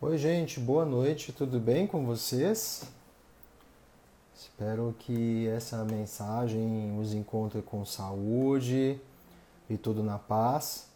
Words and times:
Oi, 0.00 0.16
gente, 0.16 0.60
boa 0.60 0.84
noite, 0.84 1.32
tudo 1.32 1.58
bem 1.58 1.84
com 1.84 2.06
vocês? 2.06 2.84
Espero 4.32 4.94
que 4.96 5.48
essa 5.48 5.84
mensagem 5.84 6.96
os 7.00 7.12
encontre 7.12 7.62
com 7.62 7.84
saúde 7.84 9.00
e 9.68 9.76
tudo 9.76 10.00
na 10.00 10.16
paz. 10.16 10.86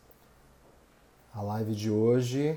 A 1.34 1.42
live 1.42 1.74
de 1.74 1.90
hoje 1.90 2.56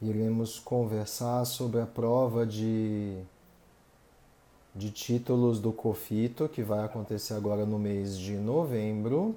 iremos 0.00 0.58
conversar 0.58 1.44
sobre 1.44 1.78
a 1.82 1.86
prova 1.86 2.46
de, 2.46 3.22
de 4.74 4.90
títulos 4.90 5.60
do 5.60 5.74
COFITO, 5.74 6.48
que 6.48 6.62
vai 6.62 6.82
acontecer 6.82 7.34
agora 7.34 7.66
no 7.66 7.78
mês 7.78 8.16
de 8.16 8.32
novembro. 8.32 9.36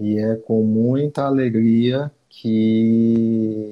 E 0.00 0.18
é 0.18 0.34
com 0.34 0.62
muita 0.62 1.24
alegria 1.24 2.10
que 2.26 3.70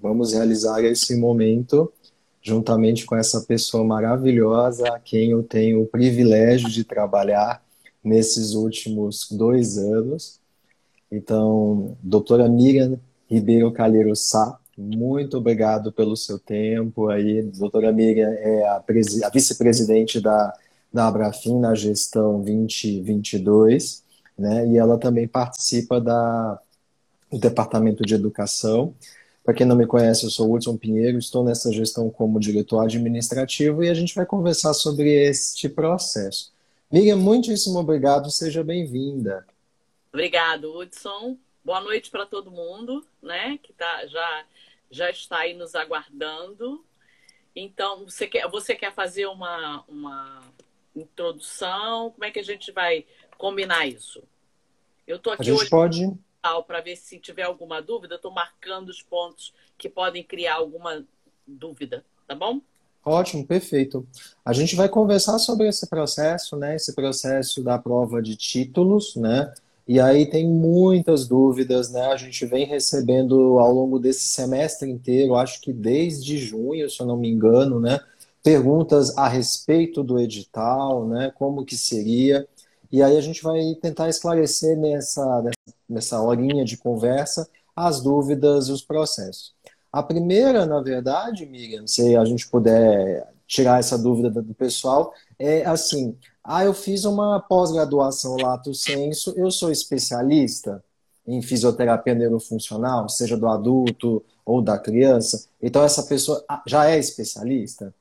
vamos 0.00 0.32
realizar 0.32 0.82
esse 0.82 1.14
momento 1.14 1.92
juntamente 2.40 3.04
com 3.04 3.14
essa 3.14 3.42
pessoa 3.42 3.84
maravilhosa 3.84 4.88
a 4.88 4.98
quem 4.98 5.32
eu 5.32 5.42
tenho 5.42 5.82
o 5.82 5.86
privilégio 5.86 6.70
de 6.70 6.82
trabalhar 6.82 7.62
nesses 8.02 8.54
últimos 8.54 9.28
dois 9.30 9.76
anos. 9.76 10.40
Então, 11.12 11.94
doutora 12.02 12.48
Miriam 12.48 12.98
Ribeiro 13.28 13.70
Calheiro 13.70 14.16
Sá, 14.16 14.58
muito 14.78 15.36
obrigado 15.36 15.92
pelo 15.92 16.16
seu 16.16 16.38
tempo 16.38 17.10
aí. 17.10 17.42
Doutora 17.42 17.92
Miriam 17.92 18.30
é 18.30 18.64
a, 18.66 18.76
a 18.76 19.30
vice-presidente 19.30 20.22
da, 20.22 20.54
da 20.90 21.08
Abrafim 21.08 21.58
na 21.58 21.74
gestão 21.74 22.40
2022 22.40 24.05
né? 24.38 24.66
E 24.68 24.76
ela 24.76 24.98
também 24.98 25.26
participa 25.26 26.00
da, 26.00 26.60
do 27.30 27.38
Departamento 27.38 28.04
de 28.04 28.14
Educação. 28.14 28.94
Para 29.44 29.54
quem 29.54 29.66
não 29.66 29.76
me 29.76 29.86
conhece, 29.86 30.24
eu 30.24 30.30
sou 30.30 30.52
Hudson 30.52 30.76
Pinheiro, 30.76 31.18
estou 31.18 31.44
nessa 31.44 31.72
gestão 31.72 32.10
como 32.10 32.40
diretor 32.40 32.80
administrativo 32.80 33.84
e 33.84 33.88
a 33.88 33.94
gente 33.94 34.14
vai 34.14 34.26
conversar 34.26 34.74
sobre 34.74 35.08
este 35.08 35.68
processo. 35.68 36.52
Miriam, 36.90 37.16
muitíssimo 37.16 37.78
obrigado, 37.78 38.30
seja 38.30 38.64
bem-vinda. 38.64 39.46
Obrigado, 40.12 40.76
Hudson. 40.76 41.36
Boa 41.64 41.80
noite 41.80 42.10
para 42.10 42.26
todo 42.26 42.50
mundo, 42.50 43.04
né, 43.22 43.58
que 43.62 43.72
tá, 43.72 44.06
já, 44.06 44.44
já 44.90 45.10
está 45.10 45.38
aí 45.38 45.54
nos 45.54 45.74
aguardando. 45.74 46.84
Então, 47.54 48.04
você 48.04 48.26
quer, 48.26 48.48
você 48.48 48.74
quer 48.74 48.92
fazer 48.92 49.26
uma, 49.26 49.84
uma 49.88 50.42
introdução? 50.94 52.10
Como 52.10 52.24
é 52.24 52.30
que 52.30 52.38
a 52.38 52.44
gente 52.44 52.70
vai 52.72 53.04
combinar 53.38 53.86
isso. 53.86 54.22
Eu 55.06 55.16
estou 55.16 55.32
aqui 55.32 55.50
hoje 55.52 55.70
pode... 55.70 56.12
para 56.66 56.80
ver 56.80 56.96
se 56.96 57.18
tiver 57.18 57.42
alguma 57.42 57.80
dúvida. 57.80 58.16
Estou 58.16 58.30
marcando 58.30 58.88
os 58.88 59.02
pontos 59.02 59.52
que 59.78 59.88
podem 59.88 60.22
criar 60.22 60.56
alguma 60.56 61.04
dúvida, 61.46 62.04
tá 62.26 62.34
bom? 62.34 62.60
Ótimo, 63.04 63.46
perfeito. 63.46 64.04
A 64.44 64.52
gente 64.52 64.74
vai 64.74 64.88
conversar 64.88 65.38
sobre 65.38 65.68
esse 65.68 65.88
processo, 65.88 66.56
né? 66.56 66.74
Esse 66.74 66.92
processo 66.92 67.62
da 67.62 67.78
prova 67.78 68.20
de 68.20 68.34
títulos, 68.34 69.14
né? 69.14 69.54
E 69.86 70.00
aí 70.00 70.26
tem 70.28 70.48
muitas 70.48 71.28
dúvidas, 71.28 71.92
né? 71.92 72.06
A 72.06 72.16
gente 72.16 72.44
vem 72.44 72.66
recebendo 72.66 73.60
ao 73.60 73.72
longo 73.72 74.00
desse 74.00 74.26
semestre 74.28 74.90
inteiro, 74.90 75.36
acho 75.36 75.60
que 75.60 75.72
desde 75.72 76.36
junho, 76.36 76.90
se 76.90 77.00
eu 77.00 77.06
não 77.06 77.16
me 77.16 77.28
engano, 77.28 77.78
né? 77.78 78.00
Perguntas 78.42 79.16
a 79.16 79.28
respeito 79.28 80.02
do 80.02 80.18
edital, 80.18 81.06
né? 81.06 81.32
Como 81.36 81.64
que 81.64 81.76
seria. 81.76 82.48
E 82.90 83.02
aí 83.02 83.16
a 83.16 83.20
gente 83.20 83.42
vai 83.42 83.60
tentar 83.80 84.08
esclarecer 84.08 84.76
nessa, 84.76 85.42
nessa 85.88 86.20
horinha 86.20 86.64
de 86.64 86.76
conversa 86.76 87.48
as 87.74 88.00
dúvidas 88.00 88.68
e 88.68 88.72
os 88.72 88.82
processos. 88.82 89.54
A 89.92 90.02
primeira, 90.02 90.66
na 90.66 90.80
verdade, 90.80 91.46
Miriam, 91.46 91.86
se 91.86 92.16
a 92.16 92.24
gente 92.24 92.48
puder 92.48 93.28
tirar 93.46 93.78
essa 93.78 93.96
dúvida 93.96 94.30
do 94.30 94.54
pessoal, 94.54 95.12
é 95.38 95.64
assim: 95.64 96.16
ah, 96.42 96.64
eu 96.64 96.74
fiz 96.74 97.04
uma 97.04 97.40
pós-graduação 97.40 98.36
lato 98.36 98.74
senso, 98.74 99.32
eu 99.36 99.50
sou 99.50 99.70
especialista 99.70 100.82
em 101.26 101.42
fisioterapia 101.42 102.14
neurofuncional, 102.14 103.08
seja 103.08 103.36
do 103.36 103.48
adulto 103.48 104.24
ou 104.44 104.62
da 104.62 104.78
criança, 104.78 105.48
então 105.60 105.82
essa 105.82 106.04
pessoa 106.04 106.44
já 106.66 106.88
é 106.88 106.98
especialista? 106.98 107.92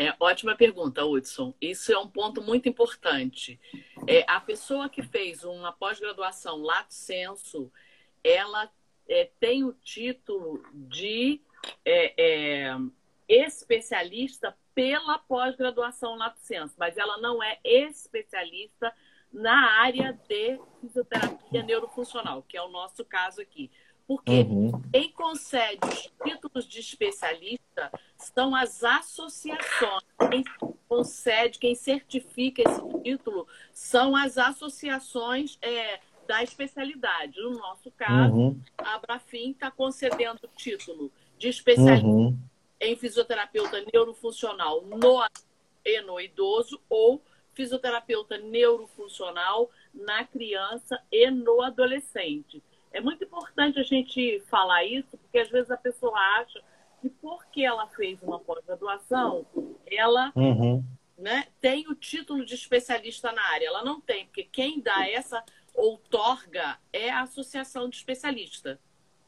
É, 0.00 0.14
ótima 0.20 0.54
pergunta, 0.54 1.04
Hudson. 1.04 1.52
Isso 1.60 1.92
é 1.92 1.98
um 1.98 2.06
ponto 2.06 2.40
muito 2.40 2.68
importante. 2.68 3.58
É, 4.06 4.24
a 4.28 4.40
pessoa 4.40 4.88
que 4.88 5.02
fez 5.02 5.42
uma 5.42 5.72
pós-graduação 5.72 6.62
lato 6.62 6.94
senso, 6.94 7.68
ela 8.22 8.70
é, 9.08 9.28
tem 9.40 9.64
o 9.64 9.72
título 9.72 10.62
de 10.72 11.40
é, 11.84 12.14
é, 12.16 12.76
especialista 13.28 14.56
pela 14.72 15.18
pós-graduação 15.18 16.16
lato 16.16 16.38
senso, 16.42 16.76
mas 16.78 16.96
ela 16.96 17.18
não 17.18 17.42
é 17.42 17.58
especialista 17.64 18.94
na 19.32 19.80
área 19.80 20.12
de 20.28 20.60
fisioterapia 20.80 21.64
neurofuncional, 21.64 22.44
que 22.44 22.56
é 22.56 22.62
o 22.62 22.68
nosso 22.68 23.04
caso 23.04 23.40
aqui. 23.40 23.68
Porque 24.08 24.40
uhum. 24.40 24.72
quem 24.90 25.12
concede 25.12 25.86
os 25.86 26.10
títulos 26.24 26.66
de 26.66 26.80
especialista 26.80 27.92
são 28.16 28.56
as 28.56 28.82
associações. 28.82 30.02
Quem 30.30 30.42
concede, 30.88 31.58
quem 31.58 31.74
certifica 31.74 32.62
esse 32.62 33.02
título 33.02 33.46
são 33.70 34.16
as 34.16 34.38
associações 34.38 35.58
é, 35.60 36.00
da 36.26 36.42
especialidade. 36.42 37.38
No 37.38 37.50
nosso 37.50 37.90
caso, 37.90 38.34
uhum. 38.34 38.60
a 38.78 38.94
Abrafim 38.94 39.50
está 39.50 39.70
concedendo 39.70 40.40
o 40.42 40.56
título 40.56 41.12
de 41.36 41.48
especialista 41.48 42.06
uhum. 42.06 42.38
em 42.80 42.96
fisioterapeuta 42.96 43.84
neurofuncional 43.92 44.80
no 44.86 45.22
e 45.84 46.00
no 46.00 46.18
idoso 46.18 46.80
ou 46.88 47.22
fisioterapeuta 47.52 48.38
neurofuncional 48.38 49.70
na 49.92 50.24
criança 50.24 50.98
e 51.12 51.30
no 51.30 51.60
adolescente. 51.60 52.62
É 52.92 53.00
muito 53.00 53.24
importante 53.24 53.78
a 53.78 53.82
gente 53.82 54.40
falar 54.48 54.84
isso, 54.84 55.16
porque 55.18 55.38
às 55.38 55.48
vezes 55.48 55.70
a 55.70 55.76
pessoa 55.76 56.18
acha 56.40 56.62
que 57.00 57.08
porque 57.08 57.62
ela 57.62 57.86
fez 57.88 58.20
uma 58.22 58.40
pós-graduação, 58.40 59.46
ela 59.86 60.32
uhum. 60.34 60.82
né, 61.16 61.46
tem 61.60 61.88
o 61.88 61.94
título 61.94 62.44
de 62.44 62.54
especialista 62.54 63.30
na 63.32 63.42
área. 63.50 63.66
Ela 63.66 63.84
não 63.84 64.00
tem, 64.00 64.26
porque 64.26 64.44
quem 64.44 64.80
dá 64.80 65.08
essa 65.08 65.44
outorga 65.74 66.78
é 66.92 67.10
a 67.10 67.22
associação 67.22 67.88
de 67.88 67.96
especialista. 67.96 68.80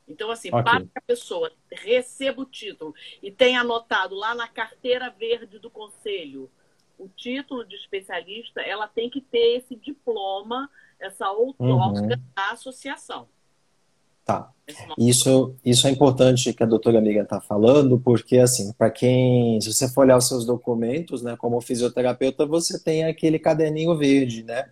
Então, 0.09 0.31
assim, 0.31 0.49
okay. 0.49 0.63
para 0.63 0.81
que 0.81 0.91
a 0.97 1.01
pessoa 1.03 1.53
receba 1.71 2.43
o 2.43 2.47
título 2.47 2.93
e 3.23 3.31
tenha 3.31 3.61
anotado 3.61 4.17
lá 4.17 4.35
na 4.35 4.49
carteira 4.49 5.09
verde 5.09 5.61
do 5.61 5.71
conselho 5.71 6.51
o 7.01 7.09
título 7.09 7.65
de 7.65 7.77
especialista, 7.77 8.61
ela 8.61 8.87
tem 8.87 9.09
que 9.09 9.23
ter 9.23 9.57
esse 9.57 9.75
diploma, 9.75 10.71
essa 10.99 11.31
outorga 11.31 12.01
uhum. 12.01 12.23
da 12.35 12.51
associação. 12.51 13.27
Tá. 14.25 14.51
Isso, 14.97 15.55
isso 15.65 15.87
é 15.87 15.91
importante 15.91 16.53
que 16.53 16.63
a 16.63 16.67
doutora 16.67 16.99
amiga 16.99 17.23
está 17.23 17.41
falando, 17.41 17.99
porque, 17.99 18.39
assim, 18.39 18.73
para 18.73 18.91
quem, 18.91 19.61
se 19.61 19.73
você 19.73 19.89
for 19.89 20.03
olhar 20.03 20.17
os 20.17 20.29
seus 20.29 20.45
documentos, 20.45 21.23
né, 21.23 21.37
como 21.37 21.61
fisioterapeuta, 21.61 22.47
você 22.47 22.79
tem 22.79 23.05
aquele 23.05 23.39
caderninho 23.39 23.97
verde, 23.97 24.45
né? 24.45 24.69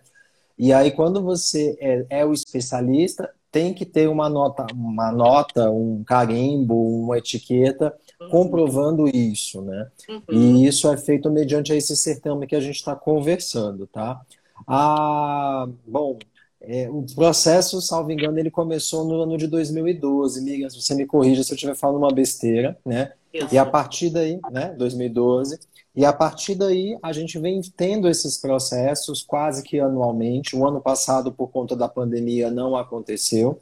E 0.57 0.73
aí, 0.73 0.91
quando 0.91 1.21
você 1.21 1.77
é, 1.79 2.21
é 2.21 2.25
o 2.25 2.33
especialista, 2.33 3.29
tem 3.51 3.73
que 3.73 3.85
ter 3.85 4.07
uma 4.07 4.29
nota, 4.29 4.67
uma 4.73 5.11
nota, 5.11 5.71
um 5.71 6.03
carimbo, 6.03 6.75
uma 7.03 7.17
etiqueta 7.17 7.95
uhum. 8.21 8.29
comprovando 8.29 9.07
isso, 9.07 9.61
né? 9.61 9.87
Uhum. 10.07 10.21
E 10.29 10.67
isso 10.67 10.91
é 10.91 10.97
feito 10.97 11.31
mediante 11.31 11.73
esse 11.73 11.95
certame 11.95 12.45
que 12.45 12.55
a 12.55 12.61
gente 12.61 12.75
está 12.75 12.95
conversando, 12.95 13.87
tá? 13.87 14.21
Ah, 14.67 15.67
bom, 15.87 16.19
é, 16.61 16.89
o 16.89 17.05
processo, 17.15 17.81
salvo 17.81 18.11
engano, 18.11 18.37
ele 18.37 18.51
começou 18.51 19.05
no 19.05 19.21
ano 19.21 19.37
de 19.37 19.47
2012. 19.47 20.41
Miriam, 20.41 20.69
se 20.69 20.81
você 20.81 20.93
me 20.93 21.05
corrija 21.05 21.43
se 21.43 21.51
eu 21.51 21.55
estiver 21.55 21.75
falando 21.75 21.97
uma 21.97 22.11
besteira, 22.11 22.77
né? 22.85 23.13
Isso. 23.33 23.47
E 23.53 23.57
a 23.57 23.65
partir 23.65 24.09
daí, 24.09 24.39
né, 24.51 24.73
2012, 24.77 25.59
e 25.95 26.03
a 26.03 26.11
partir 26.11 26.55
daí 26.55 26.97
a 27.01 27.13
gente 27.13 27.39
vem 27.39 27.61
tendo 27.77 28.09
esses 28.09 28.37
processos 28.37 29.21
quase 29.21 29.63
que 29.63 29.79
anualmente. 29.79 30.55
O 30.55 30.67
ano 30.67 30.81
passado, 30.81 31.31
por 31.31 31.49
conta 31.49 31.75
da 31.75 31.87
pandemia, 31.87 32.51
não 32.51 32.75
aconteceu. 32.75 33.59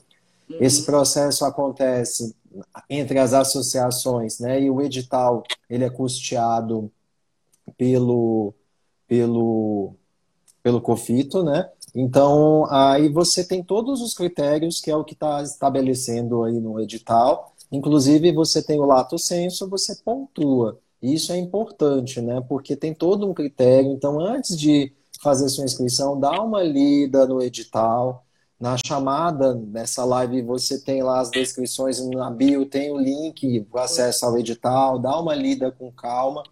Uhum. 0.50 0.57
Esse 0.60 0.83
processo 0.83 1.45
acontece 1.45 2.36
entre 2.89 3.19
as 3.19 3.33
associações, 3.33 4.39
né? 4.39 4.62
E 4.62 4.69
o 4.69 4.81
edital 4.81 5.44
ele 5.69 5.83
é 5.83 5.89
custeado 5.89 6.92
pelo 7.77 8.54
pelo 9.07 9.94
pelo 10.63 10.81
COFITO, 10.81 11.44
né? 11.44 11.69
Então, 12.00 12.68
aí 12.70 13.10
você 13.10 13.44
tem 13.44 13.64
todos 13.64 14.02
os 14.04 14.14
critérios, 14.14 14.80
que 14.80 14.92
é 14.92 14.96
o 14.96 15.04
que 15.04 15.14
está 15.14 15.42
estabelecendo 15.42 16.44
aí 16.44 16.60
no 16.60 16.80
edital. 16.80 17.56
Inclusive, 17.72 18.32
você 18.32 18.62
tem 18.62 18.80
o 18.80 18.86
lato 18.86 19.18
senso, 19.18 19.68
você 19.68 19.96
pontua. 20.06 20.80
Isso 21.02 21.32
é 21.32 21.38
importante, 21.38 22.22
né? 22.22 22.40
Porque 22.48 22.76
tem 22.76 22.94
todo 22.94 23.28
um 23.28 23.34
critério. 23.34 23.92
Então, 23.92 24.20
antes 24.20 24.56
de 24.60 24.94
fazer 25.24 25.50
sua 25.50 25.66
inscrição, 25.66 26.20
dá 26.20 26.40
uma 26.40 26.62
lida 26.62 27.26
no 27.26 27.42
edital, 27.42 28.24
na 28.60 28.76
chamada, 28.86 29.56
nessa 29.56 30.06
live, 30.06 30.44
você 30.44 30.80
tem 30.80 31.02
lá 31.02 31.20
as 31.20 31.32
descrições 31.32 32.00
na 32.10 32.30
bio, 32.30 32.66
tem 32.68 32.92
o 32.92 32.98
link, 32.98 33.66
acesso 33.74 34.24
ao 34.24 34.38
edital, 34.38 35.00
dá 35.00 35.20
uma 35.20 35.34
lida 35.34 35.72
com 35.72 35.92
calma, 35.92 36.44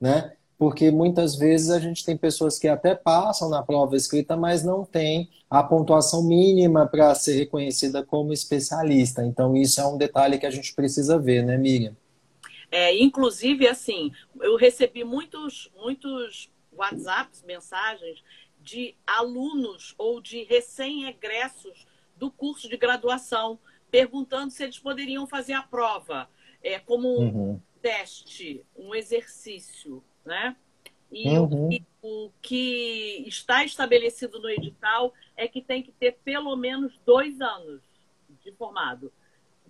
né? 0.00 0.32
Porque 0.56 0.90
muitas 0.90 1.36
vezes 1.36 1.70
a 1.70 1.78
gente 1.78 2.04
tem 2.04 2.16
pessoas 2.16 2.58
que 2.58 2.68
até 2.68 2.94
passam 2.94 3.48
na 3.48 3.62
prova 3.62 3.96
escrita, 3.96 4.36
mas 4.36 4.64
não 4.64 4.84
tem 4.84 5.28
a 5.50 5.62
pontuação 5.62 6.22
mínima 6.22 6.86
para 6.86 7.14
ser 7.14 7.36
reconhecida 7.36 8.04
como 8.04 8.32
especialista. 8.32 9.24
Então, 9.24 9.56
isso 9.56 9.80
é 9.80 9.86
um 9.86 9.98
detalhe 9.98 10.38
que 10.38 10.46
a 10.46 10.50
gente 10.50 10.74
precisa 10.74 11.18
ver, 11.18 11.44
né, 11.44 11.56
Miriam? 11.56 11.96
É, 12.70 12.96
inclusive, 12.96 13.68
assim, 13.68 14.12
eu 14.40 14.56
recebi 14.56 15.04
muitos, 15.04 15.70
muitos 15.76 16.50
WhatsApps, 16.72 17.42
mensagens 17.46 18.22
de 18.60 18.96
alunos 19.06 19.94
ou 19.98 20.20
de 20.20 20.42
recém-egressos 20.44 21.86
do 22.16 22.30
curso 22.30 22.68
de 22.68 22.76
graduação, 22.76 23.58
perguntando 23.90 24.50
se 24.50 24.64
eles 24.64 24.78
poderiam 24.78 25.26
fazer 25.26 25.52
a 25.52 25.62
prova 25.62 26.28
é, 26.62 26.78
como 26.78 27.08
um 27.08 27.26
uhum. 27.26 27.60
teste, 27.80 28.64
um 28.74 28.94
exercício, 28.94 30.02
né? 30.24 30.56
E 31.10 31.28
uhum. 31.28 31.66
o, 31.66 31.68
que, 31.68 31.84
o, 32.02 32.30
que, 32.42 33.24
está 33.26 33.64
estabelecido 33.64 34.40
no 34.40 34.50
edital 34.50 35.12
é 35.36 35.46
que 35.46 35.62
tem 35.62 35.82
que 35.82 35.92
ter 35.92 36.18
pelo 36.24 36.56
menos 36.56 36.98
dois 37.06 37.40
anos 37.40 37.80
de 38.42 38.50
formado. 38.52 39.12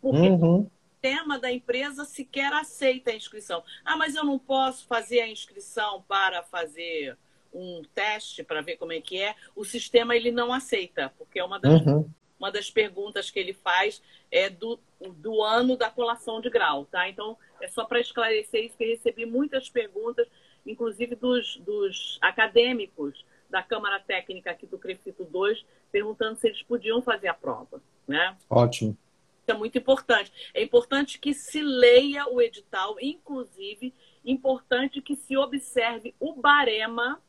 Porque 0.00 0.28
uhum. 0.28 0.60
o 0.60 0.70
tema 1.02 1.38
da 1.38 1.52
empresa 1.52 2.04
sequer 2.04 2.52
aceita 2.52 3.10
a 3.10 3.14
inscrição. 3.14 3.62
Ah, 3.84 3.96
mas 3.96 4.14
eu 4.14 4.24
não 4.24 4.38
posso 4.38 4.86
fazer 4.86 5.20
a 5.20 5.28
inscrição 5.28 6.02
para 6.08 6.42
fazer 6.42 7.16
um 7.54 7.82
teste 7.94 8.42
para 8.42 8.60
ver 8.60 8.76
como 8.76 8.92
é 8.92 9.00
que 9.00 9.20
é, 9.20 9.34
o 9.54 9.64
sistema 9.64 10.16
ele 10.16 10.32
não 10.32 10.52
aceita, 10.52 11.12
porque 11.16 11.38
é 11.38 11.44
uma 11.44 11.60
das, 11.60 11.86
uhum. 11.86 12.08
uma 12.38 12.50
das 12.50 12.68
perguntas 12.68 13.30
que 13.30 13.38
ele 13.38 13.52
faz 13.52 14.02
é 14.30 14.50
do, 14.50 14.78
do 15.00 15.42
ano 15.42 15.76
da 15.76 15.88
colação 15.88 16.40
de 16.40 16.50
grau, 16.50 16.84
tá? 16.86 17.08
Então, 17.08 17.38
é 17.60 17.68
só 17.68 17.84
para 17.84 18.00
esclarecer 18.00 18.64
isso 18.64 18.76
que 18.76 18.84
eu 18.84 18.88
recebi 18.88 19.24
muitas 19.24 19.70
perguntas, 19.70 20.26
inclusive 20.66 21.14
dos, 21.14 21.56
dos 21.58 22.18
acadêmicos 22.20 23.24
da 23.50 23.62
Câmara 23.62 24.00
Técnica 24.00 24.50
aqui 24.50 24.66
do 24.66 24.78
Crefito 24.78 25.24
2, 25.24 25.64
perguntando 25.92 26.38
se 26.38 26.48
eles 26.48 26.62
podiam 26.62 27.00
fazer 27.02 27.28
a 27.28 27.34
prova, 27.34 27.80
né? 28.06 28.36
Ótimo. 28.50 28.96
Isso 29.42 29.50
é 29.50 29.54
muito 29.54 29.76
importante. 29.76 30.32
É 30.54 30.62
importante 30.62 31.18
que 31.18 31.34
se 31.34 31.62
leia 31.62 32.26
o 32.28 32.40
edital, 32.40 32.96
inclusive, 33.00 33.92
importante 34.24 35.02
que 35.02 35.14
se 35.14 35.36
observe 35.36 36.14
o 36.18 36.34
barema 36.34 37.20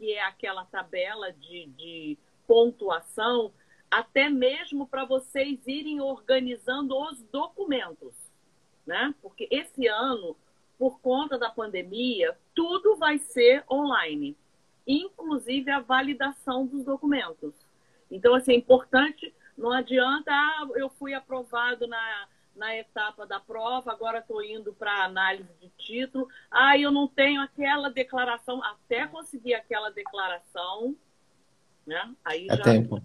que 0.00 0.14
é 0.14 0.22
aquela 0.24 0.64
tabela 0.64 1.30
de, 1.30 1.66
de 1.76 2.18
pontuação, 2.46 3.52
até 3.90 4.30
mesmo 4.30 4.86
para 4.86 5.04
vocês 5.04 5.60
irem 5.66 6.00
organizando 6.00 6.98
os 6.98 7.22
documentos, 7.24 8.14
né? 8.86 9.14
Porque 9.20 9.46
esse 9.50 9.86
ano, 9.86 10.34
por 10.80 10.98
conta 11.00 11.36
da 11.36 11.50
pandemia, 11.50 12.34
tudo 12.54 12.96
vai 12.96 13.18
ser 13.18 13.62
online, 13.70 14.34
inclusive 14.86 15.70
a 15.70 15.78
validação 15.78 16.66
dos 16.66 16.82
documentos. 16.86 17.52
Então, 18.10 18.34
assim, 18.34 18.52
é 18.52 18.56
importante, 18.56 19.34
não 19.58 19.72
adianta, 19.72 20.32
ah, 20.32 20.66
eu 20.76 20.88
fui 20.88 21.12
aprovado 21.12 21.86
na 21.86 22.26
na 22.56 22.76
etapa 22.76 23.24
da 23.24 23.38
prova, 23.38 23.92
agora 23.92 24.18
estou 24.18 24.42
indo 24.42 24.72
para 24.74 25.04
análise 25.04 25.48
de 25.60 25.70
título. 25.78 26.28
Ah, 26.50 26.76
eu 26.76 26.90
não 26.90 27.06
tenho 27.08 27.40
aquela 27.40 27.88
declaração, 27.88 28.62
até 28.62 29.06
conseguir 29.06 29.54
aquela 29.54 29.88
declaração, 29.88 30.94
né? 31.86 32.12
Aí 32.22 32.48
é 32.50 32.56
já, 32.56 32.62
tempo. 32.64 33.02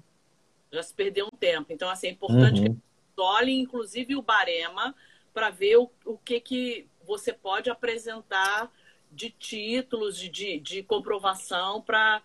já 0.72 0.84
se 0.84 0.94
perdeu 0.94 1.28
um 1.28 1.38
tempo. 1.38 1.72
Então, 1.72 1.90
assim, 1.90 2.08
é 2.08 2.12
importante 2.12 2.62
uhum. 2.62 2.76
que 2.76 3.22
olhem, 3.22 3.62
inclusive, 3.62 4.16
o 4.16 4.22
barema 4.22 4.94
para 5.34 5.52
ver 5.52 5.78
o, 5.78 5.92
o 6.04 6.18
que, 6.18 6.40
que 6.42 6.88
você 7.06 7.32
pode 7.34 7.70
apresentar 7.70 8.72
de 9.12 9.30
títulos, 9.30 10.18
de, 10.18 10.60
de, 10.60 10.84
comprovação 10.84 11.82
para 11.82 12.22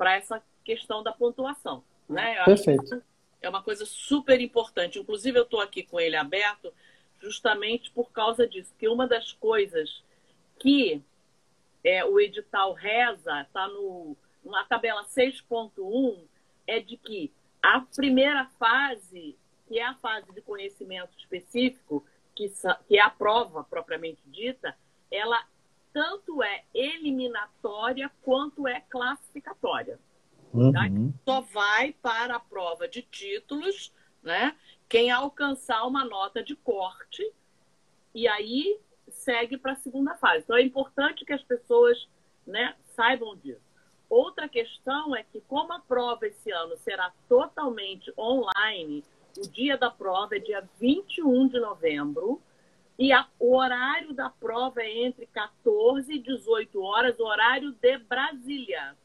essa 0.00 0.42
questão 0.64 1.02
da 1.02 1.12
pontuação. 1.12 1.82
Né? 2.08 2.42
Perfeito 2.44 3.02
é 3.40 3.48
uma 3.48 3.62
coisa 3.62 3.86
super 3.86 4.40
importante. 4.40 4.98
Inclusive, 4.98 5.38
eu 5.38 5.44
estou 5.44 5.60
aqui 5.60 5.82
com 5.82 5.98
ele 6.00 6.16
aberto 6.16 6.72
justamente 7.20 7.90
por 7.90 8.10
causa 8.10 8.46
disso. 8.46 8.74
Que 8.78 8.88
uma 8.88 9.06
das 9.06 9.32
coisas 9.32 10.02
que 10.58 11.02
é, 11.84 12.04
o 12.04 12.18
edital 12.18 12.72
reza, 12.72 13.42
está 13.42 13.68
na 14.44 14.64
tabela 14.64 15.04
6.1, 15.04 16.18
é 16.66 16.80
de 16.80 16.96
que 16.96 17.32
a 17.62 17.80
primeira 17.80 18.46
fase, 18.58 19.36
que 19.66 19.78
é 19.78 19.84
a 19.84 19.94
fase 19.94 20.32
de 20.32 20.40
conhecimento 20.40 21.10
específico, 21.16 22.04
que, 22.38 22.52
que 22.86 22.96
é 22.96 23.00
a 23.00 23.10
prova 23.10 23.64
propriamente 23.64 24.22
dita, 24.26 24.76
ela 25.10 25.44
tanto 25.92 26.40
é 26.40 26.62
eliminatória 26.72 28.08
quanto 28.22 28.68
é 28.68 28.80
classificatória. 28.82 29.98
Uhum. 30.54 30.72
Tá? 30.72 30.82
Só 31.24 31.40
vai 31.40 31.92
para 32.00 32.36
a 32.36 32.40
prova 32.40 32.86
de 32.86 33.02
títulos, 33.02 33.92
né? 34.22 34.56
Quem 34.88 35.10
alcançar 35.10 35.84
uma 35.84 36.04
nota 36.04 36.42
de 36.42 36.54
corte 36.54 37.28
e 38.14 38.28
aí 38.28 38.78
segue 39.08 39.58
para 39.58 39.72
a 39.72 39.76
segunda 39.76 40.14
fase. 40.14 40.44
Então 40.44 40.56
é 40.56 40.62
importante 40.62 41.24
que 41.24 41.32
as 41.32 41.42
pessoas, 41.42 42.08
né, 42.46 42.76
saibam 42.94 43.36
disso. 43.36 43.60
Outra 44.08 44.48
questão 44.48 45.14
é 45.14 45.24
que 45.24 45.40
como 45.42 45.72
a 45.72 45.80
prova 45.80 46.26
esse 46.26 46.50
ano 46.50 46.76
será 46.78 47.12
totalmente 47.28 48.12
online, 48.16 49.04
o 49.38 49.48
dia 49.48 49.76
da 49.76 49.90
prova 49.90 50.36
é 50.36 50.38
dia 50.38 50.68
21 50.80 51.48
de 51.48 51.60
novembro 51.60 52.40
e 52.98 53.12
a, 53.12 53.26
o 53.38 53.56
horário 53.56 54.12
da 54.12 54.28
prova 54.28 54.82
é 54.82 55.04
entre 55.04 55.26
14 55.26 56.12
e 56.12 56.18
18 56.18 56.82
horas, 56.82 57.20
horário 57.20 57.72
de 57.72 57.98
Brasília. 57.98 58.96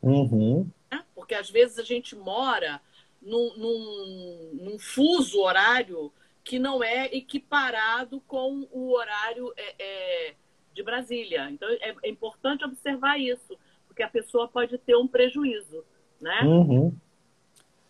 Uhum. 0.00 0.66
Né? 0.90 1.04
Porque 1.14 1.34
às 1.34 1.50
vezes 1.50 1.78
a 1.78 1.82
gente 1.82 2.16
mora 2.16 2.80
num, 3.20 3.54
num, 3.56 4.50
num, 4.64 4.78
fuso 4.78 5.40
horário 5.40 6.10
que 6.42 6.58
não 6.58 6.82
é 6.82 7.14
equiparado 7.14 8.20
com 8.26 8.66
o 8.72 8.92
horário 8.92 9.52
é, 9.56 9.74
é, 9.78 10.34
de 10.72 10.82
Brasília. 10.82 11.50
Então 11.50 11.68
é, 11.68 11.94
é, 12.02 12.08
importante 12.08 12.64
observar 12.64 13.20
isso, 13.20 13.56
porque 13.86 14.02
a 14.02 14.08
pessoa 14.08 14.48
pode 14.48 14.78
ter 14.78 14.96
um 14.96 15.06
prejuízo, 15.06 15.84
né? 16.20 16.40
Uhum. 16.42 16.96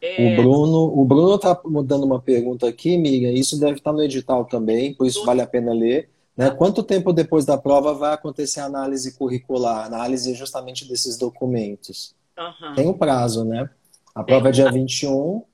É... 0.02 0.34
O 0.34 0.43
Bruno 0.43 1.00
o 1.00 1.04
Bruno 1.04 1.37
está 1.37 1.58
dando 1.84 2.04
uma 2.04 2.20
pergunta 2.20 2.69
aqui, 2.69 2.99
Miriam. 2.99 3.31
Isso 3.31 3.58
deve 3.58 3.79
estar 3.79 3.93
no 3.93 4.03
edital 4.03 4.44
também, 4.44 4.93
por 4.93 5.06
isso 5.06 5.24
vale 5.24 5.41
a 5.41 5.46
pena 5.46 5.72
ler. 5.72 6.10
Né? 6.36 6.50
Quanto 6.50 6.82
tempo 6.82 7.12
depois 7.12 7.44
da 7.44 7.56
prova 7.56 7.94
vai 7.94 8.12
acontecer 8.12 8.60
a 8.60 8.65
análise 8.65 9.17
curricular, 9.17 9.86
análise 9.86 10.34
justamente 10.34 10.88
desses 10.88 11.17
documentos? 11.17 12.17
Uhum. 12.36 12.74
Tem 12.74 12.88
um 12.88 12.98
prazo, 12.98 13.44
né? 13.44 13.70
A 14.15 14.24
prova 14.24 14.48
é, 14.48 14.50
é 14.50 14.53
dia 14.53 14.72
21. 14.72 15.44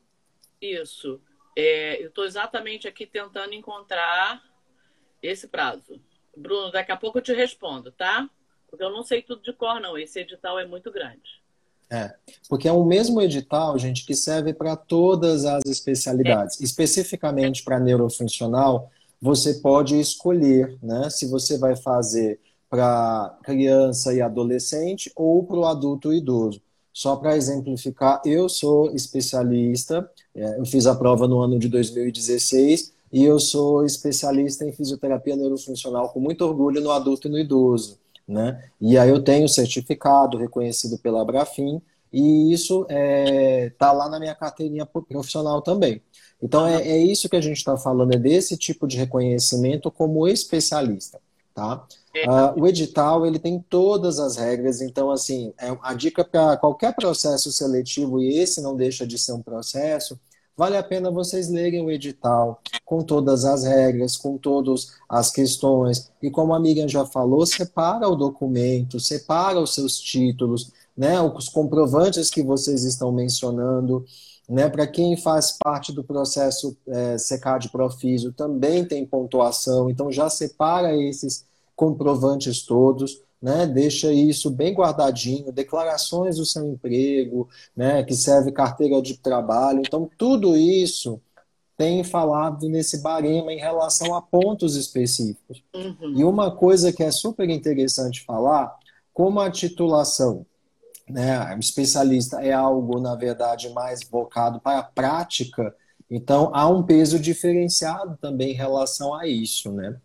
Isso. 0.63 1.21
É, 1.55 2.03
eu 2.03 2.09
estou 2.09 2.25
exatamente 2.25 2.89
aqui 2.89 3.07
tentando 3.07 3.53
encontrar 3.53 4.43
esse 5.23 5.47
prazo. 5.49 6.01
Bruno, 6.37 6.71
daqui 6.71 6.93
a 6.93 6.97
pouco 6.97 7.19
eu 7.19 7.23
te 7.23 7.35
respondo, 7.35 7.93
tá? 7.93 8.31
Porque 8.71 8.85
eu 8.85 8.91
não 8.91 9.03
sei 9.03 9.23
tudo 9.23 9.43
de 9.43 9.53
cor, 9.53 9.81
não. 9.81 9.99
Esse 9.99 10.21
edital 10.21 10.59
é 10.59 10.67
muito 10.67 10.91
grande. 10.91 11.43
É, 11.91 12.15
porque 12.49 12.69
é 12.69 12.73
o 12.73 12.85
mesmo 12.85 13.21
edital, 13.21 13.79
gente, 13.79 14.05
que 14.05 14.15
serve 14.15 14.53
para 14.53 14.77
todas 14.77 15.45
as 15.45 15.65
especialidades. 15.65 16.61
É. 16.61 16.65
Especificamente 16.65 17.65
para 17.65 17.81
neurofuncional, 17.81 18.91
você 19.21 19.55
pode 19.55 19.99
escolher, 19.99 20.77
né? 20.83 21.09
Se 21.11 21.27
você 21.27 21.57
vai 21.57 21.77
fazer 21.77 22.39
para 22.69 23.39
criança 23.43 24.13
e 24.13 24.21
adolescente 24.21 25.11
ou 25.17 25.43
para 25.43 25.57
o 25.57 25.65
adulto 25.65 26.13
e 26.13 26.19
idoso. 26.19 26.61
Só 26.93 27.17
para 27.17 27.37
exemplificar, 27.37 28.21
eu 28.25 28.49
sou 28.49 28.91
especialista, 28.95 30.09
é, 30.35 30.59
eu 30.59 30.67
fiz 30.67 30.87
a 30.87 30.95
prova 30.95 31.27
no 31.29 31.41
ano 31.41 31.59
de 31.59 31.69
2016 31.69 32.93
e 33.13 33.25
eu 33.25 33.39
sou 33.39 33.85
especialista 33.85 34.65
em 34.65 34.73
fisioterapia 34.73 35.37
neurofuncional 35.37 36.11
com 36.11 36.21
muito 36.21 36.45
orgulho 36.45 36.81
no 36.81 36.91
adulto 36.91 37.29
e 37.29 37.31
no 37.31 37.39
idoso. 37.39 37.99
Né? 38.29 38.63
E 38.79 38.99
aí 38.99 39.09
eu 39.09 39.25
tenho 39.25 39.49
certificado 39.49 40.37
reconhecido 40.37 40.99
pela 40.99 41.23
Abrafim 41.23 41.81
e 42.13 42.53
isso 42.53 42.83
está 42.83 42.95
é, 42.95 43.71
tá 43.79 43.91
lá 43.91 44.09
na 44.09 44.21
minha 44.21 44.35
carteirinha 44.35 44.85
profissional 44.85 45.63
também. 45.63 46.03
Então 46.43 46.67
é, 46.67 46.83
é 46.87 46.99
isso 46.99 47.29
que 47.29 47.37
a 47.37 47.41
gente 47.41 47.57
está 47.57 47.77
falando, 47.77 48.15
é 48.15 48.19
desse 48.19 48.57
tipo 48.57 48.87
de 48.87 48.99
reconhecimento 48.99 49.91
como 49.91 50.29
especialista. 50.29 51.19
Tá? 51.55 51.87
Uh, 52.27 52.63
o 52.63 52.67
edital 52.67 53.27
ele 53.27 53.39
tem 53.39 53.65
todas 53.69 54.19
as 54.19 54.37
regras, 54.37 54.81
então 54.81 55.11
assim 55.11 55.53
é 55.59 55.77
a 55.83 55.95
dica 55.95 56.25
para 56.25 56.57
qualquer 56.57 56.95
processo 56.95 57.51
seletivo 57.51 58.21
e 58.21 58.39
esse 58.39 58.61
não 58.61 58.77
deixa 58.77 59.07
de 59.07 59.19
ser 59.19 59.33
um 59.33 59.43
processo, 59.43 60.19
vale 60.59 60.77
a 60.77 60.83
pena 60.83 61.09
vocês 61.09 61.49
lerem 61.49 61.85
o 61.85 61.91
edital 61.91 62.61
com 62.85 63.01
todas 63.01 63.45
as 63.45 63.63
regras, 63.65 64.17
com 64.17 64.37
todas 64.37 64.89
as 65.09 65.31
questões 65.31 66.11
e 66.21 66.31
como 66.31 66.53
a 66.53 66.59
Miriam 66.59 66.89
já 66.89 67.07
falou, 67.07 67.47
separa 67.47 68.09
o 68.09 68.17
documento, 68.17 68.99
separa 68.99 69.61
os 69.61 69.73
seus 69.73 70.01
títulos, 70.01 70.73
né, 70.97 71.21
os 71.23 71.49
comprovantes 71.49 72.29
que 72.29 72.43
vocês 72.43 72.83
estão 72.83 73.13
mencionando, 73.13 74.05
né? 74.49 74.69
Para 74.69 74.87
quem 74.87 75.17
faz 75.17 75.57
parte 75.63 75.93
do 75.93 76.03
processo 76.03 76.77
é, 76.89 77.19
SECAD 77.19 77.69
Profísio 77.69 78.33
também 78.33 78.85
tem 78.85 79.07
pontuação, 79.07 79.91
então 79.91 80.11
já 80.11 80.29
separa 80.31 80.97
esses 80.97 81.45
comprovantes 81.77 82.65
todos, 82.65 83.23
né? 83.41 83.67
Deixa 83.67 84.13
isso 84.13 84.51
bem 84.51 84.75
guardadinho, 84.75 85.53
declarações 85.53 86.37
do 86.37 86.45
seu 86.45 86.67
emprego, 86.67 87.49
né? 87.77 88.03
Que 88.03 88.15
serve 88.15 88.53
carteira 88.53 89.01
de 89.01 89.17
trabalho, 89.17 89.81
então 89.81 90.11
tudo 90.19 90.57
isso 90.57 91.21
tem 91.77 92.03
falado 92.03 92.69
nesse 92.69 93.01
barema 93.01 93.53
em 93.53 93.59
relação 93.59 94.13
a 94.15 94.21
pontos 94.21 94.75
específicos. 94.75 95.63
Uhum. 95.73 96.15
E 96.17 96.25
uma 96.25 96.51
coisa 96.51 96.93
que 96.93 97.05
é 97.05 97.11
super 97.13 97.49
interessante 97.49 98.25
falar, 98.25 98.77
como 99.15 99.39
a 99.39 99.49
titulação 99.49 100.45
né, 101.09 101.57
especialista 101.59 102.43
é 102.43 102.53
algo, 102.53 103.01
na 103.01 103.15
verdade, 103.15 103.69
mais 103.71 104.01
voltado 104.03 104.61
para 104.61 104.81
a 104.81 104.83
prática, 104.83 105.75
então 106.11 106.51
há 106.53 106.69
um 106.69 106.83
peso 106.83 107.19
diferenciado 107.19 108.17
também 108.21 108.51
em 108.51 108.57
relação 108.57 109.15
a 109.15 109.27
isso, 109.27 109.71
né? 109.73 110.01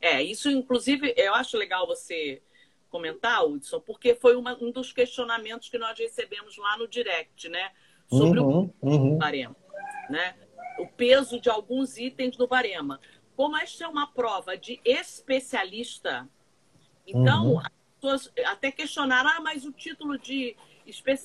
É, 0.00 0.22
isso 0.22 0.48
inclusive 0.48 1.12
eu 1.16 1.34
acho 1.34 1.56
legal 1.56 1.86
você 1.86 2.40
comentar, 2.88 3.44
Hudson, 3.44 3.80
porque 3.80 4.14
foi 4.14 4.36
uma, 4.36 4.56
um 4.62 4.70
dos 4.70 4.92
questionamentos 4.92 5.68
que 5.68 5.78
nós 5.78 5.98
recebemos 5.98 6.56
lá 6.56 6.76
no 6.76 6.88
direct, 6.88 7.48
né? 7.48 7.70
Sobre 8.08 8.40
uhum, 8.40 8.72
o 8.80 8.90
uhum. 8.90 9.18
barema, 9.18 9.56
né? 10.08 10.34
O 10.78 10.86
peso 10.86 11.40
de 11.40 11.50
alguns 11.50 11.98
itens 11.98 12.36
do 12.36 12.46
barema. 12.46 13.00
Como 13.36 13.56
esta 13.56 13.84
é 13.84 13.88
uma 13.88 14.06
prova 14.06 14.56
de 14.56 14.80
especialista, 14.84 16.28
então 17.06 17.54
uhum 17.54 17.62
pessoas 17.98 18.32
até 18.46 18.70
questionaram, 18.70 19.28
ah, 19.28 19.40
mas 19.40 19.64
o 19.64 19.72
título 19.72 20.16
de 20.18 20.56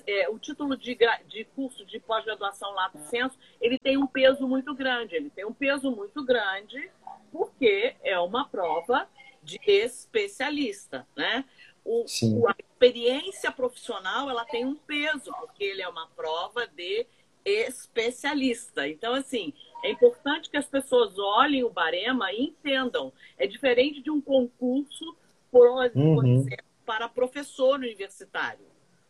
é, 0.05 0.27
o 0.27 0.37
título 0.37 0.75
de, 0.75 0.97
de 1.27 1.45
curso 1.55 1.85
de 1.85 1.97
pós-graduação 1.97 2.71
lá 2.73 2.89
do 2.89 2.99
censo, 3.05 3.37
ele 3.61 3.79
tem 3.79 3.95
um 3.95 4.05
peso 4.05 4.45
muito 4.45 4.75
grande. 4.75 5.15
Ele 5.15 5.29
tem 5.29 5.45
um 5.45 5.53
peso 5.53 5.89
muito 5.89 6.21
grande 6.25 6.91
porque 7.31 7.95
é 8.03 8.19
uma 8.19 8.45
prova 8.45 9.07
de 9.43 9.59
especialista, 9.65 11.07
né? 11.15 11.45
O, 11.85 12.05
o, 12.05 12.47
a 12.47 12.55
experiência 12.57 13.51
profissional 13.51 14.29
ela 14.29 14.45
tem 14.45 14.65
um 14.65 14.75
peso 14.75 15.31
porque 15.39 15.63
ele 15.63 15.81
é 15.81 15.87
uma 15.87 16.07
prova 16.07 16.65
de 16.67 17.05
especialista. 17.45 18.87
Então, 18.87 19.13
assim, 19.13 19.53
é 19.83 19.91
importante 19.91 20.49
que 20.49 20.57
as 20.57 20.65
pessoas 20.65 21.17
olhem 21.19 21.63
o 21.63 21.69
barema 21.69 22.31
e 22.31 22.43
entendam. 22.45 23.11
É 23.37 23.45
diferente 23.45 24.01
de 24.01 24.09
um 24.09 24.21
concurso 24.21 25.15
por, 25.51 25.67
uhum. 25.67 26.15
por 26.15 26.25
exemplo, 26.25 26.65
para 26.85 27.09
professor 27.09 27.75
universitário, 27.75 28.65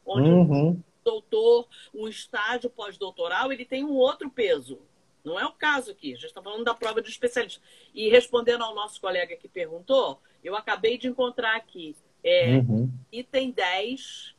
onde 0.06 0.30
uhum. 0.30 0.70
um 0.70 0.84
doutor, 1.04 1.68
um 1.94 2.08
estágio 2.08 2.70
pós-doutoral, 2.70 3.52
ele 3.52 3.66
tem 3.66 3.84
um 3.84 3.94
outro 3.94 4.30
peso. 4.30 4.80
Não 5.24 5.40
é 5.40 5.46
o 5.46 5.54
caso 5.54 5.92
aqui, 5.92 6.12
a 6.12 6.16
gente 6.16 6.26
está 6.26 6.42
falando 6.42 6.66
da 6.66 6.74
prova 6.74 7.02
de 7.02 7.10
especialista. 7.10 7.62
E 7.94 8.10
respondendo 8.10 8.64
ao 8.64 8.76
nosso 8.76 9.00
colega 9.00 9.36
que 9.38 9.48
perguntou, 9.48 10.22
eu 10.44 10.56
acabei 10.56 10.98
de 10.98 11.08
encontrar 11.08 11.56
aqui 11.56 11.96
é, 12.24 12.58
uhum. 12.58 12.92
item 13.12 13.52
10 13.52 14.36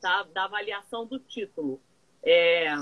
tá, 0.00 0.22
da 0.24 0.44
avaliação 0.44 1.06
do 1.06 1.18
título. 1.18 1.80
É, 2.22 2.74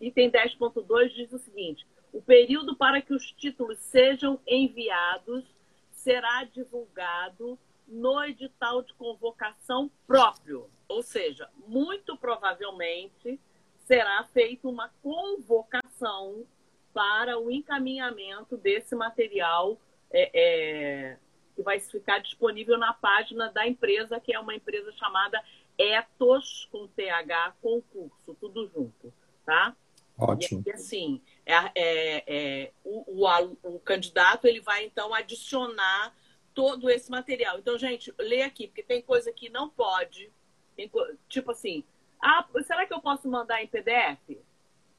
item 0.00 0.30
10.2 0.30 1.08
diz 1.14 1.32
o 1.32 1.38
seguinte: 1.38 1.86
o 2.12 2.22
período 2.22 2.74
para 2.76 3.02
que 3.02 3.12
os 3.12 3.30
títulos 3.32 3.78
sejam 3.78 4.40
enviados 4.46 5.44
será 5.92 6.44
divulgado 6.44 7.58
no 7.86 8.22
edital 8.24 8.82
de 8.82 8.94
convocação 8.94 9.90
próprio. 10.06 10.70
Ou 10.88 11.02
seja, 11.02 11.48
muito 11.66 12.16
provavelmente 12.16 13.38
será 13.86 14.24
feita 14.32 14.68
uma 14.68 14.90
convocação 15.02 16.44
para 16.92 17.38
o 17.38 17.50
encaminhamento 17.50 18.56
desse 18.56 18.94
material 18.94 19.80
é, 20.10 20.30
é, 20.34 21.16
que 21.54 21.62
vai 21.62 21.78
ficar 21.78 22.18
disponível 22.18 22.76
na 22.76 22.92
página 22.92 23.50
da 23.50 23.66
empresa, 23.66 24.18
que 24.20 24.34
é 24.34 24.40
uma 24.40 24.54
empresa 24.54 24.92
chamada 24.92 25.42
Etos, 25.78 26.68
com 26.72 26.88
TH, 26.88 27.54
concurso, 27.62 28.34
tudo 28.40 28.68
junto, 28.74 29.12
tá? 29.44 29.74
Ótimo. 30.18 30.62
E 30.66 30.70
assim, 30.72 31.22
é, 31.44 31.54
é, 31.74 32.24
é 32.26 32.72
o, 32.82 33.24
o, 33.24 33.74
o, 33.74 33.78
candidato 33.80 34.46
ele 34.46 34.60
vai 34.60 34.84
então 34.84 35.14
adicionar 35.14 36.14
todo 36.54 36.90
esse 36.90 37.10
material. 37.10 37.58
Então, 37.58 37.78
gente, 37.78 38.12
lê 38.18 38.42
aqui, 38.42 38.66
porque 38.66 38.82
tem 38.82 39.02
coisa 39.02 39.30
que 39.30 39.50
não 39.50 39.68
pode. 39.68 40.32
Tem, 40.74 40.90
tipo 41.28 41.50
assim, 41.50 41.84
ah, 42.26 42.44
será 42.64 42.84
que 42.84 42.92
eu 42.92 43.00
posso 43.00 43.28
mandar 43.28 43.62
em 43.62 43.68
PDF? 43.68 44.42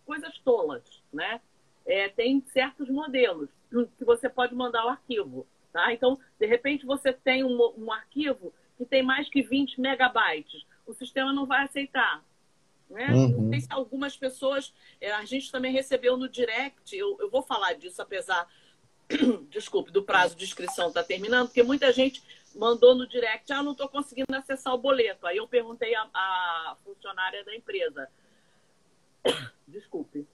Coisas 0.05 0.37
tolas, 0.39 1.03
né? 1.11 1.41
É, 1.85 2.07
tem 2.07 2.41
certos 2.53 2.89
modelos 2.89 3.49
que 3.97 4.05
você 4.05 4.29
pode 4.29 4.55
mandar 4.55 4.85
o 4.85 4.89
arquivo, 4.89 5.45
tá? 5.73 5.91
Então, 5.91 6.17
de 6.39 6.45
repente, 6.45 6.85
você 6.85 7.11
tem 7.11 7.43
um, 7.43 7.73
um 7.77 7.91
arquivo 7.91 8.53
que 8.77 8.85
tem 8.85 9.03
mais 9.03 9.27
que 9.27 9.41
20 9.41 9.81
megabytes. 9.81 10.65
O 10.85 10.93
sistema 10.93 11.33
não 11.33 11.45
vai 11.45 11.65
aceitar. 11.65 12.23
Né? 12.89 13.11
Uhum. 13.11 13.59
Se 13.59 13.67
algumas 13.69 14.15
pessoas, 14.15 14.73
é, 15.01 15.11
a 15.11 15.25
gente 15.25 15.51
também 15.51 15.73
recebeu 15.73 16.15
no 16.15 16.29
direct, 16.29 16.95
eu, 16.95 17.17
eu 17.19 17.29
vou 17.29 17.41
falar 17.41 17.73
disso, 17.73 18.01
apesar, 18.01 18.47
desculpe, 19.49 19.91
do 19.91 20.01
prazo 20.01 20.33
de 20.37 20.45
inscrição 20.45 20.87
está 20.87 21.03
terminando, 21.03 21.47
porque 21.47 21.63
muita 21.63 21.91
gente 21.91 22.23
mandou 22.55 22.95
no 22.95 23.07
direct, 23.07 23.51
ah, 23.51 23.63
não 23.63 23.71
estou 23.73 23.87
conseguindo 23.89 24.33
acessar 24.33 24.73
o 24.73 24.77
boleto. 24.77 25.25
Aí 25.25 25.37
eu 25.37 25.47
perguntei 25.47 25.93
à, 25.95 26.01
à 26.13 26.77
funcionária 26.83 27.43
da 27.43 27.55
empresa. 27.55 28.07
Desculpe. 29.67 30.27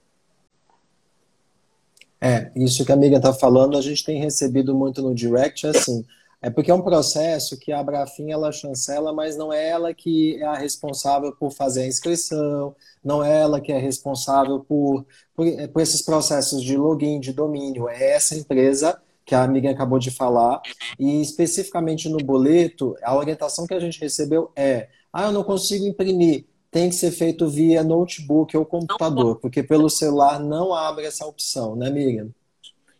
É, 2.21 2.51
isso 2.55 2.85
que 2.85 2.91
a 2.91 2.95
amiga 2.95 3.17
está 3.17 3.33
falando, 3.33 3.77
a 3.77 3.81
gente 3.81 4.05
tem 4.05 4.17
recebido 4.17 4.73
muito 4.73 5.01
no 5.01 5.13
direct, 5.13 5.67
assim, 5.67 6.05
é 6.41 6.49
porque 6.49 6.69
é 6.69 6.73
um 6.73 6.81
processo 6.81 7.57
que 7.57 7.71
a 7.71 7.79
Abrafim 7.79 8.31
ela 8.31 8.51
chancela, 8.51 9.13
mas 9.13 9.37
não 9.37 9.51
é 9.51 9.69
ela 9.69 9.93
que 9.93 10.35
é 10.41 10.45
a 10.45 10.55
responsável 10.55 11.33
por 11.33 11.51
fazer 11.51 11.83
a 11.83 11.87
inscrição, 11.87 12.75
não 13.01 13.23
é 13.23 13.41
ela 13.41 13.61
que 13.61 13.71
é 13.71 13.77
responsável 13.77 14.59
por, 14.59 15.05
por, 15.33 15.45
por 15.69 15.81
esses 15.81 16.01
processos 16.01 16.61
de 16.61 16.75
login, 16.75 17.21
de 17.21 17.31
domínio. 17.31 17.87
É 17.87 18.11
essa 18.11 18.35
empresa 18.35 19.01
que 19.25 19.35
a 19.35 19.43
amiga 19.43 19.69
acabou 19.69 19.99
de 19.99 20.11
falar. 20.11 20.61
E 20.99 21.21
especificamente 21.21 22.09
no 22.09 22.17
boleto, 22.17 22.95
a 23.03 23.15
orientação 23.15 23.65
que 23.65 23.73
a 23.73 23.79
gente 23.79 23.99
recebeu 23.99 24.51
é: 24.55 24.89
ah, 25.11 25.23
eu 25.23 25.31
não 25.31 25.43
consigo 25.43 25.85
imprimir. 25.85 26.45
Tem 26.71 26.89
que 26.89 26.95
ser 26.95 27.11
feito 27.11 27.47
via 27.47 27.83
notebook 27.83 28.57
ou 28.57 28.65
computador, 28.65 29.39
porque 29.39 29.61
pelo 29.61 29.89
celular 29.89 30.39
não 30.39 30.73
abre 30.73 31.05
essa 31.05 31.23
opção, 31.23 31.75
né, 31.75 31.87
amiga? 31.87 32.27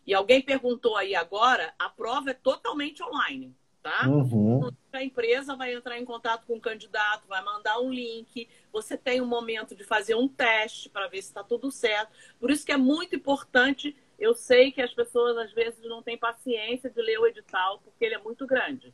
E 0.06 0.14
alguém 0.14 0.40
perguntou 0.40 0.96
aí 0.96 1.14
agora, 1.14 1.72
a 1.78 1.88
prova 1.88 2.30
é 2.30 2.34
totalmente 2.34 3.02
online, 3.02 3.52
tá? 3.82 4.06
Uhum. 4.06 4.70
A 4.92 5.02
empresa 5.02 5.56
vai 5.56 5.74
entrar 5.74 5.98
em 5.98 6.04
contato 6.04 6.46
com 6.46 6.54
o 6.54 6.60
candidato, 6.60 7.26
vai 7.26 7.42
mandar 7.42 7.80
um 7.80 7.90
link, 7.90 8.46
você 8.72 8.96
tem 8.96 9.20
um 9.20 9.26
momento 9.26 9.74
de 9.74 9.82
fazer 9.82 10.14
um 10.14 10.28
teste 10.28 10.88
para 10.88 11.08
ver 11.08 11.22
se 11.22 11.28
está 11.28 11.42
tudo 11.42 11.70
certo. 11.72 12.12
Por 12.38 12.50
isso 12.50 12.64
que 12.64 12.72
é 12.72 12.76
muito 12.76 13.16
importante. 13.16 13.96
Eu 14.24 14.34
sei 14.34 14.72
que 14.72 14.80
as 14.80 14.90
pessoas 14.90 15.36
às 15.36 15.52
vezes 15.52 15.84
não 15.84 16.02
têm 16.02 16.16
paciência 16.16 16.88
de 16.88 17.02
ler 17.02 17.20
o 17.20 17.26
edital, 17.26 17.78
porque 17.84 18.06
ele 18.06 18.14
é 18.14 18.18
muito 18.18 18.46
grande. 18.46 18.90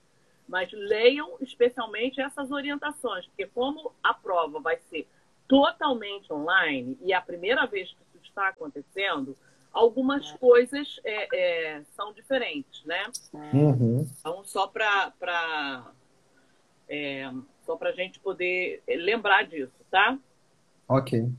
Mas 0.49 0.73
leiam 0.73 1.37
especialmente 1.41 2.21
essas 2.21 2.51
orientações, 2.51 3.27
porque 3.27 3.47
como 3.47 3.93
a 4.03 4.13
prova 4.13 4.59
vai 4.59 4.81
ser 4.91 5.07
totalmente 5.47 6.33
online 6.33 6.99
e 7.01 7.13
é 7.13 7.17
a 7.17 7.23
primeira 7.23 7.65
vez 7.65 7.91
que 7.91 8.19
isso 8.19 8.25
está 8.25 8.49
acontecendo, 8.49 9.37
algumas 9.73 10.33
coisas 10.33 10.99
é, 11.05 11.29
é, 11.77 11.83
são 11.93 12.13
diferentes, 12.13 12.85
né? 12.85 13.05
Uhum. 13.55 14.05
Então, 14.19 14.45
só 14.45 14.67
para 14.67 15.13
é, 16.89 17.31
só 17.65 17.77
para 17.77 17.91
a 17.91 17.95
gente 17.95 18.19
poder 18.19 18.83
lembrar 18.89 19.45
disso, 19.45 19.87
tá? 19.89 20.19
Ok. 20.89 21.31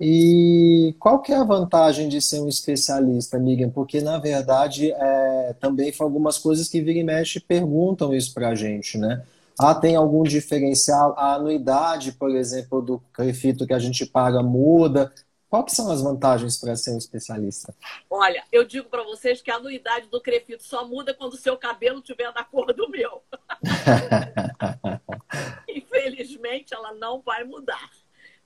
E 0.00 0.94
qual 0.98 1.20
que 1.20 1.32
é 1.32 1.36
a 1.36 1.44
vantagem 1.44 2.08
de 2.08 2.20
ser 2.20 2.40
um 2.40 2.48
especialista, 2.48 3.38
Miriam? 3.38 3.70
Porque, 3.70 4.00
na 4.00 4.18
verdade, 4.18 4.92
é, 4.92 5.54
também 5.60 5.92
foi 5.92 6.04
algumas 6.04 6.38
coisas 6.38 6.68
que 6.68 6.80
vira 6.80 6.98
e 6.98 7.04
mexe 7.04 7.38
perguntam 7.38 8.12
isso 8.12 8.34
para 8.34 8.48
a 8.48 8.54
gente, 8.54 8.98
né? 8.98 9.24
Ah, 9.58 9.74
tem 9.74 9.94
algum 9.94 10.24
diferencial? 10.24 11.14
A 11.16 11.34
anuidade, 11.34 12.12
por 12.12 12.34
exemplo, 12.34 12.82
do 12.82 12.98
Crefito 13.12 13.66
que 13.66 13.72
a 13.72 13.78
gente 13.78 14.04
paga 14.04 14.42
muda. 14.42 15.12
Quais 15.48 15.72
são 15.72 15.92
as 15.92 16.02
vantagens 16.02 16.56
para 16.56 16.74
ser 16.74 16.90
um 16.90 16.98
especialista? 16.98 17.72
Olha, 18.10 18.42
eu 18.50 18.64
digo 18.64 18.88
para 18.88 19.04
vocês 19.04 19.40
que 19.40 19.52
a 19.52 19.54
anuidade 19.54 20.08
do 20.08 20.20
Crefito 20.20 20.64
só 20.64 20.84
muda 20.84 21.14
quando 21.14 21.34
o 21.34 21.38
seu 21.38 21.56
cabelo 21.56 22.00
estiver 22.00 22.32
da 22.32 22.42
cor 22.42 22.72
do 22.72 22.90
meu. 22.90 23.22
Infelizmente, 25.68 26.74
ela 26.74 26.92
não 26.94 27.20
vai 27.20 27.44
mudar. 27.44 27.90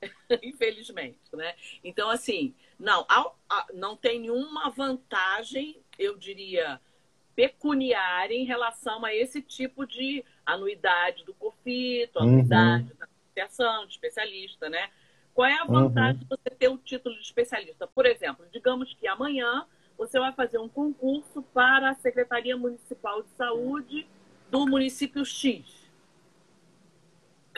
Infelizmente, 0.42 1.18
né? 1.32 1.54
Então, 1.82 2.08
assim, 2.08 2.54
não, 2.78 3.06
não 3.74 3.96
tem 3.96 4.20
nenhuma 4.20 4.70
vantagem, 4.70 5.80
eu 5.98 6.16
diria, 6.16 6.80
pecuniária 7.34 8.34
em 8.34 8.44
relação 8.44 9.04
a 9.04 9.14
esse 9.14 9.40
tipo 9.40 9.86
de 9.86 10.24
anuidade 10.44 11.24
do 11.24 11.34
COFITO, 11.34 12.18
anuidade 12.18 12.90
uhum. 12.90 12.98
da 12.98 13.06
associação 13.06 13.86
de 13.86 13.92
especialista, 13.92 14.68
né? 14.68 14.90
Qual 15.34 15.46
é 15.46 15.54
a 15.54 15.64
vantagem 15.64 16.14
uhum. 16.14 16.18
de 16.18 16.26
você 16.26 16.50
ter 16.50 16.68
o 16.68 16.78
título 16.78 17.14
de 17.14 17.22
especialista? 17.22 17.86
Por 17.86 18.06
exemplo, 18.06 18.44
digamos 18.52 18.92
que 18.94 19.06
amanhã 19.06 19.66
você 19.96 20.18
vai 20.18 20.32
fazer 20.32 20.58
um 20.58 20.68
concurso 20.68 21.42
para 21.54 21.90
a 21.90 21.94
Secretaria 21.94 22.56
Municipal 22.56 23.22
de 23.22 23.30
Saúde 23.30 24.06
do 24.50 24.66
município 24.66 25.24
X. 25.24 25.77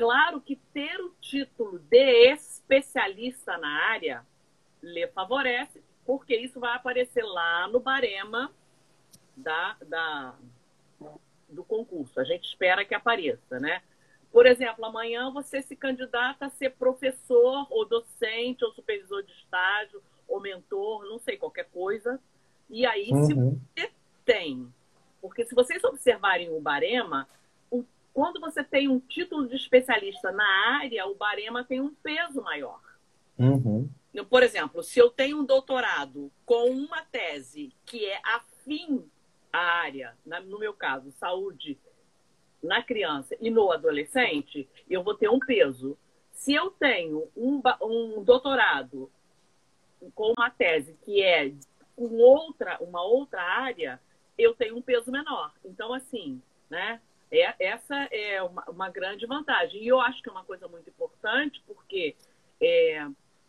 Claro 0.01 0.41
que 0.41 0.57
ter 0.57 0.99
o 0.99 1.11
título 1.21 1.79
de 1.79 2.33
especialista 2.33 3.59
na 3.59 3.85
área 3.91 4.27
lhe 4.83 5.07
favorece, 5.09 5.85
porque 6.07 6.35
isso 6.35 6.59
vai 6.59 6.75
aparecer 6.75 7.23
lá 7.23 7.69
no 7.69 7.81
barema 7.81 8.51
da, 9.37 9.77
da, 9.87 10.35
do 11.51 11.63
concurso. 11.63 12.19
A 12.19 12.25
gente 12.25 12.49
espera 12.49 12.83
que 12.83 12.95
apareça, 12.95 13.61
né? 13.61 13.83
Por 14.33 14.47
exemplo, 14.47 14.87
amanhã 14.87 15.31
você 15.31 15.61
se 15.61 15.77
candidata 15.77 16.47
a 16.47 16.51
ser 16.51 16.71
professor 16.71 17.67
ou 17.69 17.85
docente 17.85 18.65
ou 18.65 18.73
supervisor 18.73 19.23
de 19.23 19.33
estágio 19.33 20.03
ou 20.27 20.41
mentor, 20.41 21.05
não 21.11 21.19
sei, 21.19 21.37
qualquer 21.37 21.69
coisa. 21.71 22.19
E 22.71 22.87
aí, 22.87 23.11
uhum. 23.11 23.27
se 23.27 23.35
você 23.35 23.93
tem, 24.25 24.73
porque 25.21 25.45
se 25.45 25.55
vocês 25.55 25.85
observarem 25.85 26.49
o 26.49 26.59
barema, 26.59 27.29
quando 28.13 28.41
você 28.41 28.63
tem 28.63 28.89
um 28.89 28.99
título 28.99 29.47
de 29.47 29.57
especialista 29.57 30.33
na 30.33 30.79
área, 30.79 31.07
o 31.07 31.15
barema 31.15 31.65
tem 31.65 31.81
um 31.81 31.95
peso 31.95 32.43
maior. 32.43 32.81
Uhum. 33.39 33.89
Por 34.29 34.43
exemplo, 34.43 34.83
se 34.83 34.99
eu 34.99 35.09
tenho 35.09 35.39
um 35.39 35.45
doutorado 35.45 36.31
com 36.45 36.71
uma 36.71 37.03
tese 37.03 37.73
que 37.87 38.05
é 38.05 38.21
afim 38.25 39.09
à 39.53 39.59
área, 39.59 40.17
no 40.47 40.59
meu 40.59 40.75
caso, 40.75 41.13
saúde 41.13 41.79
na 42.63 42.83
criança 42.83 43.37
e 43.41 43.51
no 43.51 43.71
adolescente, 43.73 44.69
eu 44.89 45.03
vou 45.03 45.15
ter 45.15 45.31
um 45.31 45.39
peso. 45.39 45.97
Se 46.33 46.53
eu 46.53 46.71
tenho 46.71 47.29
um, 47.37 47.63
um 47.83 48.23
doutorado 48.23 49.11
com 50.15 50.33
uma 50.37 50.51
tese 50.51 50.97
que 51.05 51.23
é 51.23 51.53
com 51.97 52.17
outra, 52.17 52.79
uma 52.81 53.03
outra 53.03 53.43
área, 53.43 54.01
eu 54.37 54.55
tenho 54.55 54.77
um 54.77 54.83
peso 54.83 55.11
menor. 55.11 55.53
Então, 55.65 55.93
assim, 55.93 56.43
né? 56.69 57.01
É, 57.31 57.55
essa 57.59 57.97
é 58.11 58.43
uma, 58.43 58.65
uma 58.69 58.91
grande 58.91 59.27
vantagem. 59.27 59.83
E 59.83 59.89
eu 59.89 60.01
acho 60.01 60.23
que 60.23 60.29
é 60.29 60.33
uma 60.33 60.45
coisa 60.45 60.67
muito 60.67 60.89
importante, 60.91 61.63
porque 61.67 62.17
é, 62.61 63.07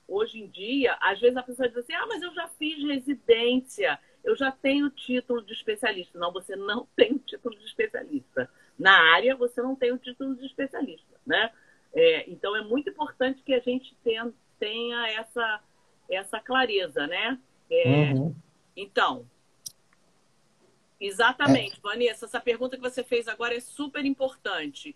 hoje 0.07 0.39
em 0.39 0.47
dia, 0.47 0.97
às 1.01 1.19
vezes 1.19 1.37
a 1.37 1.43
pessoa 1.43 1.67
diz 1.67 1.77
assim, 1.77 1.93
ah, 1.93 2.05
mas 2.07 2.21
eu 2.21 2.33
já 2.33 2.47
fiz 2.47 2.83
residência, 2.83 3.99
eu 4.23 4.35
já 4.35 4.51
tenho 4.51 4.89
título 4.89 5.41
de 5.41 5.53
especialista. 5.53 6.19
Não, 6.19 6.31
você 6.31 6.55
não 6.55 6.87
tem 6.95 7.17
título 7.17 7.57
de 7.57 7.65
especialista 7.65 8.49
na 8.77 9.13
área, 9.13 9.35
você 9.35 9.61
não 9.61 9.75
tem 9.75 9.91
o 9.91 9.97
título 9.97 10.35
de 10.35 10.45
especialista, 10.45 11.19
né? 11.25 11.51
É, 11.93 12.29
então 12.29 12.55
é 12.55 12.63
muito 12.63 12.89
importante 12.89 13.43
que 13.43 13.53
a 13.53 13.59
gente 13.59 13.95
tenha, 14.03 14.31
tenha 14.57 15.09
essa, 15.09 15.61
essa 16.09 16.39
clareza, 16.39 17.05
né? 17.05 17.37
É, 17.69 18.13
uhum. 18.13 18.35
Então, 18.75 19.25
exatamente, 21.01 21.77
é. 21.77 21.81
Vanessa, 21.81 22.25
essa 22.25 22.39
pergunta 22.39 22.77
que 22.77 22.83
você 22.83 23.03
fez 23.03 23.27
agora 23.27 23.55
é 23.55 23.59
super 23.59 24.05
importante. 24.05 24.95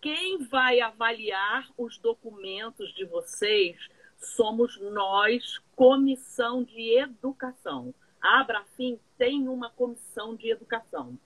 Quem 0.00 0.44
vai 0.44 0.80
avaliar 0.80 1.68
os 1.76 1.98
documentos 1.98 2.94
de 2.94 3.04
vocês 3.04 3.76
somos 4.18 4.78
nós, 4.80 5.58
comissão 5.74 6.62
de 6.62 6.98
educação. 6.98 7.94
A 8.20 8.40
Abrafim 8.40 8.98
tem 9.18 9.48
uma 9.48 9.70
comissão 9.70 10.34
de 10.34 10.50
educação 10.50 11.18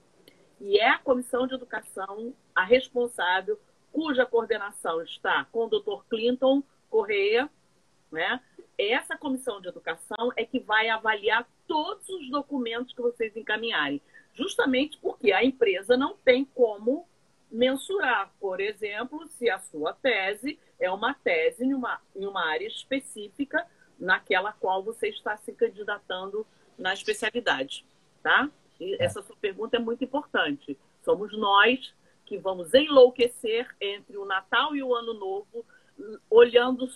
e 0.61 0.77
é 0.77 0.89
a 0.89 0.99
Comissão 0.99 1.47
de 1.47 1.55
Educação 1.55 2.35
a 2.53 2.63
responsável, 2.63 3.59
cuja 3.91 4.27
coordenação 4.27 5.01
está 5.01 5.43
com 5.45 5.65
o 5.65 5.67
Dr. 5.67 6.03
Clinton 6.07 6.61
Correia, 6.87 7.49
né? 8.11 8.39
Essa 8.77 9.17
comissão 9.17 9.59
de 9.59 9.67
educação 9.67 10.31
é 10.35 10.45
que 10.45 10.59
vai 10.59 10.89
avaliar 10.89 11.47
todos 11.67 12.07
os 12.09 12.29
documentos 12.29 12.93
que 12.93 13.01
vocês 13.01 13.35
encaminharem, 13.35 14.01
justamente 14.33 14.97
porque 14.97 15.31
a 15.31 15.43
empresa 15.43 15.95
não 15.97 16.15
tem 16.15 16.45
como 16.45 17.07
mensurar, 17.51 18.31
por 18.39 18.61
exemplo, 18.61 19.27
se 19.27 19.49
a 19.49 19.59
sua 19.59 19.93
tese 19.93 20.57
é 20.79 20.89
uma 20.89 21.13
tese 21.13 21.65
em 21.65 21.73
uma, 21.73 21.99
em 22.15 22.25
uma 22.25 22.45
área 22.49 22.65
específica 22.65 23.67
naquela 23.99 24.51
qual 24.53 24.81
você 24.81 25.09
está 25.09 25.37
se 25.37 25.51
candidatando 25.53 26.47
na 26.77 26.93
especialidade, 26.93 27.85
tá? 28.23 28.49
E 28.79 28.95
é. 28.95 29.03
essa 29.03 29.21
sua 29.21 29.35
pergunta 29.35 29.77
é 29.77 29.79
muito 29.79 30.03
importante. 30.03 30.77
Somos 31.03 31.37
nós 31.37 31.93
que 32.25 32.37
vamos 32.37 32.73
enlouquecer 32.73 33.67
entre 33.79 34.17
o 34.17 34.25
Natal 34.25 34.75
e 34.75 34.81
o 34.81 34.95
Ano 34.95 35.13
Novo, 35.13 35.65
olhando 36.29 36.89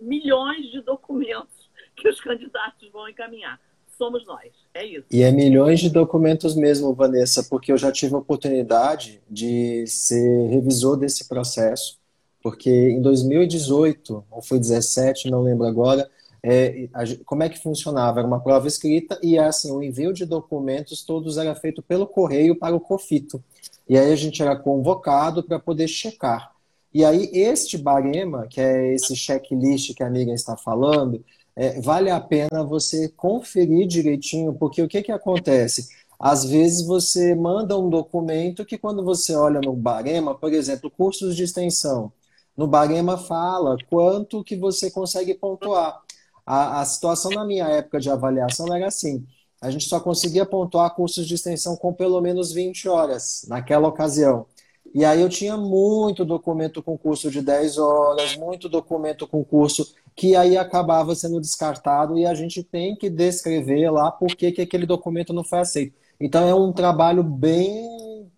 milhões 0.00 0.70
de 0.70 0.80
documentos 0.80 1.70
que 1.94 2.08
os 2.08 2.20
candidatos 2.20 2.88
vão 2.90 3.08
encaminhar. 3.08 3.60
Somos 3.96 4.26
nós, 4.26 4.50
é 4.74 4.84
isso. 4.84 5.06
E 5.10 5.22
é 5.22 5.30
milhões 5.30 5.80
de 5.80 5.88
documentos 5.88 6.54
mesmo, 6.54 6.94
Vanessa, 6.94 7.44
porque 7.44 7.70
eu 7.70 7.78
já 7.78 7.92
tive 7.92 8.14
a 8.14 8.18
oportunidade 8.18 9.22
de 9.30 9.86
ser 9.86 10.48
revisor 10.48 10.96
desse 10.96 11.28
processo, 11.28 11.98
porque 12.42 12.70
em 12.70 13.00
2018, 13.00 14.24
ou 14.30 14.42
foi 14.42 14.58
17, 14.58 15.30
não 15.30 15.42
lembro 15.42 15.66
agora, 15.66 16.10
é, 16.46 16.90
a, 16.92 17.04
como 17.24 17.42
é 17.42 17.48
que 17.48 17.58
funcionava? 17.58 18.20
Era 18.20 18.28
uma 18.28 18.38
prova 18.38 18.68
escrita 18.68 19.18
e 19.22 19.38
assim, 19.38 19.72
o 19.72 19.82
envio 19.82 20.12
de 20.12 20.26
documentos 20.26 21.02
todos 21.02 21.38
era 21.38 21.54
feito 21.54 21.82
pelo 21.82 22.06
correio 22.06 22.54
para 22.54 22.76
o 22.76 22.80
COFITO. 22.80 23.42
E 23.88 23.96
aí 23.96 24.12
a 24.12 24.16
gente 24.16 24.42
era 24.42 24.54
convocado 24.54 25.42
para 25.42 25.58
poder 25.58 25.88
checar. 25.88 26.52
E 26.92 27.02
aí 27.02 27.30
este 27.32 27.78
barema, 27.78 28.46
que 28.46 28.60
é 28.60 28.92
esse 28.92 29.16
checklist 29.16 29.94
que 29.94 30.02
a 30.02 30.06
amiga 30.06 30.34
está 30.34 30.54
falando, 30.54 31.24
é, 31.56 31.80
vale 31.80 32.10
a 32.10 32.20
pena 32.20 32.64
você 32.64 33.08
conferir 33.08 33.86
direitinho, 33.86 34.54
porque 34.54 34.82
o 34.82 34.88
que, 34.88 35.02
que 35.02 35.12
acontece? 35.12 35.88
Às 36.18 36.44
vezes 36.44 36.86
você 36.86 37.34
manda 37.34 37.78
um 37.78 37.88
documento 37.90 38.64
que 38.64 38.78
quando 38.78 39.04
você 39.04 39.34
olha 39.34 39.60
no 39.60 39.74
barema, 39.74 40.34
por 40.34 40.52
exemplo, 40.52 40.90
cursos 40.90 41.36
de 41.36 41.44
extensão, 41.44 42.12
no 42.56 42.66
barema 42.66 43.18
fala 43.18 43.76
quanto 43.90 44.44
que 44.44 44.56
você 44.56 44.90
consegue 44.90 45.34
pontuar. 45.34 46.00
A, 46.46 46.80
a 46.80 46.84
situação 46.84 47.32
na 47.32 47.44
minha 47.44 47.66
época 47.68 48.00
de 48.00 48.10
avaliação 48.10 48.74
era 48.74 48.86
assim: 48.86 49.26
a 49.60 49.70
gente 49.70 49.88
só 49.88 49.98
conseguia 50.00 50.44
pontuar 50.46 50.94
cursos 50.94 51.26
de 51.26 51.34
extensão 51.34 51.76
com 51.76 51.92
pelo 51.92 52.20
menos 52.20 52.52
20 52.52 52.88
horas 52.88 53.44
naquela 53.48 53.88
ocasião. 53.88 54.46
E 54.94 55.04
aí 55.04 55.20
eu 55.20 55.28
tinha 55.28 55.56
muito 55.56 56.24
documento 56.24 56.80
com 56.80 56.96
curso 56.96 57.28
de 57.28 57.42
10 57.42 57.78
horas, 57.78 58.36
muito 58.36 58.68
documento 58.68 59.26
com 59.26 59.44
curso 59.44 59.92
que 60.14 60.36
aí 60.36 60.56
acabava 60.56 61.14
sendo 61.16 61.40
descartado 61.40 62.16
e 62.16 62.24
a 62.24 62.34
gente 62.34 62.62
tem 62.62 62.94
que 62.94 63.10
descrever 63.10 63.90
lá 63.90 64.12
por 64.12 64.36
que, 64.36 64.52
que 64.52 64.62
aquele 64.62 64.86
documento 64.86 65.32
não 65.32 65.42
foi 65.42 65.58
aceito. 65.58 65.94
Então 66.20 66.46
é 66.48 66.54
um 66.54 66.72
trabalho 66.72 67.24
bem 67.24 68.30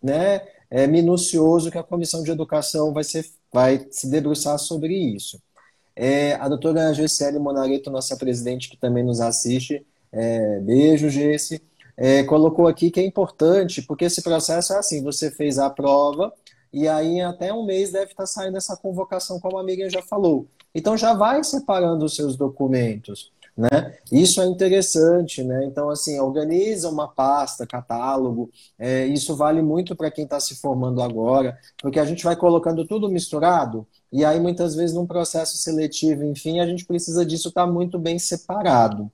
né, 0.00 0.42
é, 0.70 0.86
minucioso 0.86 1.70
que 1.70 1.78
a 1.78 1.82
Comissão 1.82 2.22
de 2.22 2.30
Educação 2.30 2.92
vai, 2.92 3.02
ser, 3.02 3.26
vai 3.52 3.84
se 3.90 4.08
debruçar 4.08 4.58
sobre 4.58 4.94
isso. 4.94 5.42
É, 5.96 6.34
a 6.34 6.48
doutora 6.48 6.94
Gessele 6.94 7.38
Monareto, 7.38 7.90
nossa 7.90 8.16
presidente, 8.16 8.68
que 8.68 8.76
também 8.76 9.02
nos 9.02 9.20
assiste, 9.20 9.84
é, 10.12 10.60
beijo, 10.60 11.10
Gesse, 11.10 11.60
é, 11.96 12.22
colocou 12.24 12.66
aqui 12.66 12.90
que 12.90 13.00
é 13.00 13.06
importante, 13.06 13.82
porque 13.82 14.04
esse 14.06 14.22
processo 14.22 14.72
é 14.72 14.78
assim, 14.78 15.02
você 15.02 15.30
fez 15.30 15.58
a 15.58 15.70
prova, 15.70 16.32
e 16.72 16.88
aí 16.88 17.20
até 17.20 17.52
um 17.52 17.64
mês 17.64 17.92
deve 17.92 18.12
estar 18.12 18.26
saindo 18.26 18.56
essa 18.56 18.76
convocação, 18.76 19.38
como 19.38 19.58
a 19.58 19.60
amiga 19.60 19.88
já 19.88 20.02
falou. 20.02 20.46
Então 20.74 20.96
já 20.96 21.14
vai 21.14 21.42
separando 21.44 22.04
os 22.04 22.16
seus 22.16 22.36
documentos. 22.36 23.32
Né? 23.56 23.96
Isso 24.10 24.42
é 24.42 24.46
interessante, 24.46 25.44
né? 25.44 25.64
Então, 25.64 25.88
assim, 25.88 26.18
organiza 26.18 26.88
uma 26.88 27.06
pasta, 27.06 27.64
catálogo. 27.64 28.50
É, 28.76 29.06
isso 29.06 29.36
vale 29.36 29.62
muito 29.62 29.94
para 29.94 30.10
quem 30.10 30.24
está 30.24 30.40
se 30.40 30.56
formando 30.56 31.00
agora, 31.00 31.56
porque 31.80 32.00
a 32.00 32.04
gente 32.04 32.24
vai 32.24 32.34
colocando 32.34 32.84
tudo 32.84 33.08
misturado, 33.08 33.86
e 34.12 34.24
aí 34.24 34.40
muitas 34.40 34.74
vezes 34.74 34.94
num 34.94 35.06
processo 35.06 35.56
seletivo, 35.56 36.24
enfim, 36.24 36.58
a 36.58 36.66
gente 36.66 36.84
precisa 36.84 37.24
disso 37.24 37.48
estar 37.48 37.66
tá 37.66 37.72
muito 37.72 37.96
bem 37.96 38.18
separado. 38.18 39.10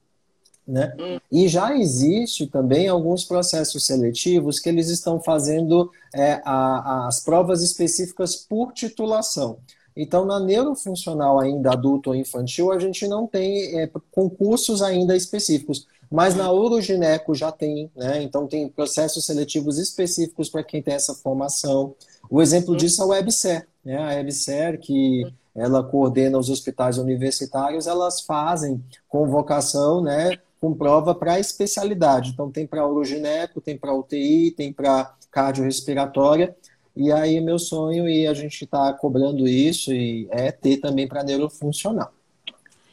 Né? 0.70 0.94
Hum. 1.00 1.18
E 1.32 1.48
já 1.48 1.76
existe 1.76 2.46
também 2.46 2.86
alguns 2.86 3.24
processos 3.24 3.84
seletivos 3.84 4.60
que 4.60 4.68
eles 4.68 4.88
estão 4.88 5.20
fazendo 5.20 5.90
é, 6.14 6.40
a, 6.44 7.08
as 7.08 7.18
provas 7.18 7.60
específicas 7.60 8.36
por 8.36 8.72
titulação. 8.72 9.58
Então, 9.96 10.24
na 10.24 10.38
neurofuncional 10.38 11.40
ainda 11.40 11.72
adulto 11.72 12.10
ou 12.10 12.16
infantil, 12.16 12.70
a 12.70 12.78
gente 12.78 13.08
não 13.08 13.26
tem 13.26 13.80
é, 13.80 13.90
concursos 14.12 14.80
ainda 14.80 15.16
específicos. 15.16 15.88
Mas 16.08 16.34
na 16.34 16.50
urogineco 16.52 17.34
já 17.34 17.52
tem, 17.52 17.90
né? 17.94 18.20
Então 18.20 18.48
tem 18.48 18.68
processos 18.68 19.24
seletivos 19.24 19.78
específicos 19.78 20.48
para 20.48 20.64
quem 20.64 20.82
tem 20.82 20.94
essa 20.94 21.14
formação. 21.14 21.94
O 22.28 22.42
exemplo 22.42 22.76
disso 22.76 23.00
é 23.00 23.04
o 23.04 23.08
WebSer, 23.08 23.68
né? 23.84 23.96
A 23.96 24.16
WebSer, 24.16 24.80
que 24.80 25.22
ela 25.54 25.84
coordena 25.84 26.36
os 26.36 26.50
hospitais 26.50 26.98
universitários, 26.98 27.86
elas 27.86 28.22
fazem 28.22 28.82
convocação, 29.08 30.02
né? 30.02 30.36
Com 30.60 30.74
prova 30.74 31.14
para 31.14 31.40
especialidade. 31.40 32.30
Então 32.30 32.50
tem 32.50 32.66
para 32.66 32.86
urogineco, 32.86 33.60
tem 33.60 33.78
para 33.78 33.94
UTI, 33.94 34.50
tem 34.50 34.72
para 34.72 35.14
cardiorrespiratória. 35.30 36.54
E 36.94 37.10
aí 37.10 37.40
meu 37.40 37.58
sonho, 37.58 38.08
e 38.08 38.26
a 38.26 38.34
gente 38.34 38.64
está 38.64 38.92
cobrando 38.92 39.48
isso, 39.48 39.92
e 39.92 40.28
é 40.30 40.52
ter 40.52 40.78
também 40.78 41.08
para 41.08 41.24
neurofuncional. 41.24 42.12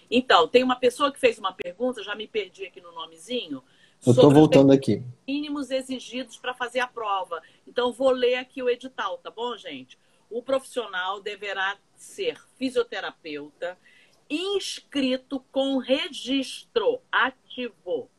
Então, 0.10 0.47
tem 0.47 0.63
uma 0.63 0.77
pessoa 0.77 1.12
que 1.12 1.19
fez 1.19 1.38
uma 1.38 1.51
pergunta, 1.51 2.01
já 2.01 2.15
me 2.15 2.27
perdi 2.27 2.65
aqui 2.65 2.80
no 2.80 2.93
nomezinho. 2.93 3.62
Eu 4.06 4.13
estou 4.13 4.32
voltando 4.32 4.71
aqui. 4.71 5.03
Mínimos 5.27 5.69
exigidos 5.69 6.38
para 6.38 6.53
fazer 6.53 6.80
a 6.80 6.88
prova. 6.88 7.41
Então, 7.67 7.91
vou 7.91 8.12
ler 8.12 8.36
aqui 8.36 8.63
o 8.63 8.69
edital, 8.69 9.17
tá 9.17 9.30
bom, 9.30 9.58
gente? 9.58 9.97
O 10.30 10.41
profissional 10.41 11.21
deverá 11.21 11.75
ser 11.97 12.38
fisioterapeuta, 12.58 13.77
inscrito 14.29 15.39
com 15.51 15.77
registro 15.77 16.99
ativo 17.11 18.09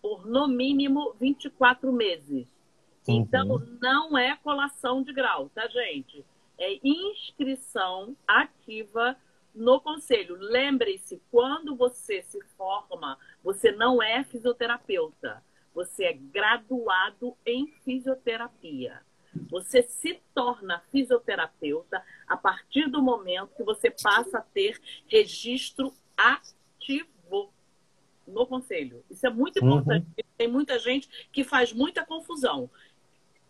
por 0.00 0.26
no 0.26 0.46
mínimo 0.46 1.14
24 1.20 1.92
meses. 1.92 2.46
Uhum. 3.06 3.14
Então, 3.16 3.58
não 3.80 4.16
é 4.16 4.36
colação 4.36 5.02
de 5.02 5.12
grau, 5.12 5.48
tá, 5.54 5.66
gente? 5.68 6.24
É 6.58 6.78
inscrição 6.82 8.16
ativa 8.26 9.16
no 9.54 9.80
conselho. 9.80 10.36
Lembre-se, 10.38 11.20
quando 11.30 11.74
você 11.74 12.22
se 12.22 12.40
forma, 12.56 13.18
você 13.42 13.72
não 13.72 14.02
é 14.02 14.24
fisioterapeuta, 14.24 15.42
você 15.74 16.04
é 16.04 16.12
graduado 16.12 17.36
em 17.44 17.66
fisioterapia. 17.84 19.00
Você 19.50 19.82
se 19.82 20.20
torna 20.34 20.82
fisioterapeuta 20.90 22.02
a 22.26 22.36
partir 22.36 22.88
do 22.88 23.02
momento 23.02 23.54
que 23.56 23.62
você 23.62 23.90
passa 23.90 24.38
a 24.38 24.42
ter 24.42 24.80
registro 25.06 25.92
ativo 26.16 27.52
no 28.26 28.46
conselho. 28.46 29.04
Isso 29.10 29.26
é 29.26 29.30
muito 29.30 29.60
uhum. 29.60 29.68
importante. 29.68 30.06
Uhum. 30.06 30.24
Tem 30.36 30.48
muita 30.48 30.78
gente 30.78 31.08
que 31.32 31.44
faz 31.44 31.72
muita 31.72 32.04
confusão. 32.04 32.70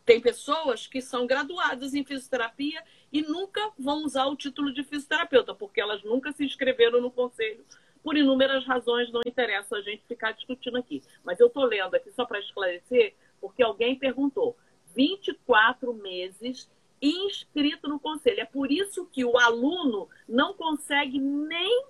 Tem 0.05 0.21
pessoas 0.21 0.87
que 0.87 1.03
são 1.03 1.27
graduadas 1.27 1.95
em 1.95 2.05
fisioterapia 2.05 2.83
e 3.13 3.21
nunca 3.21 3.71
vão 3.79 4.05
usar 4.05 4.27
o 4.27 4.37
título 4.37 4.73
de 4.73 4.83
fisioterapeuta, 4.83 5.55
porque 5.55 5.81
elas 5.81 6.03
nunca 6.03 6.33
se 6.33 6.45
inscreveram 6.45 7.01
no 7.01 7.11
conselho. 7.11 7.65
Por 8.03 8.17
inúmeras 8.17 8.65
razões, 8.65 9.13
não 9.13 9.21
interessa 9.27 9.77
a 9.77 9.83
gente 9.83 10.03
ficar 10.07 10.33
discutindo 10.33 10.79
aqui. 10.79 11.03
Mas 11.23 11.39
eu 11.41 11.49
estou 11.49 11.65
lendo 11.65 11.95
aqui 11.95 12.11
só 12.13 12.25
para 12.25 12.39
esclarecer, 12.39 13.15
porque 13.41 13.63
alguém 13.63 13.99
perguntou. 13.99 14.57
24 14.99 15.95
meses 15.95 16.69
inscrito 17.01 17.89
no 17.89 18.01
conselho. 18.01 18.41
É 18.41 18.45
por 18.45 18.73
isso 18.73 19.07
que 19.07 19.25
o 19.25 19.39
aluno 19.39 20.09
não 20.29 20.53
consegue 20.55 21.21
nem 21.21 21.85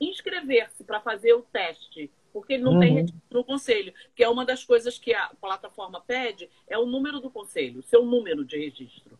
inscrever-se 0.00 0.82
para 0.82 1.00
fazer 1.00 1.32
o 1.34 1.42
teste 1.42 2.10
porque 2.32 2.54
ele 2.54 2.62
não 2.62 2.74
uhum. 2.74 2.80
tem 2.80 2.94
registro 2.94 3.20
no 3.30 3.44
conselho, 3.44 3.92
que 4.16 4.24
é 4.24 4.28
uma 4.28 4.44
das 4.44 4.64
coisas 4.64 4.98
que 4.98 5.12
a 5.12 5.28
plataforma 5.40 6.00
pede, 6.00 6.48
é 6.66 6.78
o 6.78 6.86
número 6.86 7.20
do 7.20 7.30
conselho, 7.30 7.80
o 7.80 7.82
seu 7.82 8.04
número 8.04 8.44
de 8.44 8.56
registro. 8.56 9.18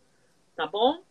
Tá 0.57 0.67
bom? 0.67 1.03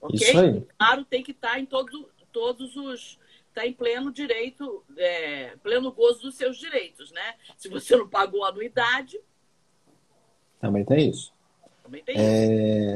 Ok? 0.00 0.16
Isso 0.16 0.38
aí. 0.38 0.66
Claro, 0.78 1.04
tem 1.04 1.22
que 1.22 1.32
estar 1.32 1.52
tá 1.52 1.60
em 1.60 1.66
todos, 1.66 2.06
todos 2.32 2.76
os. 2.76 3.18
Está 3.48 3.66
em 3.66 3.72
pleno 3.72 4.12
direito, 4.12 4.84
é, 4.96 5.56
pleno 5.62 5.90
gozo 5.90 6.22
dos 6.22 6.36
seus 6.36 6.56
direitos, 6.58 7.10
né? 7.10 7.34
Se 7.56 7.68
você 7.68 7.96
não 7.96 8.08
pagou 8.08 8.44
a 8.44 8.48
anuidade. 8.48 9.20
Também 10.60 10.84
tem 10.84 11.10
isso. 11.10 11.32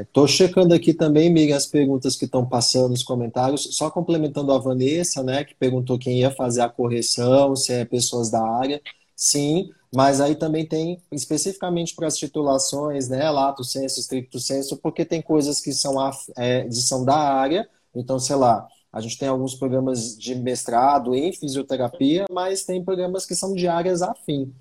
Estou 0.02 0.26
é, 0.26 0.28
checando 0.28 0.74
aqui 0.74 0.92
também, 0.92 1.30
Miriam, 1.32 1.56
as 1.56 1.66
perguntas 1.66 2.14
que 2.14 2.26
estão 2.26 2.44
passando 2.44 2.90
nos 2.90 3.02
comentários, 3.02 3.68
só 3.72 3.90
complementando 3.90 4.52
a 4.52 4.58
Vanessa, 4.58 5.22
né, 5.22 5.44
que 5.44 5.54
perguntou 5.54 5.98
quem 5.98 6.18
ia 6.18 6.30
fazer 6.30 6.60
a 6.60 6.68
correção, 6.68 7.56
se 7.56 7.72
é 7.72 7.84
pessoas 7.84 8.30
da 8.30 8.46
área. 8.46 8.82
Sim, 9.16 9.70
mas 9.94 10.20
aí 10.20 10.34
também 10.34 10.66
tem 10.66 11.00
especificamente 11.10 11.94
para 11.94 12.06
as 12.06 12.18
titulações, 12.18 13.08
né, 13.08 13.30
lato 13.30 13.64
senso, 13.64 13.98
estricto 13.98 14.38
senso, 14.38 14.76
porque 14.76 15.04
tem 15.04 15.22
coisas 15.22 15.60
que 15.60 15.72
são, 15.72 15.94
é, 16.36 16.70
são 16.70 17.04
da 17.04 17.16
área, 17.16 17.68
então, 17.94 18.18
sei 18.18 18.36
lá, 18.36 18.66
a 18.92 19.00
gente 19.00 19.18
tem 19.18 19.28
alguns 19.28 19.54
programas 19.54 20.16
de 20.18 20.34
mestrado 20.34 21.14
em 21.14 21.32
fisioterapia, 21.32 22.26
mas 22.30 22.64
tem 22.64 22.84
programas 22.84 23.24
que 23.24 23.34
são 23.34 23.54
de 23.54 23.66
áreas 23.66 24.02
afim. 24.02 24.52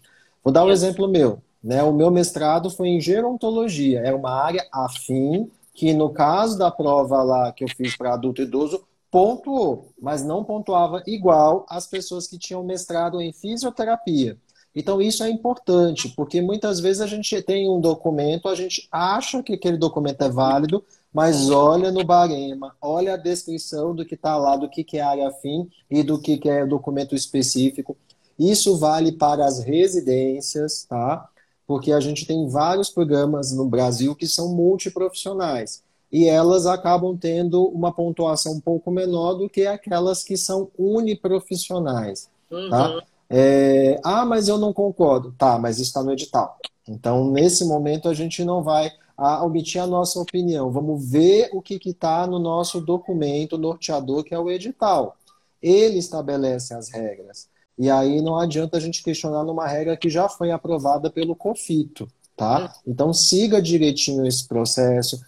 Vou 0.44 0.54
dar 0.54 0.66
um 0.66 0.72
exemplo 0.72 1.08
meu. 1.08 1.42
Né? 1.64 1.84
O 1.84 1.94
meu 1.94 2.10
mestrado 2.10 2.70
foi 2.70 2.90
em 2.90 3.02
gerontologia, 3.02 4.00
é 4.00 4.14
uma 4.14 4.32
área 4.32 4.66
afim, 4.72 5.50
que 5.74 5.94
no 5.94 6.10
caso 6.10 6.58
da 6.58 6.72
prova 6.72 7.22
lá 7.24 7.52
que 7.52 7.64
eu 7.64 7.70
fiz 7.70 7.96
para 7.96 8.14
adulto 8.14 8.42
e 8.42 8.46
idoso, 8.46 8.84
pontuou, 9.12 9.90
mas 10.02 10.24
não 10.24 10.44
pontuava 10.44 11.04
igual 11.06 11.66
as 11.70 11.86
pessoas 11.86 12.28
que 12.28 12.40
tinham 12.40 12.64
mestrado 12.64 13.22
em 13.22 13.34
fisioterapia. 13.34 14.38
Então, 14.74 15.02
isso 15.02 15.22
é 15.22 15.30
importante, 15.30 16.10
porque 16.16 16.42
muitas 16.42 16.80
vezes 16.80 17.02
a 17.02 17.08
gente 17.08 17.42
tem 17.42 17.70
um 17.70 17.82
documento, 17.82 18.48
a 18.48 18.56
gente 18.56 18.88
acha 18.90 19.44
que 19.44 19.54
aquele 19.54 19.76
documento 19.76 20.22
é 20.22 20.30
válido, 20.30 20.82
mas 21.14 21.50
olha 21.50 21.92
no 21.92 22.06
barema, 22.06 22.74
olha 22.82 23.16
a 23.16 23.18
descrição 23.18 23.94
do 23.94 24.06
que 24.06 24.16
está 24.16 24.38
lá, 24.38 24.56
do 24.56 24.70
que, 24.70 24.82
que 24.82 24.98
é 24.98 25.02
área 25.02 25.30
fim 25.30 25.70
e 25.90 26.02
do 26.02 26.18
que, 26.18 26.38
que 26.38 26.50
é 26.50 26.66
documento 26.66 27.14
específico. 27.14 27.98
Isso 28.40 28.78
vale 28.78 29.12
para 29.12 29.46
as 29.46 29.60
residências, 29.60 30.86
tá? 30.86 31.30
Porque 31.72 31.94
a 31.94 32.02
gente 32.02 32.26
tem 32.26 32.50
vários 32.50 32.90
programas 32.90 33.54
no 33.54 33.66
Brasil 33.66 34.14
que 34.14 34.28
são 34.28 34.54
multiprofissionais 34.54 35.82
e 36.12 36.28
elas 36.28 36.66
acabam 36.66 37.18
tendo 37.18 37.64
uma 37.68 37.94
pontuação 37.94 38.56
um 38.56 38.60
pouco 38.60 38.92
menor 38.92 39.36
do 39.36 39.48
que 39.50 39.66
aquelas 39.66 40.22
que 40.22 40.36
são 40.36 40.70
uniprofissionais. 40.78 42.30
Uhum. 42.52 42.70
Tá? 42.70 43.02
É, 43.30 43.98
ah, 44.04 44.26
mas 44.26 44.50
eu 44.50 44.58
não 44.58 44.74
concordo. 44.74 45.34
Tá, 45.38 45.58
mas 45.58 45.80
está 45.80 46.04
no 46.04 46.12
edital. 46.12 46.58
Então, 46.86 47.32
nesse 47.32 47.64
momento, 47.64 48.10
a 48.10 48.14
gente 48.14 48.44
não 48.44 48.62
vai 48.62 48.92
a 49.18 49.42
omitir 49.42 49.82
a 49.82 49.88
nossa 49.88 50.20
opinião. 50.20 50.70
Vamos 50.72 51.10
ver 51.10 51.52
o 51.54 51.62
que 51.62 51.80
está 51.86 52.28
no 52.28 52.38
nosso 52.38 52.82
documento 52.82 53.58
norteador, 53.58 54.26
que 54.26 54.36
é 54.36 54.40
o 54.40 54.52
edital. 54.52 55.16
Ele 55.62 56.00
estabelece 56.00 56.74
as 56.74 56.90
regras. 56.90 57.48
E 57.82 57.90
aí 57.90 58.22
não 58.22 58.38
adianta 58.38 58.78
a 58.78 58.80
gente 58.80 59.02
questionar 59.02 59.44
numa 59.44 59.66
regra 59.66 59.98
que 59.98 60.08
já 60.08 60.30
foi 60.30 60.52
aprovada 60.52 61.10
pelo 61.10 61.36
COFITO, 61.36 62.08
tá? 62.38 62.76
Então 62.86 63.12
siga 63.12 63.60
direitinho 63.60 64.24
esse 64.24 64.48
processo, 64.48 65.20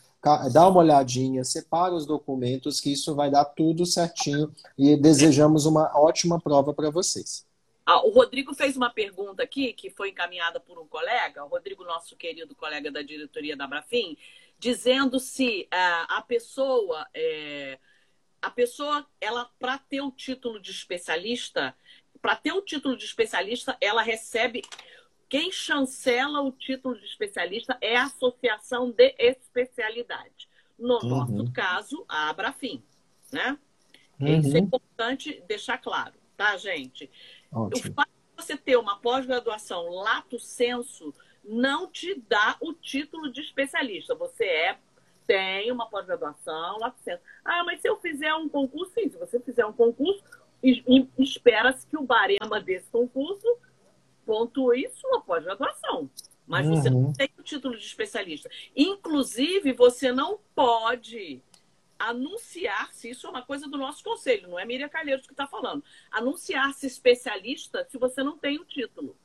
dá 0.51 0.67
uma 0.67 0.81
olhadinha, 0.81 1.43
separa 1.43 1.95
os 1.95 2.05
documentos, 2.05 2.79
que 2.79 2.93
isso 2.93 3.15
vai 3.15 3.31
dar 3.31 3.43
tudo 3.43 3.87
certinho 3.87 4.53
e 4.77 4.95
desejamos 4.95 5.65
uma 5.65 5.91
ótima 5.99 6.39
prova 6.39 6.71
para 6.75 6.91
vocês. 6.91 7.43
Ah, 7.87 8.05
o 8.05 8.11
Rodrigo 8.11 8.53
fez 8.53 8.77
uma 8.77 8.91
pergunta 8.91 9.41
aqui, 9.41 9.73
que 9.73 9.89
foi 9.89 10.09
encaminhada 10.09 10.59
por 10.59 10.77
um 10.77 10.85
colega, 10.85 11.43
o 11.43 11.47
Rodrigo, 11.47 11.83
nosso 11.83 12.15
querido 12.15 12.53
colega 12.53 12.91
da 12.91 13.01
diretoria 13.01 13.57
da 13.57 13.65
Brafim, 13.65 14.15
dizendo 14.59 15.19
se 15.19 15.67
uh, 15.73 16.05
a 16.07 16.21
pessoa, 16.21 17.07
é, 17.15 17.79
a 18.39 18.51
pessoa, 18.51 19.03
ela 19.19 19.49
para 19.59 19.79
ter 19.79 20.01
o 20.01 20.11
título 20.11 20.61
de 20.61 20.69
especialista, 20.69 21.75
para 22.23 22.37
ter 22.37 22.53
o 22.53 22.61
título 22.61 22.95
de 22.95 23.03
especialista, 23.03 23.77
ela 23.81 24.01
recebe. 24.01 24.61
Quem 25.27 25.51
chancela 25.51 26.41
o 26.41 26.51
título 26.53 26.97
de 26.97 27.05
especialista 27.05 27.77
é 27.81 27.97
a 27.97 28.05
Associação 28.05 28.89
de 28.89 29.13
Especialidade. 29.19 30.47
No 30.79 30.99
uhum. 31.01 31.09
nosso 31.09 31.51
caso, 31.51 32.05
a 32.07 32.29
Abrafim, 32.29 32.81
né? 33.31 33.57
Uhum. 34.19 34.39
Isso 34.39 34.55
é 34.55 34.59
importante 34.59 35.43
deixar 35.47 35.79
claro, 35.79 36.13
tá, 36.37 36.55
gente? 36.55 37.11
Ótimo. 37.51 37.91
O 37.91 37.93
fato 37.93 38.09
de 38.09 38.43
você 38.43 38.55
ter 38.55 38.77
uma 38.77 38.99
pós-graduação 38.99 39.89
lato 39.89 40.39
senso 40.39 41.13
não 41.43 41.91
te 41.91 42.15
dá 42.29 42.55
o 42.61 42.73
título 42.73 43.29
de 43.29 43.41
especialista. 43.41 44.15
Você 44.15 44.45
é 44.45 44.79
tem 45.25 45.71
uma 45.71 45.89
pós-graduação 45.89 46.77
lato 46.79 46.99
senso. 47.01 47.21
Ah, 47.43 47.63
mas 47.63 47.81
se 47.81 47.89
eu 47.89 47.97
fizer 47.97 48.33
um 48.35 48.47
concurso, 48.47 48.93
sim, 48.93 49.09
se 49.09 49.17
você 49.17 49.39
fizer 49.39 49.65
um 49.65 49.73
concurso, 49.73 50.23
espera-se 51.19 51.85
que 51.87 51.97
o 51.97 52.03
barema 52.03 52.61
desse 52.61 52.89
concurso 52.89 53.47
pontue 54.25 54.89
sua 54.89 55.21
pós-graduação. 55.21 56.09
Mas 56.47 56.65
uhum. 56.67 56.75
você 56.75 56.89
não 56.89 57.13
tem 57.13 57.29
o 57.37 57.43
título 57.43 57.77
de 57.77 57.85
especialista. 57.85 58.49
Inclusive, 58.75 59.73
você 59.73 60.11
não 60.11 60.39
pode 60.55 61.41
anunciar-se, 61.97 63.09
isso 63.09 63.27
é 63.27 63.29
uma 63.29 63.41
coisa 63.41 63.67
do 63.67 63.77
nosso 63.77 64.03
conselho, 64.03 64.49
não 64.49 64.59
é 64.59 64.65
Miriam 64.65 64.89
Calheiros 64.89 65.25
que 65.25 65.31
está 65.31 65.47
falando, 65.47 65.81
anunciar-se 66.11 66.85
especialista 66.85 67.87
se 67.89 67.97
você 67.97 68.21
não 68.21 68.37
tem 68.37 68.59
o 68.59 68.65
título. 68.65 69.15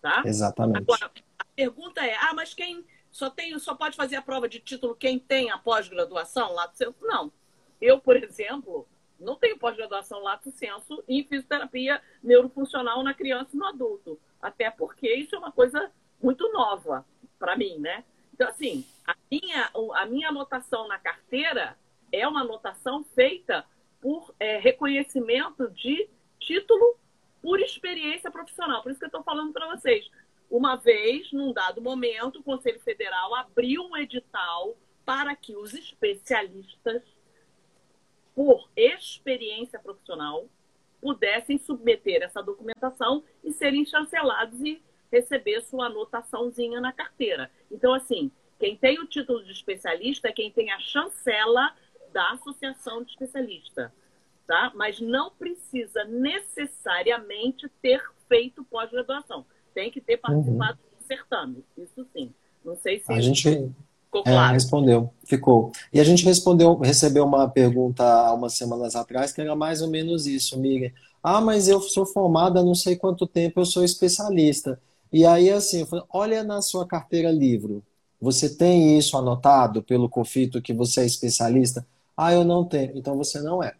Tá? 0.00 0.22
Exatamente. 0.24 0.78
Agora, 0.78 1.10
a 1.38 1.44
pergunta 1.56 2.04
é: 2.04 2.14
ah, 2.14 2.32
mas 2.34 2.54
quem 2.54 2.84
só 3.10 3.28
tem, 3.28 3.58
só 3.58 3.74
pode 3.74 3.96
fazer 3.96 4.14
a 4.14 4.22
prova 4.22 4.48
de 4.48 4.60
título 4.60 4.94
quem 4.94 5.18
tem 5.18 5.50
a 5.50 5.58
pós-graduação 5.58 6.52
lá 6.52 6.66
do 6.66 6.76
centro? 6.76 6.94
Não. 7.00 7.32
Eu, 7.80 7.98
por 7.98 8.16
exemplo, 8.16 8.86
não 9.18 9.36
tenho 9.36 9.58
pós-graduação 9.58 10.22
lato 10.22 10.50
senso 10.52 11.02
em 11.08 11.24
fisioterapia 11.24 12.00
neurofuncional 12.22 13.02
na 13.02 13.14
criança 13.14 13.50
e 13.54 13.56
no 13.56 13.66
adulto. 13.66 14.18
Até 14.40 14.70
porque 14.70 15.12
isso 15.12 15.34
é 15.34 15.38
uma 15.38 15.52
coisa 15.52 15.90
muito 16.22 16.50
nova 16.52 17.04
para 17.38 17.56
mim, 17.56 17.78
né? 17.78 18.04
Então, 18.32 18.48
assim, 18.48 18.84
a 19.06 19.16
minha, 19.30 19.70
a 19.94 20.06
minha 20.06 20.28
anotação 20.28 20.86
na 20.86 20.98
carteira 20.98 21.76
é 22.12 22.26
uma 22.26 22.42
anotação 22.42 23.02
feita 23.02 23.64
por 24.00 24.32
é, 24.38 24.58
reconhecimento 24.58 25.68
de 25.70 26.08
título 26.38 26.96
por 27.42 27.60
experiência 27.60 28.30
profissional. 28.30 28.82
Por 28.82 28.90
isso 28.90 28.98
que 28.98 29.04
eu 29.04 29.08
estou 29.08 29.22
falando 29.22 29.52
para 29.52 29.74
vocês. 29.74 30.08
Uma 30.50 30.76
vez, 30.76 31.30
num 31.32 31.52
dado 31.52 31.82
momento, 31.82 32.38
o 32.38 32.42
Conselho 32.42 32.80
Federal 32.80 33.34
abriu 33.34 33.82
um 33.82 33.96
edital 33.96 34.76
para 35.04 35.34
que 35.34 35.56
os 35.56 35.74
especialistas, 35.74 37.02
por 38.38 38.70
experiência 38.76 39.80
profissional, 39.80 40.46
pudessem 41.00 41.58
submeter 41.58 42.22
essa 42.22 42.40
documentação 42.40 43.24
e 43.42 43.52
serem 43.52 43.84
chancelados 43.84 44.60
e 44.60 44.80
receber 45.10 45.60
sua 45.62 45.86
anotaçãozinha 45.86 46.80
na 46.80 46.92
carteira. 46.92 47.50
Então, 47.68 47.92
assim, 47.92 48.30
quem 48.56 48.76
tem 48.76 49.00
o 49.00 49.06
título 49.08 49.42
de 49.42 49.50
especialista 49.50 50.28
é 50.28 50.32
quem 50.32 50.52
tem 50.52 50.70
a 50.70 50.78
chancela 50.78 51.74
da 52.12 52.30
associação 52.30 53.02
de 53.02 53.10
especialista, 53.10 53.92
tá? 54.46 54.70
Mas 54.72 55.00
não 55.00 55.32
precisa 55.32 56.04
necessariamente 56.04 57.68
ter 57.82 58.00
feito 58.28 58.62
pós-graduação. 58.62 59.44
Tem 59.74 59.90
que 59.90 60.00
ter 60.00 60.16
participado 60.16 60.78
uhum. 60.80 60.98
do 61.00 61.04
certame, 61.04 61.64
isso 61.76 62.06
sim. 62.12 62.32
Não 62.64 62.76
sei 62.76 63.00
se 63.00 63.12
a 63.12 63.20
gente 63.20 63.74
ficou 64.08 64.22
é, 64.22 64.30
claro. 64.32 64.50
É, 64.50 64.52
respondeu, 64.54 65.10
ficou. 65.24 65.72
E 65.92 66.00
a 66.00 66.04
gente 66.04 66.24
respondeu, 66.24 66.76
recebeu 66.78 67.24
uma 67.24 67.48
pergunta 67.48 68.02
há 68.02 68.32
umas 68.32 68.54
semanas 68.54 68.96
atrás 68.96 69.32
que 69.32 69.40
era 69.40 69.54
mais 69.54 69.82
ou 69.82 69.88
menos 69.88 70.26
isso, 70.26 70.58
Miriam. 70.58 70.90
Ah, 71.22 71.40
mas 71.40 71.68
eu 71.68 71.80
sou 71.80 72.06
formada 72.06 72.60
há 72.60 72.64
não 72.64 72.74
sei 72.74 72.96
quanto 72.96 73.26
tempo, 73.26 73.60
eu 73.60 73.66
sou 73.66 73.84
especialista. 73.84 74.80
E 75.12 75.24
aí, 75.24 75.50
assim, 75.50 75.80
eu 75.80 75.86
falei, 75.86 76.04
olha 76.10 76.42
na 76.42 76.60
sua 76.62 76.86
carteira 76.86 77.30
livro. 77.30 77.82
Você 78.20 78.48
tem 78.48 78.98
isso 78.98 79.16
anotado 79.16 79.82
pelo 79.82 80.08
COFITO 80.08 80.60
que 80.60 80.72
você 80.72 81.02
é 81.02 81.06
especialista? 81.06 81.86
Ah, 82.16 82.32
eu 82.32 82.44
não 82.44 82.64
tenho. 82.64 82.96
Então 82.96 83.16
você 83.16 83.40
não 83.40 83.62
é, 83.62 83.74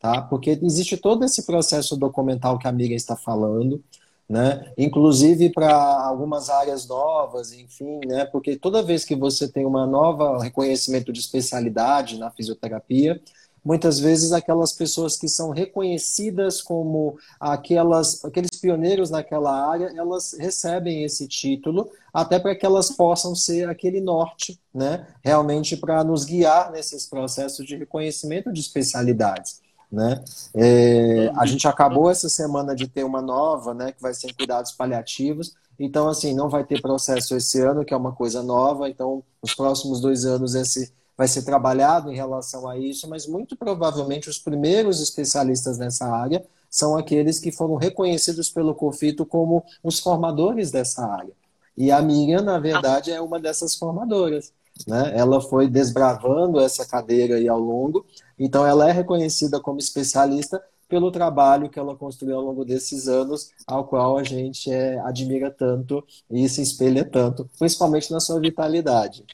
tá? 0.00 0.20
Porque 0.22 0.58
existe 0.62 0.96
todo 0.96 1.24
esse 1.24 1.46
processo 1.46 1.96
documental 1.96 2.58
que 2.58 2.66
a 2.66 2.70
amiga 2.70 2.94
está 2.94 3.16
falando, 3.16 3.82
né? 4.28 4.72
Inclusive 4.76 5.50
para 5.50 5.74
algumas 5.74 6.48
áreas 6.48 6.86
novas, 6.86 7.52
enfim, 7.52 8.00
né? 8.06 8.24
Porque 8.24 8.56
toda 8.56 8.82
vez 8.82 9.04
que 9.04 9.14
você 9.14 9.46
tem 9.48 9.66
uma 9.66 9.86
nova 9.86 10.42
reconhecimento 10.42 11.12
de 11.12 11.20
especialidade 11.20 12.18
na 12.18 12.30
fisioterapia, 12.30 13.20
muitas 13.64 13.98
vezes 13.98 14.32
aquelas 14.32 14.72
pessoas 14.72 15.16
que 15.16 15.28
são 15.28 15.50
reconhecidas 15.50 16.60
como 16.60 17.18
aquelas, 17.40 18.24
aqueles 18.24 18.60
pioneiros 18.60 19.10
naquela 19.10 19.68
área, 19.70 19.92
elas 19.96 20.36
recebem 20.38 21.02
esse 21.02 21.26
título, 21.26 21.90
até 22.12 22.38
para 22.38 22.54
que 22.54 22.66
elas 22.66 22.90
possam 22.90 23.34
ser 23.34 23.68
aquele 23.68 24.00
norte, 24.00 24.60
né, 24.72 25.06
realmente 25.24 25.76
para 25.76 26.04
nos 26.04 26.24
guiar 26.24 26.70
nesses 26.70 27.06
processos 27.06 27.64
de 27.64 27.76
reconhecimento 27.76 28.52
de 28.52 28.60
especialidades. 28.60 29.63
Né? 29.94 30.24
É, 30.54 31.30
a 31.36 31.46
gente 31.46 31.68
acabou 31.68 32.10
essa 32.10 32.28
semana 32.28 32.74
de 32.74 32.88
ter 32.88 33.04
uma 33.04 33.22
nova, 33.22 33.72
né, 33.72 33.92
que 33.92 34.02
vai 34.02 34.12
ser 34.12 34.30
em 34.30 34.34
cuidados 34.34 34.72
paliativos, 34.72 35.54
então, 35.78 36.08
assim, 36.08 36.34
não 36.34 36.48
vai 36.48 36.64
ter 36.64 36.80
processo 36.80 37.36
esse 37.36 37.60
ano, 37.60 37.84
que 37.84 37.94
é 37.94 37.96
uma 37.96 38.12
coisa 38.12 38.42
nova, 38.42 38.88
então, 38.88 39.22
nos 39.42 39.54
próximos 39.54 40.00
dois 40.00 40.24
anos, 40.24 40.54
esse 40.54 40.92
vai 41.16 41.28
ser 41.28 41.42
trabalhado 41.42 42.10
em 42.10 42.16
relação 42.16 42.68
a 42.68 42.76
isso, 42.76 43.08
mas 43.08 43.26
muito 43.26 43.56
provavelmente 43.56 44.28
os 44.28 44.38
primeiros 44.38 45.00
especialistas 45.00 45.78
nessa 45.78 46.06
área 46.06 46.44
são 46.68 46.96
aqueles 46.96 47.38
que 47.38 47.52
foram 47.52 47.76
reconhecidos 47.76 48.50
pelo 48.50 48.74
COFITO 48.74 49.24
como 49.24 49.64
os 49.82 50.00
formadores 50.00 50.72
dessa 50.72 51.06
área. 51.06 51.32
E 51.76 51.90
a 51.92 52.02
Miriam, 52.02 52.42
na 52.42 52.58
verdade, 52.58 53.12
é 53.12 53.20
uma 53.20 53.38
dessas 53.38 53.76
formadoras. 53.76 54.52
Né? 54.86 55.12
Ela 55.16 55.40
foi 55.40 55.68
desbravando 55.68 56.60
essa 56.60 56.86
cadeira 56.86 57.36
aí 57.36 57.48
ao 57.48 57.58
longo, 57.60 58.04
então 58.38 58.66
ela 58.66 58.88
é 58.88 58.92
reconhecida 58.92 59.60
como 59.60 59.78
especialista 59.78 60.62
pelo 60.88 61.10
trabalho 61.10 61.70
que 61.70 61.78
ela 61.78 61.96
construiu 61.96 62.36
ao 62.36 62.42
longo 62.42 62.64
desses 62.64 63.08
anos, 63.08 63.50
ao 63.66 63.86
qual 63.86 64.18
a 64.18 64.22
gente 64.22 64.70
é, 64.70 64.98
admira 65.00 65.50
tanto 65.50 66.04
e 66.30 66.48
se 66.48 66.60
espelha 66.60 67.04
tanto, 67.04 67.48
principalmente 67.58 68.10
na 68.10 68.20
sua 68.20 68.40
vitalidade. 68.40 69.24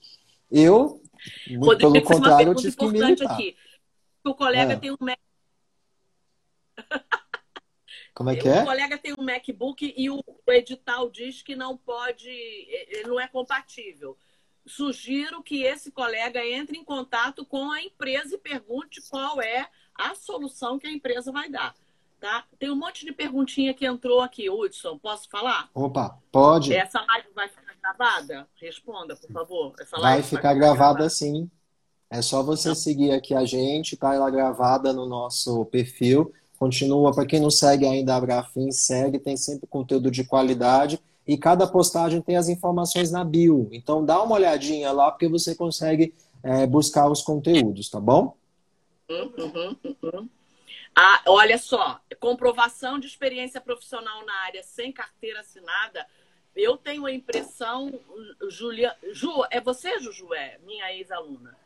Eu 0.50 1.00
Rodrigo, 1.58 1.92
pelo 1.92 2.02
contrário, 2.04 2.48
eu 2.48 2.54
tive 2.54 2.76
que 2.76 2.86
militar. 2.86 3.32
Aqui. 3.32 3.56
O 4.24 4.34
colega 4.34 4.74
é. 4.74 4.76
tem 4.76 4.90
um 4.90 4.96
Mac... 5.00 5.18
Como 8.14 8.30
é 8.30 8.36
que 8.36 8.48
é? 8.48 8.62
O 8.62 8.66
colega 8.66 8.98
tem 8.98 9.14
um 9.18 9.22
MacBook 9.22 9.94
e 9.96 10.10
o 10.10 10.22
edital 10.48 11.10
diz 11.10 11.42
que 11.42 11.56
não 11.56 11.76
pode, 11.76 12.28
ele 12.28 13.08
não 13.08 13.18
é 13.18 13.26
compatível. 13.26 14.16
Sugiro 14.66 15.42
que 15.42 15.62
esse 15.62 15.90
colega 15.90 16.44
entre 16.44 16.76
em 16.76 16.84
contato 16.84 17.44
com 17.44 17.70
a 17.70 17.82
empresa 17.82 18.34
e 18.34 18.38
pergunte 18.38 19.00
qual 19.08 19.40
é 19.40 19.68
a 19.94 20.14
solução 20.14 20.78
que 20.78 20.86
a 20.86 20.92
empresa 20.92 21.32
vai 21.32 21.50
dar. 21.50 21.74
Tá? 22.20 22.44
Tem 22.58 22.70
um 22.70 22.76
monte 22.76 23.04
de 23.04 23.12
perguntinha 23.12 23.72
que 23.72 23.86
entrou 23.86 24.20
aqui, 24.20 24.50
Hudson. 24.50 24.98
Posso 24.98 25.28
falar? 25.30 25.70
Opa, 25.74 26.18
pode. 26.30 26.74
Essa 26.74 27.00
live 27.00 27.28
vai 27.34 27.48
ficar 27.48 27.74
gravada? 27.80 28.46
Responda, 28.56 29.16
por 29.16 29.30
favor. 29.32 29.74
Essa 29.80 29.96
live 29.98 30.20
vai 30.20 30.22
ficar, 30.22 30.42
vai 30.42 30.52
ficar 30.52 30.54
gravada, 30.54 30.76
gravada 30.76 31.10
sim. 31.10 31.50
É 32.10 32.20
só 32.20 32.42
você 32.42 32.74
seguir 32.74 33.12
aqui 33.12 33.34
a 33.34 33.44
gente, 33.44 33.96
tá 33.96 34.14
ela 34.14 34.30
gravada 34.30 34.92
no 34.92 35.06
nosso 35.06 35.64
perfil. 35.66 36.32
Continua, 36.58 37.14
para 37.14 37.24
quem 37.24 37.40
não 37.40 37.50
segue 37.50 37.86
ainda 37.86 38.14
a 38.14 38.20
Brafim, 38.20 38.70
segue, 38.70 39.18
tem 39.18 39.34
sempre 39.34 39.66
conteúdo 39.66 40.10
de 40.10 40.24
qualidade 40.24 41.00
e 41.30 41.38
cada 41.38 41.64
postagem 41.64 42.20
tem 42.20 42.36
as 42.36 42.48
informações 42.48 43.12
na 43.12 43.22
bio. 43.22 43.68
Então 43.70 44.04
dá 44.04 44.20
uma 44.20 44.34
olhadinha 44.34 44.90
lá 44.90 45.12
porque 45.12 45.28
você 45.28 45.54
consegue 45.54 46.12
é, 46.42 46.66
buscar 46.66 47.08
os 47.08 47.22
conteúdos, 47.22 47.88
tá 47.88 48.00
bom? 48.00 48.36
Uhum, 49.08 49.76
uhum. 49.84 50.28
Ah, 50.92 51.22
olha 51.28 51.56
só, 51.56 52.00
comprovação 52.18 52.98
de 52.98 53.06
experiência 53.06 53.60
profissional 53.60 54.26
na 54.26 54.34
área 54.42 54.64
sem 54.64 54.90
carteira 54.90 55.38
assinada. 55.38 56.04
Eu 56.56 56.76
tenho 56.76 57.06
a 57.06 57.12
impressão, 57.12 57.92
Julia, 58.48 58.92
Ju, 59.12 59.44
é 59.52 59.60
você, 59.60 60.00
Juju, 60.00 60.34
é 60.34 60.58
minha 60.66 60.92
ex-aluna, 60.92 61.56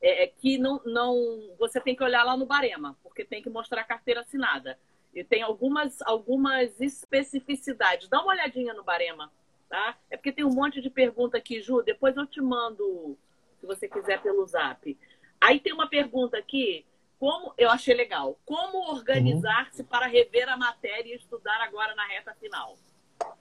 é, 0.00 0.24
é, 0.24 0.26
que 0.28 0.56
não, 0.56 0.80
não, 0.86 1.14
você 1.58 1.78
tem 1.78 1.94
que 1.94 2.02
olhar 2.02 2.24
lá 2.24 2.38
no 2.38 2.46
barema, 2.46 2.96
porque 3.02 3.22
tem 3.22 3.42
que 3.42 3.50
mostrar 3.50 3.82
a 3.82 3.84
carteira 3.84 4.22
assinada. 4.22 4.78
E 5.14 5.24
tem 5.24 5.42
algumas, 5.42 6.00
algumas 6.02 6.80
especificidades. 6.80 8.08
Dá 8.08 8.20
uma 8.20 8.32
olhadinha 8.32 8.72
no 8.74 8.84
barema, 8.84 9.30
tá? 9.68 9.96
É 10.08 10.16
porque 10.16 10.32
tem 10.32 10.44
um 10.44 10.54
monte 10.54 10.80
de 10.80 10.88
pergunta 10.88 11.36
aqui, 11.36 11.60
Ju. 11.60 11.82
Depois 11.82 12.16
eu 12.16 12.26
te 12.26 12.40
mando, 12.40 13.18
se 13.58 13.66
você 13.66 13.88
quiser, 13.88 14.22
pelo 14.22 14.46
zap. 14.46 14.96
Aí 15.40 15.58
tem 15.58 15.72
uma 15.72 15.88
pergunta 15.88 16.36
aqui 16.38 16.86
como 17.18 17.52
eu 17.58 17.68
achei 17.68 17.94
legal. 17.94 18.38
Como 18.46 18.90
organizar-se 18.90 19.82
uhum. 19.82 19.88
para 19.88 20.06
rever 20.06 20.48
a 20.48 20.56
matéria 20.56 21.12
e 21.12 21.16
estudar 21.16 21.60
agora 21.60 21.94
na 21.94 22.06
reta 22.06 22.34
final? 22.40 22.78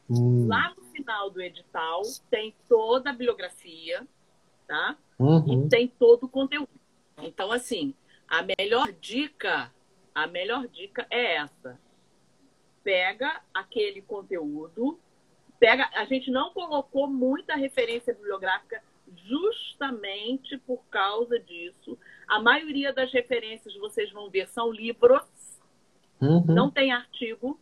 Uhum. 0.10 0.48
Lá 0.48 0.74
no 0.76 0.84
final 0.86 1.30
do 1.30 1.42
edital 1.42 2.02
tem 2.30 2.54
toda 2.68 3.10
a 3.10 3.14
bibliografia, 3.14 4.06
tá? 4.68 4.98
Uhum. 5.18 5.66
E 5.66 5.70
tem 5.70 5.88
todo 5.88 6.26
o 6.26 6.30
conteúdo. 6.30 6.70
Então, 7.20 7.52
assim, 7.54 7.94
a 8.28 8.42
melhor 8.42 8.92
dica, 8.92 9.72
a 10.24 10.28
melhor 10.28 10.68
dica 10.68 11.08
é 11.10 11.36
essa. 11.36 11.80
Pega 12.84 13.42
aquele 13.54 14.02
conteúdo, 14.02 15.00
pega. 15.60 15.90
A 15.94 16.06
gente 16.06 16.30
não 16.32 16.52
colocou 16.52 17.08
muita 17.08 17.56
referência 17.56 18.14
bibliográfica 18.14 18.82
justamente 19.26 20.58
por 20.58 20.84
causa 20.90 21.40
disso. 21.40 21.98
A 22.28 22.40
maioria 22.42 22.94
das 22.94 23.12
referências 23.12 23.76
vocês 23.78 24.12
vão 24.12 24.30
ver 24.30 24.48
são 24.50 24.72
livros, 24.72 25.24
uhum. 26.22 26.46
não 26.46 26.70
tem 26.70 26.92
artigo, 26.92 27.60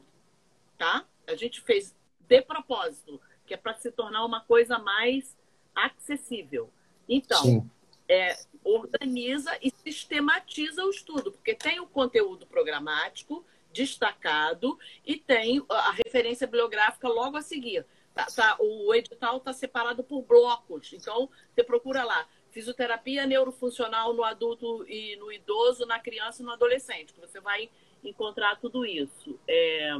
tá? 0.77 1.05
A 1.27 1.35
gente 1.35 1.61
fez 1.61 1.95
de 2.27 2.41
propósito, 2.41 3.21
que 3.45 3.53
é 3.53 3.57
para 3.57 3.75
se 3.75 3.91
tornar 3.91 4.25
uma 4.25 4.41
coisa 4.41 4.77
mais 4.79 5.37
acessível. 5.75 6.69
Então, 7.07 7.69
é, 8.09 8.37
organiza 8.63 9.57
e 9.61 9.71
sistematiza 9.83 10.83
o 10.83 10.89
estudo, 10.89 11.31
porque 11.31 11.53
tem 11.53 11.79
o 11.79 11.87
conteúdo 11.87 12.45
programático 12.45 13.45
destacado 13.73 14.77
e 15.05 15.17
tem 15.17 15.63
a 15.69 15.91
referência 15.91 16.47
bibliográfica 16.47 17.07
logo 17.07 17.37
a 17.37 17.41
seguir. 17.41 17.85
Tá, 18.13 18.25
tá, 18.25 18.57
o 18.59 18.93
edital 18.95 19.37
está 19.37 19.53
separado 19.53 20.03
por 20.03 20.23
blocos, 20.23 20.91
então 20.93 21.29
você 21.53 21.63
procura 21.63 22.03
lá 22.03 22.27
fisioterapia 22.49 23.27
neurofuncional 23.27 24.13
no 24.13 24.23
adulto 24.23 24.83
e 24.89 25.15
no 25.17 25.31
idoso, 25.31 25.85
na 25.85 25.99
criança 25.99 26.41
e 26.41 26.45
no 26.45 26.51
adolescente, 26.51 27.13
que 27.13 27.19
você 27.19 27.39
vai 27.39 27.69
encontrar 28.03 28.59
tudo 28.59 28.83
isso. 28.83 29.37
É... 29.47 29.91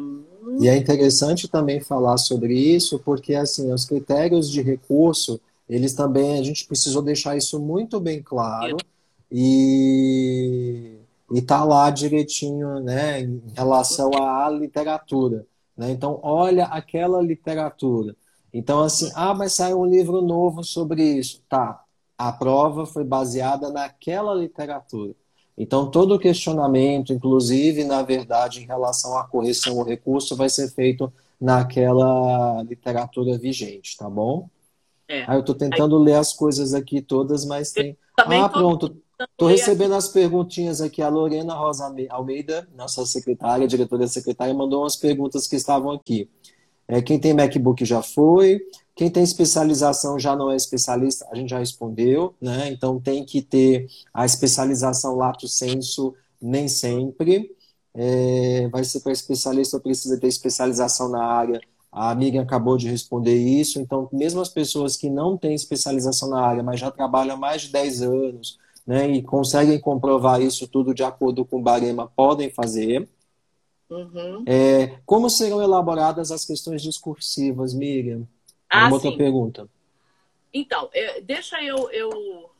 E 0.59 0.67
é 0.67 0.75
interessante 0.75 1.47
também 1.47 1.79
falar 1.79 2.17
sobre 2.17 2.53
isso, 2.53 2.97
porque 2.99 3.35
assim, 3.35 3.71
os 3.71 3.85
critérios 3.85 4.49
de 4.49 4.61
recurso, 4.61 5.39
eles 5.69 5.93
também, 5.93 6.39
a 6.39 6.43
gente 6.43 6.65
precisou 6.65 7.01
deixar 7.01 7.35
isso 7.35 7.59
muito 7.59 7.99
bem 7.99 8.21
claro 8.21 8.77
e 9.31 10.97
e 11.31 11.41
tá 11.41 11.63
lá 11.63 11.89
direitinho, 11.89 12.79
né, 12.79 13.21
em 13.21 13.41
relação 13.53 14.11
à 14.15 14.49
literatura, 14.49 15.45
né? 15.75 15.91
Então, 15.91 16.19
olha 16.23 16.65
aquela 16.65 17.21
literatura. 17.21 18.15
Então, 18.53 18.81
assim, 18.81 19.11
ah, 19.13 19.33
mas 19.33 19.53
saiu 19.53 19.81
um 19.81 19.85
livro 19.85 20.21
novo 20.21 20.63
sobre 20.63 21.03
isso. 21.03 21.43
Tá, 21.49 21.83
a 22.17 22.31
prova 22.31 22.85
foi 22.85 23.03
baseada 23.03 23.69
naquela 23.69 24.33
literatura. 24.33 25.13
Então, 25.57 25.89
todo 25.91 26.15
o 26.15 26.19
questionamento, 26.19 27.11
inclusive, 27.11 27.83
na 27.83 28.01
verdade, 28.03 28.61
em 28.61 28.65
relação 28.65 29.17
à 29.17 29.23
correção 29.27 29.75
ou 29.77 29.83
recurso, 29.83 30.35
vai 30.35 30.49
ser 30.49 30.69
feito 30.71 31.11
naquela 31.39 32.63
literatura 32.63 33.37
vigente, 33.37 33.97
tá 33.97 34.09
bom? 34.09 34.49
É. 35.07 35.23
Ah, 35.27 35.35
eu 35.35 35.39
estou 35.39 35.55
tentando 35.55 35.97
Aí... 35.97 36.03
ler 36.03 36.15
as 36.15 36.33
coisas 36.33 36.73
aqui 36.73 37.01
todas, 37.01 37.45
mas 37.45 37.71
tem 37.71 37.97
ah, 38.17 38.49
pronto. 38.49 38.97
Estou 39.19 39.47
recebendo 39.47 39.95
as 39.95 40.07
perguntinhas 40.07 40.81
aqui. 40.81 41.01
A 41.01 41.09
Lorena 41.09 41.55
Rosa 41.55 41.91
Almeida, 42.09 42.67
nossa 42.75 43.05
secretária, 43.05 43.67
diretora 43.67 44.07
secretária, 44.07 44.53
mandou 44.53 44.83
umas 44.83 44.95
perguntas 44.95 45.47
que 45.47 45.55
estavam 45.55 45.91
aqui. 45.91 46.29
É, 46.87 47.01
quem 47.01 47.19
tem 47.19 47.33
MacBook 47.33 47.83
já 47.83 48.01
foi, 48.01 48.61
quem 48.95 49.09
tem 49.09 49.21
especialização 49.21 50.17
já 50.17 50.35
não 50.35 50.49
é 50.49 50.55
especialista, 50.55 51.27
a 51.29 51.35
gente 51.35 51.49
já 51.49 51.59
respondeu, 51.59 52.33
né? 52.41 52.69
Então 52.71 52.99
tem 52.99 53.25
que 53.25 53.41
ter 53.41 53.87
a 54.13 54.25
especialização 54.25 55.15
lato 55.15 55.47
senso 55.47 56.13
nem 56.41 56.67
sempre. 56.67 57.51
É, 57.93 58.69
vai 58.69 58.83
ser 58.83 59.01
para 59.01 59.11
especialista, 59.11 59.79
precisa 59.79 60.19
ter 60.19 60.27
especialização 60.27 61.09
na 61.09 61.23
área. 61.23 61.59
A 61.97 62.11
amiga 62.11 62.39
acabou 62.39 62.77
de 62.77 62.87
responder 62.87 63.35
isso. 63.35 63.79
Então, 63.79 64.07
mesmo 64.13 64.39
as 64.39 64.49
pessoas 64.49 64.95
que 64.95 65.09
não 65.09 65.35
têm 65.35 65.55
especialização 65.55 66.29
na 66.29 66.39
área, 66.39 66.61
mas 66.61 66.79
já 66.79 66.91
trabalham 66.91 67.35
há 67.35 67.39
mais 67.39 67.63
de 67.63 67.71
10 67.71 68.03
anos, 68.03 68.59
né, 68.85 69.09
e 69.09 69.23
conseguem 69.23 69.79
comprovar 69.79 70.39
isso 70.39 70.67
tudo 70.67 70.93
de 70.93 71.03
acordo 71.03 71.43
com 71.43 71.57
o 71.57 71.61
Barema, 71.61 72.07
podem 72.15 72.51
fazer. 72.51 73.09
Uhum. 73.89 74.43
É, 74.45 74.99
como 75.07 75.27
serão 75.27 75.59
elaboradas 75.59 76.31
as 76.31 76.45
questões 76.45 76.83
discursivas, 76.83 77.73
Miriam? 77.73 78.27
Ah, 78.69 78.85
Uma 78.85 78.93
outra 78.93 79.17
pergunta. 79.17 79.67
Então, 80.53 80.89
é, 80.93 81.19
deixa 81.21 81.63
eu, 81.63 81.89
eu 81.89 82.51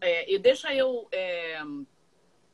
é, 0.00 0.34
e 0.34 0.38
deixa 0.40 0.74
eu 0.74 1.06
é, 1.12 1.62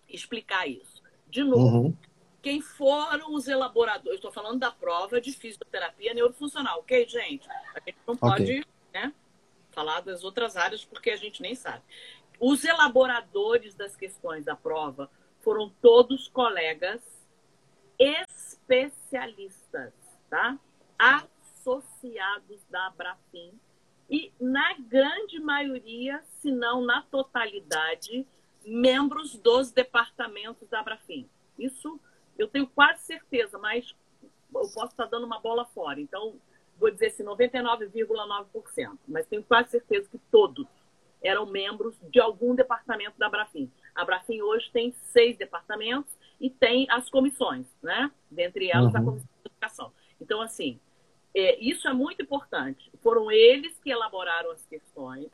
explicar 0.09 0.69
isso. 0.69 1.03
De 1.31 1.43
novo, 1.43 1.79
uhum. 1.79 1.97
Quem 2.43 2.61
foram 2.61 3.35
os 3.35 3.47
elaboradores? 3.49 4.17
Estou 4.17 4.33
falando 4.33 4.59
da 4.59 4.71
prova 4.71 5.21
de 5.21 5.33
fisioterapia 5.33 6.15
neurofuncional, 6.15 6.81
ok, 6.81 7.07
gente? 7.09 7.49
A 7.75 7.81
gente 7.81 7.99
não 8.07 8.17
pode 8.17 8.43
okay. 8.43 8.65
né, 8.93 9.13
falar 9.71 10.01
das 10.01 10.25
outras 10.25 10.57
áreas 10.57 10.85
porque 10.85 11.11
a 11.11 11.17
gente 11.17 11.43
nem 11.43 11.55
sabe. 11.55 11.83
Os 12.39 12.65
elaboradores 12.65 13.75
das 13.75 13.95
questões 13.95 14.45
da 14.45 14.57
prova 14.57 15.11
foram 15.41 15.69
todos 15.83 16.29
colegas 16.29 17.03
especialistas, 17.99 19.93
tá? 20.29 20.59
Associados 20.99 22.65
da 22.71 22.87
Abrafim 22.87 23.53
e, 24.09 24.33
na 24.41 24.75
grande 24.79 25.39
maioria, 25.39 26.23
se 26.41 26.51
não 26.51 26.83
na 26.83 27.03
totalidade, 27.03 28.27
membros 28.65 29.37
dos 29.37 29.71
departamentos 29.71 30.69
da 30.69 30.81
Abrafim. 30.81 31.29
Isso 31.59 32.01
eu 32.39 32.49
tenho 32.49 32.67
quase 32.67 33.03
certeza, 33.05 33.59
mas 33.59 33.95
eu 34.55 34.61
posso 34.75 34.87
estar 34.87 35.07
dando 35.07 35.27
uma 35.27 35.41
bola 35.41 35.65
fora. 35.67 36.01
Então, 36.01 36.37
vou 36.79 36.91
dizer 36.91 37.07
assim, 37.07 37.25
99,9%. 37.25 38.99
Mas 39.07 39.27
tenho 39.27 39.43
quase 39.43 39.71
certeza 39.71 40.09
que 40.09 40.19
todos 40.31 40.67
eram 41.23 41.47
membros 41.47 41.95
de 42.11 42.19
algum 42.19 42.55
departamento 42.55 43.19
da 43.19 43.27
Abrafim. 43.27 43.71
A 43.95 44.03
Abrafim 44.03 44.41
hoje 44.41 44.71
tem 44.73 44.93
seis 44.93 45.37
departamentos 45.37 46.13
e 46.41 46.49
tem 46.49 46.87
as 46.91 47.11
comissões, 47.11 47.67
né? 47.83 48.11
Dentre 48.31 48.71
elas, 48.71 48.95
uhum. 48.95 49.01
a 49.01 49.05
Comissão 49.05 49.29
de 49.45 49.51
Educação. 49.51 49.93
Então, 50.19 50.41
assim, 50.41 50.81
é, 51.35 51.59
isso 51.61 51.87
é 51.87 51.93
muito 51.93 52.23
importante. 52.23 52.91
Foram 53.03 53.31
eles 53.31 53.79
que 53.81 53.91
elaboraram 53.91 54.51
as 54.51 54.65
questões. 54.67 55.29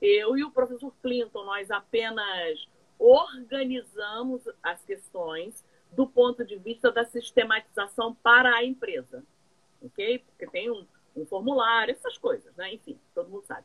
Eu 0.00 0.36
e 0.36 0.44
o 0.44 0.50
professor 0.50 0.92
Clinton, 1.02 1.44
nós 1.44 1.70
apenas 1.70 2.66
organizamos 2.98 4.42
as 4.62 4.82
questões 4.84 5.64
do 5.96 6.06
ponto 6.06 6.44
de 6.44 6.56
vista 6.56 6.92
da 6.92 7.04
sistematização 7.04 8.14
para 8.14 8.54
a 8.54 8.64
empresa. 8.64 9.24
Ok? 9.82 10.18
Porque 10.20 10.46
tem 10.46 10.70
um, 10.70 10.86
um 11.16 11.24
formulário, 11.24 11.92
essas 11.92 12.18
coisas, 12.18 12.54
né? 12.54 12.74
Enfim, 12.74 13.00
todo 13.14 13.30
mundo 13.30 13.44
sabe. 13.46 13.64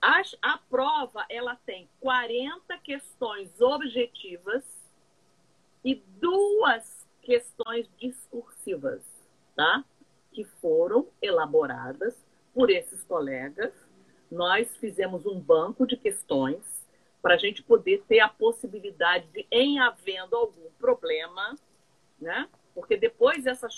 As, 0.00 0.36
a 0.40 0.58
prova 0.70 1.26
ela 1.28 1.56
tem 1.66 1.90
40 2.00 2.78
questões 2.78 3.60
objetivas 3.60 4.64
e 5.84 5.96
duas 6.20 7.06
questões 7.20 7.90
discursivas, 7.98 9.02
tá? 9.56 9.84
que 10.32 10.44
foram 10.44 11.08
elaboradas 11.20 12.14
por 12.54 12.70
esses 12.70 13.02
colegas. 13.02 13.72
Nós 14.30 14.76
fizemos 14.76 15.26
um 15.26 15.40
banco 15.40 15.84
de 15.84 15.96
questões 15.96 16.77
para 17.20 17.34
a 17.34 17.38
gente 17.38 17.62
poder 17.62 18.02
ter 18.08 18.20
a 18.20 18.28
possibilidade 18.28 19.26
de, 19.28 19.46
em 19.50 19.78
havendo 19.78 20.36
algum 20.36 20.70
problema, 20.78 21.54
né? 22.20 22.48
Porque 22.74 22.96
depois 22.96 23.44
dessa 23.44 23.68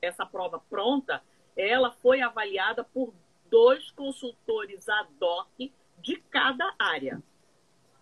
essa 0.00 0.24
prova 0.24 0.58
pronta, 0.70 1.22
ela 1.56 1.90
foi 1.90 2.22
avaliada 2.22 2.82
por 2.84 3.12
dois 3.50 3.90
consultores 3.90 4.88
ad 4.88 5.10
hoc 5.20 5.72
de 5.98 6.16
cada 6.30 6.74
área. 6.78 7.22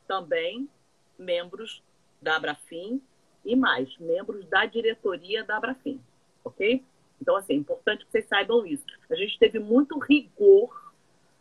Também 0.06 0.68
membros 1.18 1.82
da 2.20 2.36
Abrafim 2.36 3.02
e 3.44 3.56
mais, 3.56 3.96
membros 3.98 4.44
da 4.46 4.66
diretoria 4.66 5.44
da 5.44 5.56
Abrafim, 5.56 6.00
ok? 6.44 6.84
Então, 7.20 7.36
assim, 7.36 7.54
é 7.54 7.56
importante 7.56 8.04
que 8.04 8.10
vocês 8.10 8.26
saibam 8.26 8.66
isso. 8.66 8.84
A 9.10 9.14
gente 9.14 9.38
teve 9.38 9.58
muito 9.58 9.98
rigor, 9.98 10.85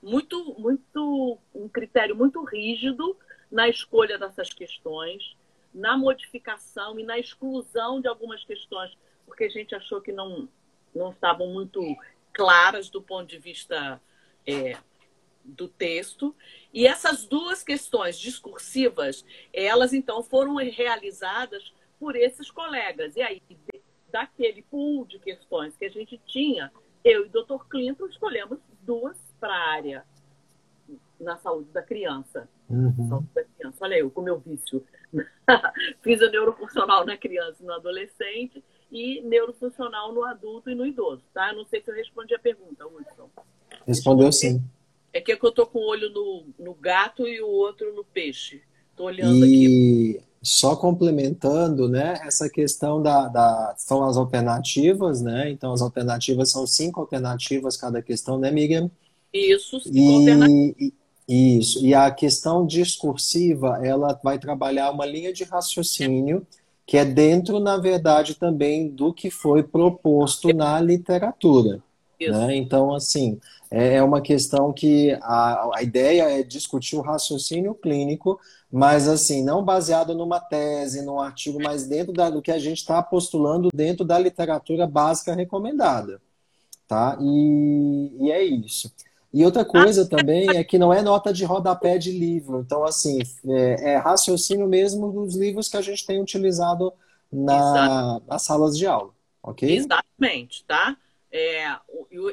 muito, 0.05 0.55
muito, 0.59 1.39
um 1.53 1.67
critério 1.67 2.15
muito 2.15 2.43
rígido 2.43 3.17
na 3.51 3.67
escolha 3.67 4.19
dessas 4.19 4.53
questões, 4.53 5.35
na 5.73 5.97
modificação 5.97 6.99
e 6.99 7.03
na 7.03 7.17
exclusão 7.17 7.99
de 7.99 8.07
algumas 8.07 8.45
questões, 8.45 8.95
porque 9.25 9.45
a 9.45 9.49
gente 9.49 9.73
achou 9.73 9.99
que 9.99 10.11
não, 10.11 10.47
não 10.93 11.09
estavam 11.09 11.47
muito 11.47 11.81
claras 12.31 12.87
do 12.87 13.01
ponto 13.01 13.25
de 13.25 13.39
vista 13.39 13.99
é, 14.45 14.77
do 15.43 15.67
texto. 15.67 16.35
E 16.71 16.85
essas 16.85 17.25
duas 17.25 17.63
questões 17.63 18.19
discursivas, 18.19 19.25
elas 19.51 19.91
então 19.91 20.21
foram 20.21 20.55
realizadas 20.57 21.73
por 21.99 22.15
esses 22.15 22.51
colegas. 22.51 23.15
E 23.15 23.23
aí, 23.23 23.41
daquele 24.11 24.61
pool 24.61 25.03
de 25.07 25.17
questões 25.17 25.75
que 25.75 25.85
a 25.85 25.89
gente 25.89 26.21
tinha, 26.27 26.71
eu 27.03 27.25
e 27.25 27.27
o 27.27 27.43
Dr. 27.43 27.65
Clinton 27.67 28.05
escolhemos 28.05 28.59
duas 28.83 29.24
para 29.45 29.53
a 29.53 29.69
área 29.73 30.03
na 31.19 31.37
saúde 31.37 31.69
da 31.71 31.83
criança. 31.83 32.49
Uhum. 32.67 33.07
Saúde 33.07 33.27
da 33.35 33.43
criança. 33.43 33.77
Olha 33.81 33.99
eu, 33.99 34.09
com 34.09 34.21
meu 34.21 34.39
vício. 34.39 34.83
Fiz 36.01 36.21
a 36.21 36.29
neurofuncional 36.31 37.05
na 37.05 37.15
criança 37.15 37.57
e 37.61 37.65
no 37.65 37.73
adolescente 37.73 38.63
e 38.91 39.21
neurofuncional 39.21 40.11
no 40.11 40.23
adulto 40.23 40.69
e 40.69 40.75
no 40.75 40.85
idoso, 40.85 41.21
tá? 41.31 41.51
Eu 41.51 41.57
não 41.57 41.65
sei 41.65 41.81
se 41.81 41.91
eu 41.91 41.95
respondi 41.95 42.33
a 42.33 42.39
pergunta, 42.39 42.85
Wilson. 42.87 43.29
Respondeu 43.85 44.31
sim. 44.31 44.63
É 45.13 45.21
que, 45.21 45.31
é 45.31 45.35
que 45.35 45.45
eu 45.45 45.51
tô 45.51 45.67
com 45.67 45.79
o 45.79 45.87
olho 45.87 46.09
no, 46.09 46.45
no 46.57 46.73
gato 46.73 47.27
e 47.27 47.39
o 47.41 47.47
outro 47.47 47.93
no 47.93 48.03
peixe. 48.03 48.63
Tô 48.95 49.05
olhando 49.05 49.45
e... 49.45 50.17
aqui 50.17 50.25
só 50.41 50.75
complementando, 50.75 51.89
né, 51.89 52.19
essa 52.23 52.47
questão 52.47 53.01
da, 53.01 53.27
da, 53.27 53.73
são 53.77 54.03
as 54.03 54.15
alternativas, 54.15 55.19
né, 55.19 55.49
então 55.49 55.73
as 55.73 55.81
alternativas 55.81 56.51
são 56.51 56.67
cinco 56.67 57.01
alternativas 57.01 57.75
cada 57.75 57.99
questão, 57.99 58.37
né, 58.37 58.51
Miriam? 58.51 58.91
Isso, 59.37 59.81
e. 59.91 60.93
Isso, 61.27 61.83
e 61.83 61.91
a 61.95 62.11
questão 62.11 62.67
discursiva, 62.67 63.79
ela 63.83 64.19
vai 64.23 64.37
trabalhar 64.37 64.91
uma 64.91 65.07
linha 65.07 65.33
de 65.33 65.43
raciocínio 65.43 66.45
que 66.85 66.97
é 66.97 67.03
dentro, 67.03 67.59
na 67.59 67.77
verdade, 67.77 68.35
também 68.35 68.87
do 68.87 69.11
que 69.11 69.31
foi 69.31 69.63
proposto 69.63 70.53
na 70.53 70.79
literatura. 70.79 71.81
Né? 72.21 72.55
Então, 72.57 72.93
assim, 72.93 73.39
é, 73.71 73.95
é 73.95 74.03
uma 74.03 74.21
questão 74.21 74.71
que 74.71 75.17
a, 75.23 75.77
a 75.77 75.81
ideia 75.81 76.29
é 76.29 76.43
discutir 76.43 76.95
o 76.95 77.01
raciocínio 77.01 77.73
clínico 77.73 78.39
mas 78.75 79.07
assim, 79.07 79.41
não 79.41 79.63
baseado 79.63 80.13
numa 80.13 80.37
tese, 80.37 81.01
num 81.01 81.21
artigo, 81.21 81.63
mas 81.63 81.87
dentro 81.87 82.11
da, 82.11 82.29
do 82.29 82.41
que 82.41 82.51
a 82.51 82.59
gente 82.59 82.79
está 82.79 83.01
postulando 83.01 83.69
dentro 83.73 84.03
da 84.03 84.19
literatura 84.19 84.85
básica 84.85 85.33
recomendada. 85.33 86.21
Tá? 86.85 87.17
E, 87.21 88.11
e 88.19 88.31
é 88.31 88.43
isso. 88.43 88.91
E 89.35 89.43
outra 89.43 89.65
coisa 89.65 90.07
também 90.07 90.47
é 90.55 90.63
que 90.63 90.77
não 90.77 90.93
é 90.93 91.01
nota 91.01 91.33
de 91.33 91.43
rodapé 91.43 91.97
de 91.97 92.09
livro. 92.09 92.61
Então, 92.61 92.85
assim, 92.85 93.19
é, 93.45 93.91
é 93.91 93.97
raciocínio 93.97 94.65
mesmo 94.65 95.11
dos 95.11 95.35
livros 95.35 95.67
que 95.67 95.75
a 95.75 95.81
gente 95.81 96.05
tem 96.05 96.21
utilizado 96.21 96.93
na, 97.29 98.21
nas 98.25 98.43
salas 98.43 98.77
de 98.77 98.87
aula. 98.87 99.13
Ok? 99.43 99.69
Exatamente, 99.69 100.63
tá? 100.63 100.95
É, 101.29 101.65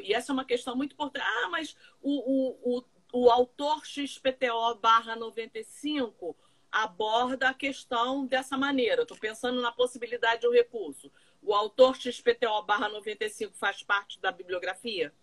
e 0.01 0.13
essa 0.13 0.31
é 0.31 0.33
uma 0.33 0.45
questão 0.45 0.77
muito 0.77 0.93
importante. 0.93 1.25
Ah, 1.27 1.49
mas 1.49 1.75
o, 2.01 2.55
o, 2.77 2.83
o 3.11 3.29
autor 3.29 3.85
XPTO 3.85 4.75
barra 4.81 5.13
95 5.17 6.33
aborda 6.71 7.49
a 7.49 7.53
questão 7.53 8.25
dessa 8.25 8.57
maneira. 8.57 9.01
Estou 9.01 9.17
pensando 9.17 9.61
na 9.61 9.73
possibilidade 9.73 10.39
de 10.39 10.47
um 10.47 10.53
recurso. 10.53 11.11
O 11.41 11.53
autor 11.53 11.97
XPTO 11.97 12.63
barra 12.65 12.87
95 12.87 13.57
faz 13.57 13.83
parte 13.83 14.21
da 14.21 14.31
bibliografia? 14.31 15.13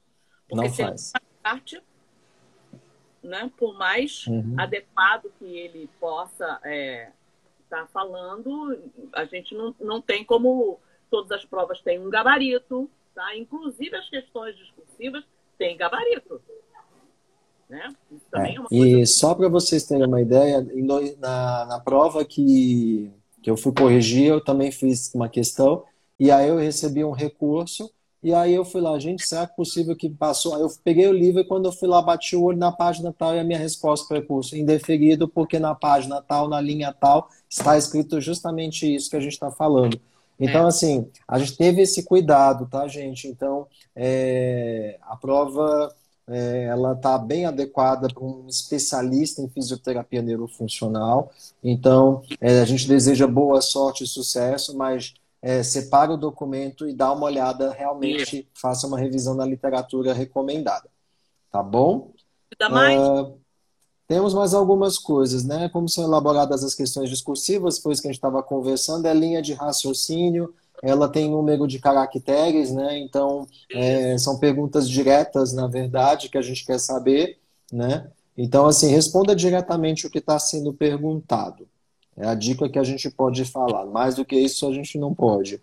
Porque 0.47 0.57
não 0.57 0.75
faz. 0.75 1.13
faz 1.13 1.30
parte, 1.43 1.83
né, 3.23 3.51
por 3.57 3.77
mais 3.77 4.27
uhum. 4.27 4.55
adequado 4.59 5.31
que 5.39 5.45
ele 5.45 5.91
possa 6.01 6.45
estar 6.45 6.69
é, 6.69 7.13
tá 7.69 7.87
falando, 7.93 8.79
a 9.13 9.25
gente 9.25 9.55
não, 9.55 9.75
não 9.81 10.01
tem 10.01 10.25
como. 10.25 10.79
Todas 11.11 11.33
as 11.33 11.45
provas 11.45 11.81
têm 11.81 11.99
um 11.99 12.09
gabarito, 12.09 12.89
tá? 13.13 13.37
inclusive 13.37 13.97
as 13.97 14.09
questões 14.09 14.57
discursivas 14.57 15.25
têm 15.59 15.77
gabarito. 15.77 16.41
Né? 17.69 17.89
É, 18.35 18.51
é 18.51 18.55
e 18.71 19.07
só 19.07 19.35
para 19.35 19.49
vocês 19.49 19.85
terem 19.85 20.07
uma 20.07 20.21
ideia, 20.21 20.65
na, 21.19 21.67
na 21.67 21.81
prova 21.81 22.25
que, 22.25 23.13
que 23.43 23.51
eu 23.51 23.57
fui 23.57 23.73
corrigir, 23.73 24.27
eu 24.27 24.43
também 24.43 24.73
fiz 24.73 25.13
uma 25.15 25.29
questão, 25.29 25.85
e 26.19 26.31
aí 26.31 26.49
eu 26.49 26.59
recebi 26.59 27.05
um 27.05 27.13
recurso, 27.13 27.91
e 28.23 28.35
aí 28.35 28.55
eu 28.55 28.65
fui 28.65 28.81
lá, 28.81 28.99
gente, 28.99 29.27
será 29.27 29.47
que 29.47 29.53
é 29.53 29.57
possível 29.57 29.97
que 29.97 30.11
passou? 30.11 30.55
Aí 30.55 30.61
eu 30.61 30.69
peguei 30.85 31.07
o 31.09 31.13
livro 31.13 31.41
e 31.41 31.45
quando 31.45 31.67
eu 31.67 31.73
fui 31.73 31.89
lá, 31.89 32.03
bati 32.03 32.37
o 32.37 32.43
olho 32.43 32.59
na 32.59 32.71
página 32.71 33.15
tal 33.17 33.35
e 33.35 33.39
a 33.39 33.45
minha 33.45 33.59
resposta 33.59 34.07
foi 34.07 34.19
recurso 34.19 34.57
indeferido, 34.57 35.27
porque 35.27 35.59
na 35.59 35.75
página 35.75 36.21
tal, 36.21 36.49
na 36.49 36.61
linha 36.61 36.93
tal, 36.93 37.29
está 37.49 37.79
escrito 37.79 38.21
justamente 38.21 38.95
isso 38.95 39.09
que 39.09 39.17
a 39.17 39.21
gente 39.21 39.33
está 39.33 39.51
falando. 39.51 39.99
Então, 40.39 40.65
é. 40.65 40.69
assim, 40.69 41.07
a 41.27 41.39
gente 41.39 41.57
teve 41.57 41.83
esse 41.83 42.03
cuidado, 42.03 42.67
tá, 42.67 42.87
gente? 42.89 43.29
Então, 43.29 43.67
é, 43.95 44.99
a 45.03 45.17
prova 45.17 45.95
é, 46.27 46.65
ela 46.65 46.93
está 46.93 47.19
bem 47.19 47.45
adequada 47.45 48.09
para 48.09 48.25
um 48.25 48.47
especialista 48.49 49.43
em 49.43 49.49
fisioterapia 49.49 50.23
neurofuncional. 50.23 51.31
Então, 51.63 52.23
é, 52.41 52.61
a 52.61 52.65
gente 52.65 52.87
deseja 52.87 53.27
boa 53.27 53.61
sorte 53.61 54.05
e 54.05 54.07
sucesso, 54.07 54.77
mas 54.77 55.15
é, 55.43 55.63
separe 55.63 56.13
o 56.13 56.17
documento 56.17 56.89
e 56.89 56.95
dá 56.95 57.13
uma 57.13 57.27
olhada, 57.27 57.73
realmente 57.73 58.49
faça 58.55 58.87
uma 58.87 58.99
revisão 58.99 59.37
da 59.37 59.45
literatura 59.45 60.13
recomendada. 60.13 60.89
Tá 61.51 61.63
bom? 61.63 62.13
mais? 62.69 63.01
Uh, 63.01 63.39
temos 64.07 64.35
mais 64.35 64.55
algumas 64.55 64.99
coisas, 64.99 65.45
né? 65.45 65.69
Como 65.69 65.89
são 65.89 66.05
elaboradas 66.05 66.65
as 66.65 66.75
questões 66.75 67.09
discursivas, 67.09 67.79
foi 67.79 67.93
isso 67.93 68.03
que 68.03 68.09
a 68.09 68.11
gente 68.11 68.19
estava 68.19 68.43
conversando, 68.43 69.07
é 69.07 69.15
linha 69.15 69.41
de 69.41 69.53
raciocínio, 69.53 70.53
ela 70.83 71.09
tem 71.09 71.31
número 71.31 71.67
de 71.67 71.79
caracteres, 71.79 72.73
né? 72.73 72.99
Então, 72.99 73.47
é, 73.73 74.17
são 74.19 74.39
perguntas 74.39 74.89
diretas, 74.89 75.53
na 75.53 75.67
verdade, 75.67 76.29
que 76.29 76.39
a 76.39 76.43
gente 76.43 76.65
quer 76.65 76.79
saber, 76.79 77.39
né? 77.73 78.11
Então, 78.37 78.67
assim, 78.67 78.89
responda 78.89 79.37
diretamente 79.37 80.07
o 80.07 80.11
que 80.11 80.19
está 80.19 80.39
sendo 80.39 80.73
perguntado. 80.73 81.69
É 82.21 82.27
a 82.27 82.35
dica 82.35 82.69
que 82.69 82.79
a 82.79 82.85
gente 82.85 83.11
pode 83.11 83.45
falar. 83.45 83.87
Mais 83.87 84.15
do 84.15 84.25
que 84.25 84.37
isso, 84.37 84.69
a 84.69 84.73
gente 84.73 84.99
não 84.99 85.15
pode. 85.15 85.61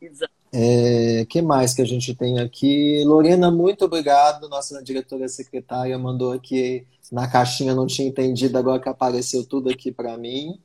Exato. 0.00 0.32
É, 0.52 1.24
que 1.24 1.42
mais 1.42 1.74
que 1.74 1.82
a 1.82 1.84
gente 1.84 2.14
tem 2.14 2.38
aqui? 2.38 3.02
Lorena, 3.04 3.50
muito 3.50 3.86
obrigado. 3.86 4.48
Nossa 4.48 4.80
diretora 4.82 5.26
secretária 5.26 5.98
mandou 5.98 6.32
aqui 6.32 6.86
na 7.10 7.26
caixinha, 7.26 7.74
não 7.74 7.86
tinha 7.86 8.06
entendido, 8.06 8.56
agora 8.56 8.80
que 8.80 8.88
apareceu 8.88 9.44
tudo 9.44 9.68
aqui 9.68 9.90
para 9.90 10.16
mim. 10.16 10.60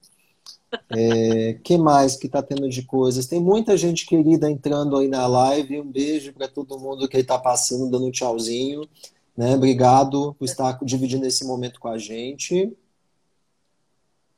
É, 0.91 1.54
que 1.64 1.78
mais 1.78 2.16
que 2.16 2.28
está 2.28 2.43
tendo 2.43 2.70
de 2.70 2.84
coisas? 2.84 3.26
Tem 3.26 3.39
muita 3.39 3.76
gente 3.76 4.06
querida 4.06 4.52
entrando 4.52 4.95
aí 4.97 5.08
na 5.08 5.26
live. 5.26 5.82
Um 5.82 5.91
beijo 5.91 6.34
para 6.34 6.47
todo 6.47 6.78
mundo 6.78 7.08
que 7.08 7.18
está 7.18 7.39
passando, 7.39 7.89
dando 7.89 8.06
um 8.06 8.12
tchauzinho. 8.12 8.88
Né? 9.36 9.56
Obrigado 9.56 10.36
por 10.38 10.45
estar 10.45 10.78
dividindo 10.84 11.26
esse 11.26 11.45
momento 11.45 11.80
com 11.80 11.88
a 11.88 11.97
gente. 11.97 12.72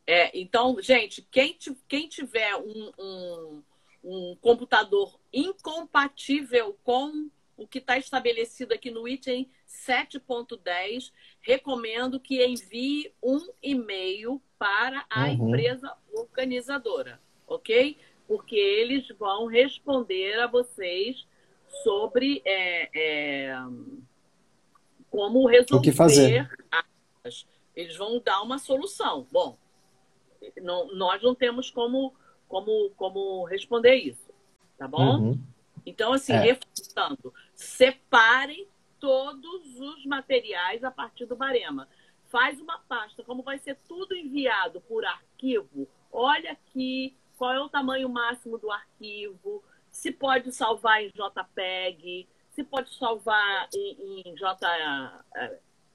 É, 0.05 0.37
então, 0.37 0.81
gente, 0.81 1.21
quem, 1.31 1.57
quem 1.87 2.07
tiver 2.07 2.55
um, 2.55 2.91
um, 2.97 3.63
um 4.03 4.37
computador 4.41 5.19
incompatível 5.31 6.77
com 6.83 7.29
o 7.55 7.67
que 7.67 7.77
está 7.77 7.97
estabelecido 7.97 8.73
aqui 8.73 8.89
no 8.89 9.07
item 9.07 9.47
7.10, 9.67 11.11
recomendo 11.41 12.19
que 12.19 12.43
envie 12.43 13.13
um 13.21 13.39
e-mail 13.61 14.41
para 14.57 15.05
a 15.09 15.25
uhum. 15.25 15.49
empresa 15.49 15.95
organizadora, 16.11 17.21
ok? 17.47 17.97
Porque 18.27 18.55
eles 18.55 19.07
vão 19.17 19.45
responder 19.45 20.39
a 20.39 20.47
vocês 20.47 21.25
sobre 21.83 22.41
é, 22.45 22.89
é, 22.93 23.55
como 25.09 25.45
resolver. 25.45 25.75
O 25.75 25.81
que 25.81 25.91
fazer? 25.91 26.49
Eles 27.75 27.95
vão 27.95 28.19
dar 28.19 28.41
uma 28.41 28.57
solução. 28.57 29.27
Bom, 29.31 29.57
não, 30.61 30.93
nós 30.95 31.21
não 31.21 31.35
temos 31.35 31.69
como, 31.69 32.13
como, 32.47 32.91
como 32.95 33.43
responder 33.45 33.95
isso, 33.95 34.31
tá 34.77 34.87
bom? 34.87 35.17
Uhum. 35.17 35.43
Então, 35.85 36.13
assim, 36.13 36.33
é. 36.33 36.39
reforçando, 36.39 37.33
separe 37.55 38.67
todos 38.99 39.79
os 39.79 40.05
materiais 40.05 40.83
a 40.83 40.91
partir 40.91 41.25
do 41.25 41.35
barema. 41.35 41.87
Faz 42.27 42.59
uma 42.61 42.79
pasta, 42.79 43.23
como 43.23 43.43
vai 43.43 43.57
ser 43.57 43.77
tudo 43.87 44.15
enviado 44.15 44.79
por 44.81 45.03
arquivo, 45.03 45.87
olha 46.11 46.51
aqui 46.51 47.17
qual 47.37 47.53
é 47.53 47.59
o 47.59 47.69
tamanho 47.69 48.07
máximo 48.07 48.57
do 48.59 48.71
arquivo, 48.71 49.63
se 49.89 50.11
pode 50.11 50.51
salvar 50.51 51.03
em 51.03 51.09
JPEG, 51.09 52.27
se 52.51 52.63
pode 52.63 52.93
salvar 52.95 53.67
em, 53.73 54.21
em 54.25 54.35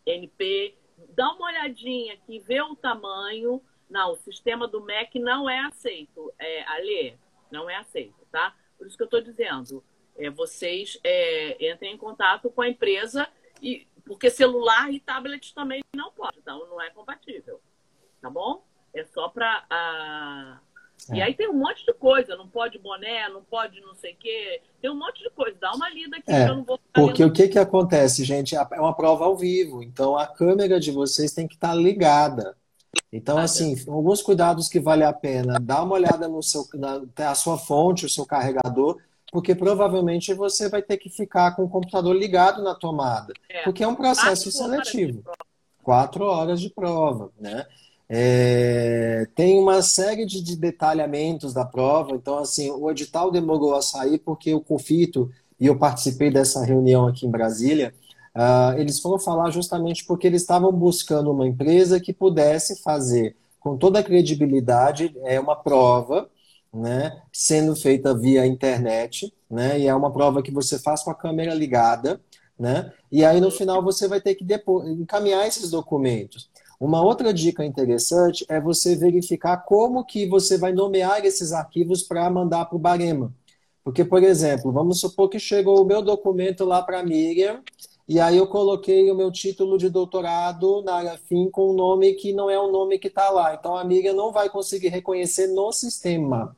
JNP. 0.05 0.77
Dá 1.11 1.33
uma 1.33 1.47
olhadinha 1.47 2.15
aqui, 2.15 2.39
vê 2.41 2.61
o 2.61 2.75
tamanho. 2.75 3.63
Não, 3.89 4.13
o 4.13 4.17
sistema 4.17 4.67
do 4.67 4.81
Mac 4.81 5.15
não 5.17 5.49
é 5.49 5.61
aceito. 5.61 6.33
É, 6.39 6.63
Ale, 6.65 7.19
não 7.51 7.71
é 7.71 7.77
aceito, 7.77 8.27
tá? 8.31 8.55
Por 8.77 8.87
isso 8.87 8.97
que 8.97 9.03
eu 9.03 9.07
estou 9.07 9.21
dizendo, 9.21 9.83
é, 10.17 10.31
vocês 10.31 10.99
é, 11.05 11.73
entrem 11.73 11.95
em 11.95 11.99
contato 11.99 12.51
com 12.51 12.63
a 12.63 12.69
empresa, 12.69 13.29
e, 13.63 13.87
porque 14.05 14.31
celular 14.31 14.93
e 14.93 15.01
tablet 15.01 15.55
também 15.55 15.83
não 15.95 16.11
pode, 16.13 16.39
então 16.39 16.67
não 16.69 16.81
é 16.81 16.91
compatível. 16.91 17.61
Tá 18.21 18.31
bom? 18.31 18.63
É 18.95 19.05
só 19.05 19.29
para. 19.29 19.65
A... 19.71 20.61
É. 21.11 21.17
E 21.17 21.23
aí 21.23 21.35
tem 21.35 21.49
um 21.49 21.53
monte 21.53 21.85
de 21.85 21.93
coisa, 21.93 22.37
não 22.37 22.49
pode 22.49 22.79
boné, 22.79 23.29
não 23.29 23.45
pode 23.45 23.81
não 23.83 23.95
sei 23.95 24.15
o 24.15 24.17
quê, 24.17 24.63
tem 24.81 24.91
um 24.91 24.95
monte 24.95 25.23
de 25.23 25.31
coisa. 25.31 25.57
Dá 25.61 25.73
uma 25.73 25.91
lida 25.91 26.17
aqui, 26.17 26.33
é, 26.33 26.49
eu 26.49 26.57
não 26.57 26.65
vou 26.65 26.81
Porque 26.95 27.23
o 27.23 27.33
que, 27.33 27.49
que 27.49 27.59
acontece, 27.59 28.25
gente? 28.25 28.57
É 28.57 28.81
uma 28.81 28.97
prova 28.97 29.27
ao 29.27 29.37
vivo, 29.37 29.83
então 29.83 30.17
a 30.17 30.27
câmera 30.27 30.81
de 30.81 30.91
vocês 30.91 31.33
tem 31.33 31.47
que 31.47 31.55
estar 31.55 31.69
tá 31.69 31.75
ligada. 31.75 32.57
Então, 33.13 33.39
assim, 33.39 33.77
alguns 33.89 34.23
cuidados 34.23 34.69
que 34.69 34.81
vale 34.81 35.05
a 35.05 35.13
pena. 35.13 35.59
Dá 35.61 35.83
uma 35.83 35.95
olhada 35.95 36.29
no 36.29 36.43
seu, 36.43 36.67
na, 36.75 37.03
a 37.31 37.35
sua 37.35 37.57
fonte, 37.57 38.07
o 38.07 38.11
seu 38.11 38.27
carregador, 38.27 38.99
porque 39.33 39.55
provavelmente 39.55 40.33
você 40.35 40.69
vai 40.69 40.83
ter 40.83 40.97
que 40.97 41.09
ficar 41.09 41.55
com 41.57 41.65
o 41.65 41.69
computador 41.69 42.15
ligado 42.15 42.63
na 42.63 42.75
tomada, 42.75 43.33
é. 43.49 43.63
porque 43.65 43.83
é 43.83 43.89
um 43.89 43.95
processo 43.95 44.51
Quatro 44.51 44.53
seletivo. 44.53 45.23
Horas 45.25 45.39
Quatro 45.83 46.25
horas 46.25 46.61
de 46.61 46.69
prova, 46.71 47.31
né? 47.39 47.65
É, 48.09 49.27
tem 49.35 49.59
uma 49.59 49.83
série 49.83 50.25
de, 50.27 50.43
de, 50.43 50.57
detalhamentos 50.57 51.53
da 51.53 51.65
prova, 51.65 52.13
então 52.13 52.39
assim, 52.39 52.71
o 52.71 52.89
edital 52.91 53.33
demorou 53.33 53.75
a 53.75 53.83
sair 53.83 54.19
porque 54.19 54.55
o 54.55 54.61
Confito, 54.61 55.31
e 55.59 55.67
eu 55.67 55.77
participei 55.77 56.31
dessa 56.31 56.65
reunião 56.65 57.07
aqui 57.07 57.27
em 57.27 57.31
Brasília, 57.31 57.93
Uh, 58.37 58.79
eles 58.79 59.01
foram 59.01 59.19
falar 59.19 59.51
justamente 59.51 60.05
porque 60.05 60.27
eles 60.27 60.43
estavam 60.43 60.71
buscando 60.71 61.33
uma 61.33 61.47
empresa 61.49 61.99
que 61.99 62.13
pudesse 62.13 62.83
fazer 62.83 63.35
com 63.67 63.77
toda 63.77 63.99
a 63.99 64.03
credibilidade 64.03 65.13
é 65.25 65.41
uma 65.41 65.57
prova, 65.57 66.31
né, 66.73 67.21
sendo 67.33 67.75
feita 67.75 68.17
via 68.17 68.47
internet, 68.47 69.35
né, 69.51 69.81
e 69.81 69.89
é 69.89 69.95
uma 69.95 70.13
prova 70.13 70.41
que 70.41 70.53
você 70.53 70.79
faz 70.79 71.03
com 71.03 71.11
a 71.11 71.15
câmera 71.17 71.53
ligada, 71.53 72.21
né, 72.57 72.93
e 73.11 73.25
aí 73.25 73.41
no 73.41 73.51
final 73.51 73.83
você 73.83 74.07
vai 74.07 74.21
ter 74.21 74.37
que 74.37 74.45
depois, 74.45 74.89
encaminhar 74.89 75.49
esses 75.49 75.69
documentos. 75.69 76.49
Uma 76.79 77.03
outra 77.03 77.35
dica 77.35 77.65
interessante 77.65 78.47
é 78.49 78.61
você 78.61 78.95
verificar 78.95 79.57
como 79.65 80.05
que 80.05 80.29
você 80.29 80.57
vai 80.57 80.73
nomear 80.73 81.25
esses 81.25 81.53
arquivos 81.53 82.05
para 82.05 82.31
mandar 82.31 82.67
para 82.67 82.77
o 82.77 82.79
Barema. 82.79 83.35
Porque, 83.83 84.05
por 84.05 84.23
exemplo, 84.23 84.71
vamos 84.71 85.01
supor 85.01 85.29
que 85.29 85.41
chegou 85.41 85.83
o 85.83 85.85
meu 85.85 86.03
documento 86.03 86.65
lá 86.65 86.83
para 86.83 87.01
a 87.01 87.03
Miriam, 87.03 87.63
e 88.09 88.21
aí 88.21 88.37
eu 88.37 88.47
coloquei 88.47 89.11
o 89.11 89.17
meu 89.17 89.33
título 89.33 89.77
de 89.77 89.89
doutorado 89.89 90.81
na 90.83 90.95
área 90.95 91.19
FIM 91.19 91.51
com 91.51 91.73
um 91.73 91.75
nome 91.75 92.15
que 92.15 92.33
não 92.33 92.49
é 92.49 92.57
o 92.57 92.71
nome 92.71 93.01
que 93.01 93.09
está 93.09 93.31
lá. 93.31 93.55
Então 93.55 93.75
a 93.75 93.81
amiga 93.81 94.13
não 94.13 94.31
vai 94.31 94.49
conseguir 94.49 94.89
reconhecer 94.89 95.49
no 95.49 95.73
sistema. 95.73 96.57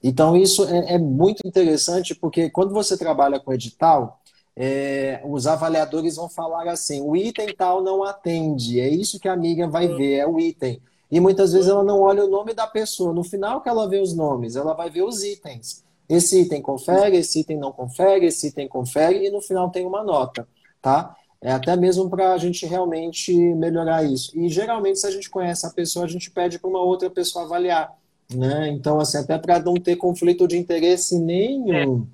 Então 0.00 0.36
isso 0.36 0.64
é, 0.64 0.94
é 0.94 0.98
muito 0.98 1.40
interessante 1.44 2.14
porque 2.14 2.50
quando 2.50 2.72
você 2.72 2.96
trabalha 2.96 3.40
com 3.40 3.52
edital, 3.52 4.20
é, 4.54 5.20
os 5.24 5.48
avaliadores 5.48 6.14
vão 6.14 6.28
falar 6.28 6.68
assim: 6.68 7.00
o 7.00 7.16
item 7.16 7.52
tal 7.56 7.82
não 7.82 8.04
atende. 8.04 8.78
É 8.78 8.88
isso 8.88 9.18
que 9.18 9.28
a 9.28 9.32
amiga 9.32 9.66
vai 9.66 9.88
ver, 9.88 10.14
é 10.18 10.26
o 10.26 10.38
item. 10.38 10.80
E 11.10 11.18
muitas 11.18 11.52
vezes 11.52 11.68
ela 11.68 11.82
não 11.82 12.00
olha 12.00 12.24
o 12.24 12.30
nome 12.30 12.54
da 12.54 12.66
pessoa. 12.66 13.12
No 13.12 13.24
final 13.24 13.60
que 13.60 13.68
ela 13.68 13.88
vê 13.88 13.98
os 13.98 14.14
nomes, 14.14 14.54
ela 14.54 14.72
vai 14.72 14.88
ver 14.88 15.02
os 15.02 15.24
itens. 15.24 15.84
Esse 16.08 16.42
item 16.42 16.62
confere, 16.62 17.16
esse 17.16 17.40
item 17.40 17.58
não 17.58 17.72
confere, 17.72 18.26
esse 18.26 18.48
item 18.48 18.68
confere, 18.68 19.26
e 19.26 19.30
no 19.30 19.40
final 19.40 19.70
tem 19.70 19.84
uma 19.84 20.04
nota 20.04 20.46
tá? 20.86 21.16
É 21.40 21.50
até 21.50 21.74
mesmo 21.76 22.08
para 22.08 22.32
a 22.32 22.38
gente 22.38 22.64
realmente 22.64 23.34
melhorar 23.34 24.04
isso. 24.04 24.38
E 24.38 24.48
geralmente, 24.48 25.00
se 25.00 25.06
a 25.06 25.10
gente 25.10 25.28
conhece 25.28 25.66
a 25.66 25.70
pessoa, 25.70 26.04
a 26.04 26.08
gente 26.08 26.30
pede 26.30 26.60
para 26.60 26.70
uma 26.70 26.80
outra 26.80 27.10
pessoa 27.10 27.44
avaliar. 27.44 27.92
Né? 28.32 28.68
Então, 28.68 29.00
assim, 29.00 29.18
até 29.18 29.36
para 29.36 29.58
não 29.58 29.74
ter 29.74 29.96
conflito 29.96 30.46
de 30.46 30.56
interesse 30.56 31.18
nenhum. 31.18 32.06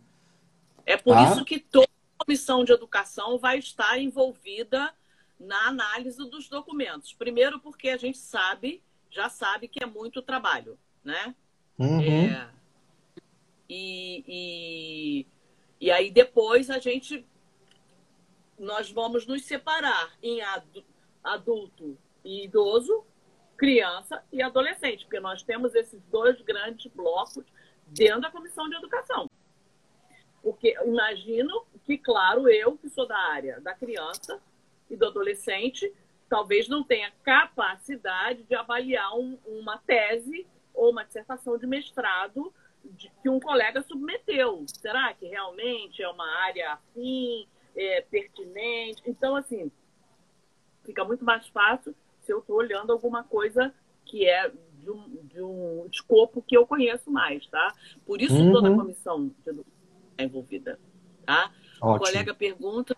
É, 0.86 0.94
é 0.94 0.96
por 0.96 1.14
tá? 1.14 1.30
isso 1.30 1.44
que 1.44 1.58
toda 1.58 1.86
comissão 2.16 2.64
de 2.64 2.72
educação 2.72 3.38
vai 3.38 3.58
estar 3.58 3.98
envolvida 3.98 4.90
na 5.38 5.68
análise 5.68 6.18
dos 6.30 6.48
documentos. 6.48 7.12
Primeiro, 7.12 7.60
porque 7.60 7.90
a 7.90 7.98
gente 7.98 8.16
sabe, 8.16 8.82
já 9.10 9.28
sabe 9.28 9.68
que 9.68 9.82
é 9.82 9.86
muito 9.86 10.22
trabalho, 10.22 10.78
né? 11.04 11.34
Uhum. 11.78 12.00
É, 12.00 12.48
e, 13.68 14.24
e, 14.26 15.26
e 15.80 15.90
aí 15.90 16.10
depois 16.10 16.70
a 16.70 16.78
gente 16.78 17.24
nós 18.58 18.90
vamos 18.90 19.26
nos 19.26 19.44
separar 19.44 20.12
em 20.22 20.40
adulto 21.22 21.98
e 22.24 22.44
idoso, 22.44 23.04
criança 23.56 24.24
e 24.32 24.42
adolescente, 24.42 25.04
porque 25.04 25.20
nós 25.20 25.42
temos 25.42 25.74
esses 25.74 26.00
dois 26.04 26.40
grandes 26.42 26.90
blocos 26.92 27.44
dentro 27.86 28.20
da 28.20 28.30
comissão 28.30 28.68
de 28.68 28.76
educação. 28.76 29.30
Porque 30.42 30.76
imagino 30.84 31.64
que, 31.84 31.96
claro, 31.96 32.48
eu, 32.48 32.76
que 32.76 32.88
sou 32.88 33.06
da 33.06 33.18
área 33.18 33.60
da 33.60 33.74
criança 33.74 34.40
e 34.90 34.96
do 34.96 35.06
adolescente, 35.06 35.92
talvez 36.28 36.68
não 36.68 36.82
tenha 36.82 37.12
capacidade 37.22 38.42
de 38.42 38.54
avaliar 38.54 39.14
um, 39.14 39.38
uma 39.46 39.78
tese 39.78 40.46
ou 40.74 40.90
uma 40.90 41.04
dissertação 41.04 41.56
de 41.56 41.66
mestrado 41.66 42.52
de, 42.84 43.10
que 43.22 43.28
um 43.28 43.38
colega 43.38 43.82
submeteu. 43.82 44.64
Será 44.66 45.14
que 45.14 45.26
realmente 45.26 46.02
é 46.02 46.08
uma 46.08 46.28
área 46.40 46.72
afim, 46.72 47.46
é, 47.76 48.00
pertinente? 48.02 49.02
Então, 49.06 49.36
assim, 49.36 49.70
fica 50.84 51.04
muito 51.04 51.24
mais 51.24 51.46
fácil 51.48 51.94
se 52.20 52.32
eu 52.32 52.38
estou 52.38 52.56
olhando 52.56 52.92
alguma 52.92 53.24
coisa 53.24 53.74
que 54.04 54.28
é 54.28 54.50
de 54.78 54.90
um, 54.90 55.24
de 55.24 55.40
um 55.42 55.86
escopo 55.90 56.42
que 56.42 56.56
eu 56.56 56.66
conheço 56.66 57.10
mais, 57.10 57.46
tá? 57.46 57.74
Por 58.04 58.20
isso 58.20 58.34
uhum. 58.34 58.52
toda 58.52 58.68
a 58.68 58.74
comissão 58.74 59.32
é 60.18 60.24
envolvida, 60.24 60.78
tá? 61.24 61.52
Ótimo. 61.80 61.96
O 61.96 61.98
colega 61.98 62.34
pergunta, 62.34 62.96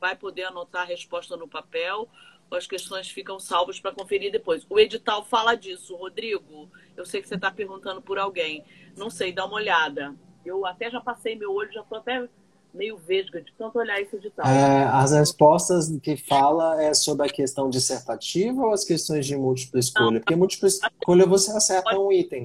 vai 0.00 0.14
poder 0.14 0.44
anotar 0.44 0.82
a 0.82 0.86
resposta 0.86 1.36
no 1.36 1.48
papel 1.48 2.08
as 2.56 2.66
questões 2.66 3.08
ficam 3.08 3.38
salvas 3.38 3.80
para 3.80 3.92
conferir 3.92 4.30
depois. 4.30 4.66
O 4.68 4.78
edital 4.78 5.24
fala 5.24 5.54
disso. 5.54 5.96
Rodrigo, 5.96 6.70
eu 6.96 7.04
sei 7.04 7.20
que 7.20 7.28
você 7.28 7.34
está 7.34 7.50
perguntando 7.50 8.00
por 8.00 8.18
alguém. 8.18 8.64
Não 8.96 9.10
sei, 9.10 9.32
dá 9.32 9.44
uma 9.44 9.56
olhada. 9.56 10.14
Eu 10.44 10.64
até 10.66 10.90
já 10.90 11.00
passei 11.00 11.34
meu 11.36 11.52
olho, 11.52 11.72
já 11.72 11.80
estou 11.80 11.98
até 11.98 12.28
meio 12.74 12.98
vesga 12.98 13.40
de 13.40 13.52
tanto 13.52 13.78
olhar 13.78 14.00
esse 14.00 14.16
edital. 14.16 14.44
É, 14.44 14.84
as 14.84 15.12
respostas 15.12 15.88
que 16.02 16.16
fala 16.16 16.82
é 16.82 16.92
sobre 16.92 17.26
a 17.26 17.30
questão 17.30 17.70
dissertativa 17.70 18.60
ou 18.60 18.72
as 18.72 18.84
questões 18.84 19.24
de 19.24 19.36
múltipla 19.36 19.78
escolha? 19.78 20.20
Porque 20.20 20.34
múltipla 20.34 20.68
escolha 20.68 21.24
você 21.24 21.52
acerta 21.52 21.98
um 21.98 22.10
item. 22.10 22.44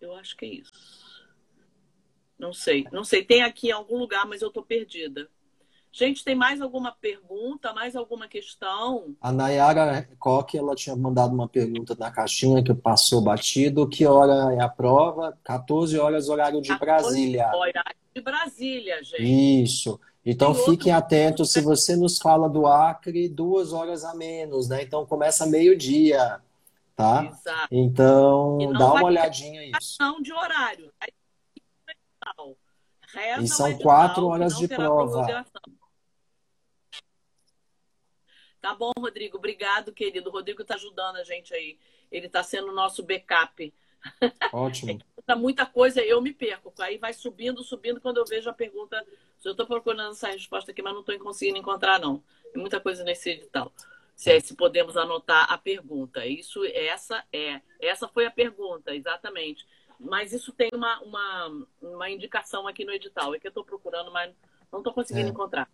Eu 0.00 0.14
acho 0.14 0.36
que 0.36 0.46
é 0.46 0.48
isso. 0.48 0.72
Não 2.38 2.52
sei, 2.52 2.86
não 2.92 3.04
sei. 3.04 3.24
Tem 3.24 3.42
aqui 3.42 3.68
em 3.68 3.72
algum 3.72 3.98
lugar, 3.98 4.26
mas 4.26 4.40
eu 4.40 4.48
estou 4.48 4.62
perdida. 4.62 5.28
Gente, 5.96 6.24
tem 6.24 6.34
mais 6.34 6.60
alguma 6.60 6.90
pergunta, 6.90 7.72
mais 7.72 7.94
alguma 7.94 8.26
questão? 8.26 9.14
A 9.20 9.30
Nayara 9.30 10.08
Coque, 10.18 10.58
ela 10.58 10.74
tinha 10.74 10.96
mandado 10.96 11.32
uma 11.32 11.46
pergunta 11.46 11.94
na 11.96 12.10
caixinha 12.10 12.64
que 12.64 12.74
passou 12.74 13.20
batido. 13.20 13.88
Que 13.88 14.04
hora 14.04 14.52
é 14.52 14.60
a 14.60 14.68
prova? 14.68 15.38
14 15.44 15.96
horas, 15.96 16.28
horário 16.28 16.60
de 16.60 16.76
Brasília. 16.76 17.48
Horário 17.54 17.96
de 18.12 18.20
Brasília, 18.20 19.04
gente. 19.04 19.62
Isso. 19.62 20.00
Então 20.26 20.52
fiquem 20.52 20.92
outro... 20.92 21.06
atentos, 21.06 21.52
se 21.52 21.60
você 21.60 21.94
nos 21.94 22.18
fala 22.18 22.48
do 22.48 22.66
Acre, 22.66 23.28
duas 23.28 23.72
horas 23.72 24.04
a 24.04 24.16
menos, 24.16 24.68
né? 24.68 24.82
Então 24.82 25.06
começa 25.06 25.46
meio-dia, 25.46 26.40
tá? 26.96 27.24
Exato. 27.24 27.68
Então 27.70 28.58
dá 28.72 28.94
uma 28.94 29.04
olhadinha 29.04 29.60
nisso. 29.60 29.96
Não 30.00 30.20
de 30.20 30.32
horário. 30.32 30.92
e 33.40 33.46
são 33.46 33.78
quatro 33.78 34.26
horas 34.26 34.56
de 34.56 34.66
prova. 34.66 35.44
Tá 38.64 38.74
bom, 38.74 38.92
Rodrigo. 38.98 39.36
Obrigado, 39.36 39.92
querido. 39.92 40.30
O 40.30 40.32
Rodrigo 40.32 40.62
está 40.62 40.76
ajudando 40.76 41.16
a 41.16 41.22
gente 41.22 41.52
aí. 41.52 41.76
Ele 42.10 42.28
está 42.28 42.42
sendo 42.42 42.68
o 42.68 42.74
nosso 42.74 43.02
backup. 43.02 43.74
Ótimo. 44.50 44.98
É 45.26 45.34
muita 45.34 45.64
coisa, 45.64 46.02
eu 46.02 46.20
me 46.20 46.34
perco. 46.34 46.70
Aí 46.78 46.98
vai 46.98 47.14
subindo, 47.14 47.62
subindo. 47.62 47.98
Quando 47.98 48.18
eu 48.18 48.26
vejo 48.26 48.50
a 48.50 48.52
pergunta, 48.52 49.02
eu 49.42 49.52
estou 49.52 49.66
procurando 49.66 50.12
essa 50.12 50.28
resposta 50.28 50.70
aqui, 50.70 50.82
mas 50.82 50.92
não 50.92 51.00
estou 51.00 51.18
conseguindo 51.18 51.56
encontrar, 51.56 51.98
não. 51.98 52.22
Tem 52.52 52.60
muita 52.60 52.78
coisa 52.78 53.02
nesse 53.02 53.30
edital. 53.30 53.72
Se, 54.14 54.30
é, 54.30 54.38
se 54.40 54.54
podemos 54.54 54.98
anotar 54.98 55.50
a 55.50 55.56
pergunta. 55.56 56.26
Isso, 56.26 56.62
essa 56.66 57.24
é. 57.32 57.62
Essa 57.80 58.06
foi 58.06 58.26
a 58.26 58.30
pergunta, 58.30 58.94
exatamente. 58.94 59.66
Mas 59.98 60.34
isso 60.34 60.52
tem 60.52 60.68
uma, 60.74 61.00
uma, 61.00 61.66
uma 61.80 62.10
indicação 62.10 62.68
aqui 62.68 62.84
no 62.84 62.92
edital. 62.92 63.34
É 63.34 63.38
que 63.38 63.46
eu 63.46 63.50
estou 63.50 63.64
procurando, 63.64 64.12
mas 64.12 64.34
não 64.70 64.80
estou 64.80 64.92
conseguindo 64.92 65.28
é. 65.28 65.30
encontrar. 65.30 65.70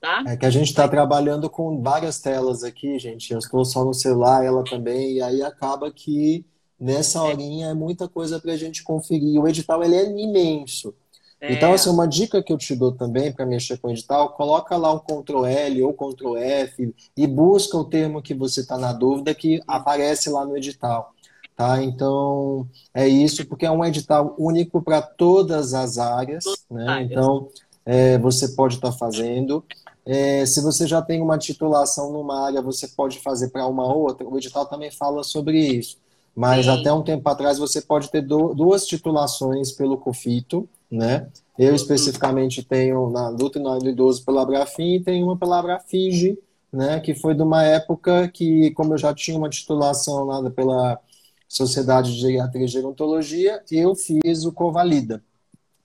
Tá? 0.00 0.24
É 0.26 0.36
que 0.36 0.46
a 0.46 0.50
gente 0.50 0.68
está 0.68 0.86
trabalhando 0.86 1.48
com 1.48 1.82
várias 1.82 2.20
telas 2.20 2.62
aqui, 2.62 2.98
gente. 2.98 3.32
Eu 3.32 3.38
estou 3.38 3.64
só 3.64 3.84
no 3.84 3.94
celular, 3.94 4.44
ela 4.44 4.62
também, 4.62 5.14
e 5.14 5.22
aí 5.22 5.42
acaba 5.42 5.90
que 5.90 6.44
nessa 6.78 7.22
horinha 7.22 7.68
é 7.68 7.74
muita 7.74 8.08
coisa 8.08 8.38
para 8.38 8.52
a 8.52 8.56
gente 8.56 8.82
conferir. 8.82 9.40
O 9.40 9.48
edital 9.48 9.82
ele 9.82 9.96
é 9.96 10.04
imenso. 10.04 10.94
É. 11.40 11.52
Então, 11.52 11.72
assim, 11.72 11.90
uma 11.90 12.06
dica 12.06 12.42
que 12.42 12.52
eu 12.52 12.58
te 12.58 12.74
dou 12.74 12.92
também 12.92 13.32
para 13.32 13.44
mexer 13.44 13.78
com 13.78 13.88
o 13.88 13.90
edital, 13.90 14.30
coloca 14.30 14.76
lá 14.76 14.92
um 14.92 14.98
Ctrl 14.98 15.44
L 15.44 15.82
ou 15.82 15.92
Ctrl 15.92 16.36
F 16.36 16.94
e 17.16 17.26
busca 17.26 17.76
o 17.76 17.84
termo 17.84 18.22
que 18.22 18.34
você 18.34 18.60
está 18.60 18.78
na 18.78 18.92
dúvida 18.92 19.34
que 19.34 19.60
aparece 19.66 20.30
lá 20.30 20.44
no 20.44 20.56
edital. 20.56 21.12
Tá? 21.54 21.82
Então, 21.82 22.68
é 22.92 23.08
isso, 23.08 23.46
porque 23.46 23.64
é 23.64 23.70
um 23.70 23.84
edital 23.84 24.34
único 24.38 24.82
para 24.82 25.00
todas 25.00 25.72
as 25.72 25.98
áreas. 25.98 26.44
Né? 26.70 27.02
Então, 27.02 27.48
é, 27.84 28.18
você 28.18 28.48
pode 28.48 28.74
estar 28.74 28.92
tá 28.92 28.96
fazendo. 28.96 29.64
É, 30.06 30.46
se 30.46 30.60
você 30.60 30.86
já 30.86 31.02
tem 31.02 31.20
uma 31.20 31.36
titulação 31.36 32.12
numa 32.12 32.46
área, 32.46 32.62
você 32.62 32.86
pode 32.86 33.18
fazer 33.18 33.48
para 33.48 33.66
uma 33.66 33.92
outra. 33.92 34.26
O 34.26 34.38
edital 34.38 34.64
também 34.64 34.90
fala 34.90 35.24
sobre 35.24 35.58
isso. 35.58 35.98
Mas 36.34 36.66
Sim. 36.66 36.70
até 36.70 36.92
um 36.92 37.02
tempo 37.02 37.28
atrás 37.28 37.58
você 37.58 37.82
pode 37.82 38.08
ter 38.08 38.22
do, 38.22 38.54
duas 38.54 38.86
titulações 38.86 39.72
pelo 39.72 39.96
COFITO, 39.96 40.68
né? 40.88 41.28
Eu 41.58 41.74
especificamente 41.74 42.62
tenho 42.62 43.10
na 43.10 43.30
luta 43.30 43.58
no 43.58 43.88
idoso 43.88 44.24
pela 44.24 44.42
Abrafim 44.42 44.96
e 44.96 45.00
tenho 45.02 45.26
uma 45.26 45.36
pela 45.36 45.58
Abrafige, 45.58 46.38
né? 46.70 47.00
Que 47.00 47.14
foi 47.14 47.34
de 47.34 47.42
uma 47.42 47.64
época 47.64 48.28
que, 48.28 48.70
como 48.72 48.94
eu 48.94 48.98
já 48.98 49.12
tinha 49.14 49.36
uma 49.36 49.48
titulação 49.48 50.24
lá 50.24 50.48
pela 50.50 51.00
Sociedade 51.48 52.12
de 52.12 52.20
Geriatria 52.20 52.66
e 52.66 52.68
Gerontologia, 52.68 53.62
eu 53.72 53.94
fiz 53.94 54.44
o 54.44 54.52
Covalida, 54.52 55.24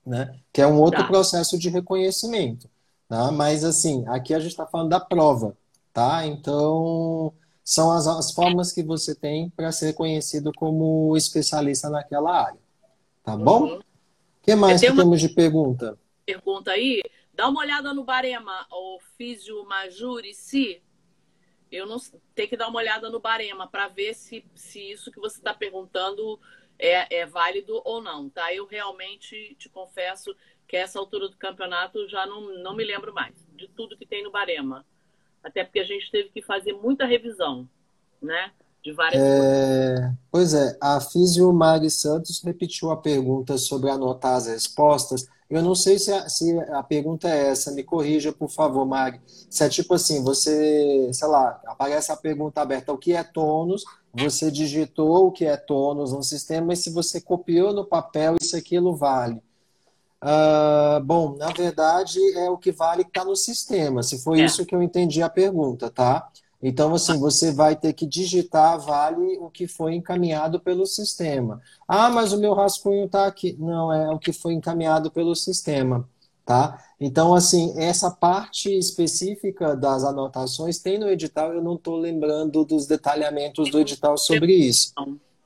né? 0.06 0.34
Que 0.52 0.60
é 0.60 0.66
um 0.66 0.78
outro 0.78 1.00
tá. 1.00 1.08
processo 1.08 1.58
de 1.58 1.70
reconhecimento. 1.70 2.68
Tá? 3.12 3.30
Mas, 3.30 3.62
assim, 3.62 4.08
aqui 4.08 4.32
a 4.32 4.38
gente 4.38 4.52
está 4.52 4.66
falando 4.66 4.88
da 4.88 4.98
prova, 4.98 5.54
tá? 5.92 6.24
Então, 6.24 7.30
são 7.62 7.92
as, 7.92 8.06
as 8.06 8.32
formas 8.32 8.72
que 8.72 8.82
você 8.82 9.14
tem 9.14 9.50
para 9.50 9.70
ser 9.70 9.92
conhecido 9.92 10.50
como 10.56 11.14
especialista 11.14 11.90
naquela 11.90 12.46
área. 12.46 12.58
Tá 13.22 13.36
bom? 13.36 13.64
O 13.64 13.74
uhum. 13.74 13.80
que 14.40 14.54
mais 14.54 14.80
que 14.80 14.86
temos 14.86 15.20
de 15.20 15.28
pergunta? 15.28 15.98
Pergunta 16.24 16.70
aí. 16.70 17.02
Dá 17.34 17.50
uma 17.50 17.60
olhada 17.60 17.92
no 17.92 18.02
Barema, 18.02 18.66
o 18.70 18.98
Físio 19.18 19.62
Majuri, 19.66 20.32
se 20.32 20.80
eu 21.70 21.84
não 21.84 21.98
tenho 22.34 22.48
que 22.48 22.56
dar 22.56 22.68
uma 22.68 22.78
olhada 22.78 23.10
no 23.10 23.20
Barema 23.20 23.68
para 23.68 23.88
ver 23.88 24.14
se, 24.14 24.42
se 24.54 24.90
isso 24.90 25.12
que 25.12 25.20
você 25.20 25.36
está 25.36 25.52
perguntando 25.52 26.40
é, 26.78 27.18
é 27.18 27.26
válido 27.26 27.82
ou 27.84 28.00
não, 28.00 28.30
tá? 28.30 28.54
Eu 28.54 28.66
realmente 28.66 29.54
te 29.58 29.68
confesso 29.68 30.34
que 30.72 30.76
essa 30.78 30.98
altura 30.98 31.28
do 31.28 31.36
campeonato 31.36 32.08
já 32.08 32.24
não, 32.24 32.62
não 32.62 32.74
me 32.74 32.82
lembro 32.82 33.12
mais 33.12 33.34
de 33.54 33.68
tudo 33.68 33.94
que 33.94 34.06
tem 34.06 34.24
no 34.24 34.30
Barema. 34.30 34.86
Até 35.44 35.64
porque 35.64 35.80
a 35.80 35.84
gente 35.84 36.10
teve 36.10 36.30
que 36.30 36.40
fazer 36.40 36.72
muita 36.72 37.04
revisão, 37.04 37.68
né? 38.22 38.50
De 38.82 38.90
várias 38.90 39.22
é... 39.22 39.96
coisas. 39.96 40.14
Pois 40.30 40.54
é, 40.54 40.78
a 40.80 40.98
Físio 40.98 41.52
Mari 41.52 41.90
Santos 41.90 42.42
repetiu 42.42 42.90
a 42.90 42.96
pergunta 42.96 43.58
sobre 43.58 43.90
anotar 43.90 44.36
as 44.36 44.46
respostas. 44.46 45.28
Eu 45.50 45.60
não 45.60 45.74
sei 45.74 45.98
se 45.98 46.10
a, 46.10 46.26
se 46.30 46.58
a 46.70 46.82
pergunta 46.82 47.28
é 47.28 47.48
essa, 47.48 47.70
me 47.72 47.84
corrija, 47.84 48.32
por 48.32 48.48
favor, 48.48 48.86
Mari. 48.86 49.20
Se 49.26 49.62
é 49.62 49.68
tipo 49.68 49.92
assim, 49.92 50.24
você, 50.24 51.10
sei 51.12 51.28
lá, 51.28 51.60
aparece 51.66 52.10
a 52.10 52.16
pergunta 52.16 52.62
aberta, 52.62 52.94
o 52.94 52.98
que 52.98 53.12
é 53.12 53.22
tônus? 53.22 53.84
Você 54.14 54.50
digitou 54.50 55.26
o 55.26 55.32
que 55.32 55.44
é 55.44 55.54
tônus 55.54 56.14
no 56.14 56.22
sistema, 56.22 56.72
e 56.72 56.76
se 56.76 56.88
você 56.90 57.20
copiou 57.20 57.74
no 57.74 57.84
papel, 57.84 58.36
isso 58.40 58.56
aquilo 58.56 58.96
vale. 58.96 59.38
Uh, 60.22 61.02
bom, 61.02 61.36
na 61.36 61.48
verdade 61.48 62.18
é 62.36 62.48
o 62.48 62.56
que 62.56 62.70
vale 62.70 63.02
que 63.02 63.10
está 63.10 63.24
no 63.24 63.34
sistema, 63.34 64.04
se 64.04 64.22
foi 64.22 64.40
é. 64.40 64.44
isso 64.44 64.64
que 64.64 64.72
eu 64.72 64.80
entendi 64.80 65.20
a 65.20 65.28
pergunta, 65.28 65.90
tá? 65.90 66.30
Então, 66.62 66.94
assim, 66.94 67.18
você 67.18 67.50
vai 67.50 67.74
ter 67.74 67.92
que 67.92 68.06
digitar 68.06 68.78
vale 68.78 69.36
o 69.38 69.50
que 69.50 69.66
foi 69.66 69.96
encaminhado 69.96 70.60
pelo 70.60 70.86
sistema. 70.86 71.60
Ah, 71.88 72.08
mas 72.08 72.32
o 72.32 72.38
meu 72.38 72.54
rascunho 72.54 73.06
está 73.06 73.26
aqui. 73.26 73.56
Não, 73.58 73.92
é 73.92 74.08
o 74.10 74.18
que 74.18 74.32
foi 74.32 74.52
encaminhado 74.52 75.10
pelo 75.10 75.34
sistema, 75.34 76.08
tá? 76.46 76.78
Então, 77.00 77.34
assim, 77.34 77.74
essa 77.76 78.12
parte 78.12 78.70
específica 78.70 79.74
das 79.74 80.04
anotações 80.04 80.78
tem 80.78 80.98
no 80.98 81.08
edital, 81.08 81.52
eu 81.52 81.60
não 81.60 81.74
estou 81.74 81.96
lembrando 81.96 82.64
dos 82.64 82.86
detalhamentos 82.86 83.68
do 83.68 83.80
edital 83.80 84.16
sobre 84.16 84.54
isso, 84.54 84.92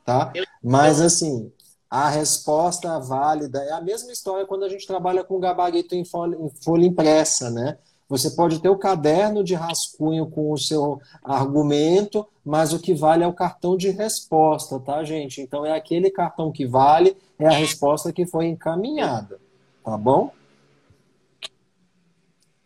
tá? 0.05 0.31
Mas, 0.63 1.01
assim, 1.01 1.51
a 1.91 2.09
resposta 2.09 2.99
válida 2.99 3.61
é 3.63 3.73
a 3.73 3.81
mesma 3.81 4.13
história 4.13 4.47
quando 4.47 4.65
a 4.65 4.69
gente 4.69 4.87
trabalha 4.87 5.23
com 5.23 5.39
gabarito 5.39 5.95
em 5.95 6.05
folha, 6.05 6.37
em 6.37 6.49
folha 6.49 6.87
impressa, 6.87 7.51
né? 7.51 7.79
Você 8.09 8.31
pode 8.31 8.61
ter 8.61 8.69
o 8.69 8.79
caderno 8.79 9.43
de 9.43 9.55
rascunho 9.55 10.27
com 10.31 10.53
o 10.53 10.59
seu 10.59 11.01
argumento, 11.25 12.27
mas 12.45 12.73
o 12.73 12.79
que 12.79 12.95
vale 12.95 13.25
é 13.25 13.27
o 13.27 13.33
cartão 13.33 13.77
de 13.77 13.91
resposta, 13.91 14.79
tá, 14.79 15.03
gente? 15.03 15.41
Então 15.41 15.67
é 15.67 15.77
aquele 15.77 16.11
cartão 16.11 16.53
que 16.53 16.65
vale, 16.65 17.17
é 17.39 17.47
a 17.47 17.51
resposta 17.51 18.13
que 18.13 18.25
foi 18.25 18.47
encaminhada, 18.47 19.41
tá 19.85 19.97
bom? 19.97 20.31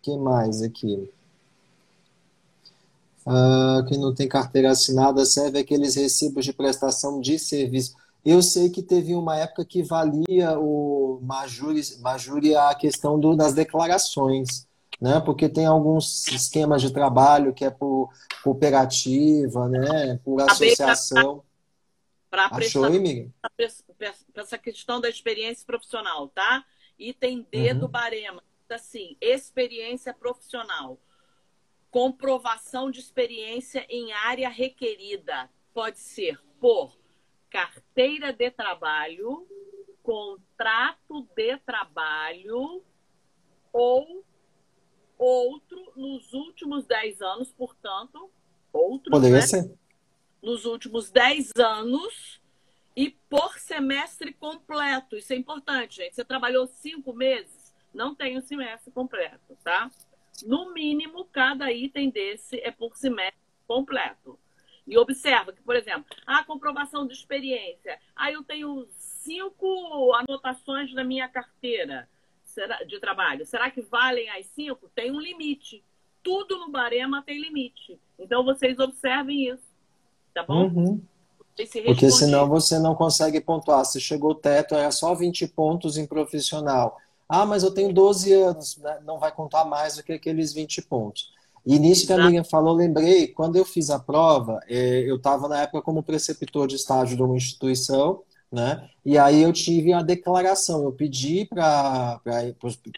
que 0.02 0.16
mais 0.16 0.62
aqui? 0.62 1.10
Uh, 3.26 3.84
quem 3.86 3.98
não 3.98 4.14
tem 4.14 4.26
carteira 4.26 4.70
assinada 4.70 5.24
serve 5.24 5.58
aqueles 5.58 5.94
recibos 5.94 6.44
de 6.44 6.52
prestação 6.52 7.20
de 7.20 7.38
serviço. 7.38 7.94
Eu 8.24 8.42
sei 8.42 8.70
que 8.70 8.82
teve 8.82 9.14
uma 9.14 9.36
época 9.36 9.64
que 9.64 9.82
valia 9.82 10.58
o 10.58 11.20
majuri, 11.22 11.80
majuri 12.00 12.54
a 12.54 12.74
questão 12.74 13.18
do, 13.18 13.34
das 13.34 13.54
declarações, 13.54 14.66
né? 15.00 15.20
Porque 15.20 15.48
tem 15.48 15.66
alguns 15.66 16.26
esquemas 16.28 16.82
de 16.82 16.92
trabalho 16.92 17.54
que 17.54 17.64
é 17.64 17.70
por 17.70 18.10
cooperativa, 18.42 19.68
né? 19.68 20.20
Por 20.24 20.40
associação. 20.42 21.42
Para 22.28 22.50
essa 24.36 24.58
questão 24.58 25.00
da 25.00 25.08
experiência 25.08 25.66
profissional, 25.66 26.28
tá? 26.28 26.64
Item 26.98 27.46
D 27.50 27.72
uhum. 27.72 27.78
do 27.80 27.88
Barema. 27.88 28.42
Assim, 28.68 29.16
experiência 29.20 30.14
profissional 30.14 30.96
comprovação 31.90 32.90
de 32.90 33.00
experiência 33.00 33.84
em 33.88 34.12
área 34.12 34.48
requerida. 34.48 35.50
Pode 35.74 35.98
ser 35.98 36.40
por 36.60 36.96
carteira 37.50 38.32
de 38.32 38.50
trabalho, 38.50 39.46
contrato 40.02 41.26
de 41.34 41.56
trabalho 41.58 42.82
ou 43.72 44.24
outro 45.18 45.92
nos 45.96 46.32
últimos 46.32 46.86
10 46.86 47.20
anos, 47.20 47.52
portanto, 47.52 48.30
outro 48.72 49.10
Poderia 49.10 49.36
né? 49.36 49.46
ser. 49.46 49.78
nos 50.42 50.64
últimos 50.64 51.10
10 51.10 51.52
anos 51.56 52.40
e 52.96 53.10
por 53.28 53.58
semestre 53.58 54.32
completo. 54.32 55.16
Isso 55.16 55.32
é 55.32 55.36
importante, 55.36 55.96
gente. 55.96 56.14
Você 56.14 56.24
trabalhou 56.24 56.66
cinco 56.66 57.12
meses, 57.12 57.74
não 57.92 58.14
tem 58.14 58.38
o 58.38 58.42
semestre 58.42 58.90
completo, 58.90 59.56
tá? 59.62 59.90
No 60.44 60.72
mínimo, 60.72 61.24
cada 61.26 61.70
item 61.70 62.10
desse 62.10 62.58
é 62.60 62.70
por 62.70 62.96
semestre 62.96 63.40
completo. 63.66 64.38
E 64.90 64.98
observa 64.98 65.52
que, 65.52 65.62
por 65.62 65.76
exemplo, 65.76 66.04
a 66.26 66.44
comprovação 66.44 67.06
de 67.06 67.14
experiência. 67.14 67.98
Ah, 68.14 68.30
eu 68.30 68.42
tenho 68.42 68.86
cinco 68.98 70.12
anotações 70.14 70.92
na 70.92 71.04
minha 71.04 71.28
carteira 71.28 72.08
de 72.86 72.98
trabalho. 72.98 73.46
Será 73.46 73.70
que 73.70 73.80
valem 73.80 74.28
as 74.30 74.46
cinco? 74.46 74.90
Tem 74.94 75.10
um 75.10 75.20
limite. 75.20 75.82
Tudo 76.22 76.58
no 76.58 76.68
Barema 76.68 77.22
tem 77.22 77.40
limite. 77.40 77.98
Então, 78.18 78.44
vocês 78.44 78.78
observem 78.78 79.48
isso. 79.48 79.70
Tá 80.34 80.42
bom? 80.42 80.66
Uhum. 80.66 81.00
Se 81.66 81.82
Porque 81.82 82.10
senão 82.10 82.48
você 82.48 82.78
não 82.78 82.94
consegue 82.94 83.40
pontuar. 83.40 83.84
Se 83.84 84.00
chegou 84.00 84.32
o 84.32 84.34
teto, 84.34 84.74
era 84.74 84.90
só 84.90 85.14
20 85.14 85.46
pontos 85.48 85.96
em 85.96 86.06
profissional 86.06 86.98
ah, 87.32 87.46
mas 87.46 87.62
eu 87.62 87.72
tenho 87.72 87.92
12 87.92 88.32
anos, 88.32 88.76
né? 88.78 88.98
não 89.04 89.16
vai 89.16 89.30
contar 89.30 89.64
mais 89.64 89.94
do 89.94 90.02
que 90.02 90.12
aqueles 90.12 90.52
20 90.52 90.82
pontos. 90.82 91.32
E 91.64 91.78
nisso 91.78 92.06
que 92.06 92.12
a 92.12 92.22
amiga 92.22 92.42
falou, 92.44 92.74
lembrei, 92.74 93.28
quando 93.28 93.56
eu 93.56 93.64
fiz 93.64 93.90
a 93.90 93.98
prova, 93.98 94.60
é, 94.68 95.00
eu 95.10 95.16
estava 95.16 95.48
na 95.48 95.62
época 95.62 95.82
como 95.82 96.02
preceptor 96.02 96.66
de 96.66 96.76
estágio 96.76 97.16
de 97.16 97.22
uma 97.22 97.36
instituição, 97.36 98.22
né? 98.50 98.88
E 99.04 99.16
aí 99.16 99.42
eu 99.42 99.52
tive 99.52 99.92
a 99.92 100.02
declaração, 100.02 100.82
eu 100.82 100.92
pedi 100.92 101.44
para 101.44 102.20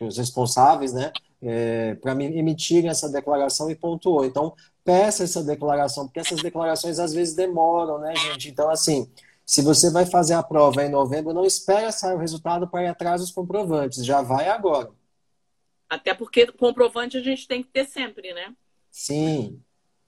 os 0.01 0.17
responsáveis, 0.17 0.93
né, 0.93 1.13
é, 1.43 1.95
para 1.97 2.15
me 2.15 2.25
emitirem 2.39 2.89
essa 2.89 3.09
declaração 3.09 3.71
e 3.71 3.75
pontuou. 3.75 4.25
Então, 4.25 4.55
peça 4.85 5.25
essa 5.25 5.43
declaração, 5.43 6.07
porque 6.07 6.21
essas 6.21 6.41
declarações 6.41 6.99
às 6.99 7.13
vezes 7.13 7.35
demoram, 7.35 7.99
né, 7.99 8.15
gente? 8.17 8.49
Então, 8.49 8.71
assim, 8.71 9.09
se 9.45 9.61
você 9.61 9.91
vai 9.91 10.07
fazer 10.07 10.35
a 10.35 10.43
prova 10.43 10.85
em 10.85 10.89
novembro, 10.89 11.35
não 11.35 11.45
espera 11.45 11.93
sair 11.93 12.15
o 12.15 12.19
resultado 12.19 12.67
para 12.69 12.85
ir 12.85 12.89
atrás 12.89 13.21
dos 13.21 13.31
comprovantes. 13.33 14.05
Já 14.05 14.23
vai 14.23 14.49
agora. 14.49 14.91
Até 15.93 16.15
porque 16.15 16.47
comprovante 16.47 17.19
a 17.19 17.23
gente 17.23 17.47
tem 17.47 17.63
que 17.63 17.69
ter 17.69 17.85
sempre, 17.85 18.33
né? 18.33 18.55
Sim, 18.91 19.61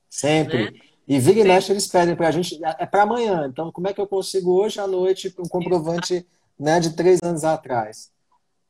sempre. 0.09 0.71
Né? 0.71 0.81
E 1.07 1.19
vira 1.19 1.41
e 1.41 1.45
mexe 1.45 1.73
eles 1.73 1.87
pedem 1.87 2.17
para 2.17 2.29
a 2.29 2.31
gente, 2.31 2.59
é 2.65 2.87
para 2.87 3.03
amanhã. 3.03 3.47
Então, 3.47 3.71
como 3.71 3.87
é 3.87 3.93
que 3.93 4.01
eu 4.01 4.07
consigo 4.07 4.53
hoje 4.53 4.81
à 4.81 4.87
noite 4.87 5.35
um 5.39 5.47
comprovante 5.47 6.27
né, 6.59 6.81
de 6.81 6.97
três 6.97 7.21
anos 7.23 7.45
atrás? 7.45 8.11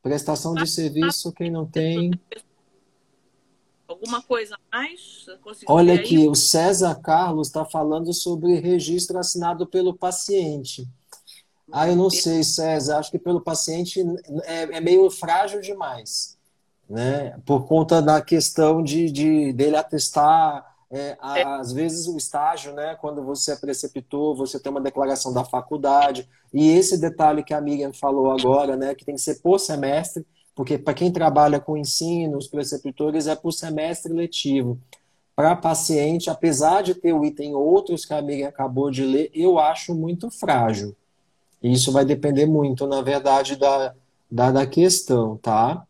Prestação 0.02 0.54
de 0.54 0.66
serviço, 0.66 1.32
quem 1.32 1.52
não 1.52 1.64
tem. 1.64 2.10
Alguma 3.86 4.20
coisa 4.20 4.58
mais? 4.72 5.26
Olha 5.68 5.94
aqui, 5.94 6.26
o 6.26 6.34
César 6.34 6.96
Carlos 6.96 7.46
está 7.46 7.64
falando 7.64 8.12
sobre 8.12 8.58
registro 8.58 9.20
assinado 9.20 9.68
pelo 9.68 9.94
paciente. 9.94 10.84
Ah, 11.70 11.88
eu 11.88 11.94
não 11.94 12.10
sei, 12.10 12.42
César. 12.42 12.98
Acho 12.98 13.12
que 13.12 13.20
pelo 13.20 13.40
paciente 13.40 14.00
é, 14.46 14.78
é 14.78 14.80
meio 14.80 15.08
frágil 15.12 15.60
demais, 15.60 16.34
né? 16.89 17.39
Por 17.45 17.66
conta 17.66 18.01
da 18.01 18.20
questão 18.20 18.82
de, 18.82 19.11
de 19.11 19.53
dele 19.53 19.76
atestar 19.76 20.74
é, 20.91 21.16
às 21.20 21.72
vezes 21.72 22.07
o 22.07 22.16
estágio, 22.16 22.72
né? 22.72 22.97
Quando 23.01 23.22
você 23.22 23.53
é 23.53 23.57
preceptor, 23.57 24.37
você 24.37 24.61
tem 24.61 24.70
uma 24.70 24.80
declaração 24.80 25.32
da 25.32 25.45
faculdade. 25.45 26.28
E 26.53 26.70
esse 26.70 26.99
detalhe 26.99 27.43
que 27.43 27.53
a 27.53 27.61
Miriam 27.61 27.93
falou 27.93 28.30
agora, 28.30 28.76
né? 28.76 28.95
Que 28.95 29.05
tem 29.05 29.16
que 29.16 29.20
ser 29.20 29.41
por 29.41 29.59
semestre 29.59 30.24
porque 30.55 30.78
para 30.78 30.95
quem 30.95 31.11
trabalha 31.11 31.59
com 31.59 31.76
ensino, 31.76 32.39
os 32.39 32.47
preceptores, 32.47 33.26
é 33.26 33.35
por 33.35 33.53
semestre 33.53 34.12
letivo. 34.12 34.78
Para 35.35 35.57
paciente, 35.57 36.30
apesar 36.30 36.82
de 36.82 36.95
ter 36.95 37.12
o 37.12 37.24
item 37.24 37.55
outros 37.55 38.05
que 38.05 38.14
a 38.14 38.18
amiga 38.18 38.49
acabou 38.49 38.91
de 38.91 39.05
ler, 39.05 39.30
eu 39.35 39.59
acho 39.59 39.95
muito 39.95 40.30
frágil. 40.30 40.95
Isso 41.61 41.91
vai 41.91 42.05
depender 42.05 42.47
muito, 42.47 42.87
na 42.87 43.03
verdade, 43.03 43.57
da, 43.57 43.95
da, 44.30 44.53
da 44.53 44.66
questão, 44.66 45.37
tá? 45.39 45.85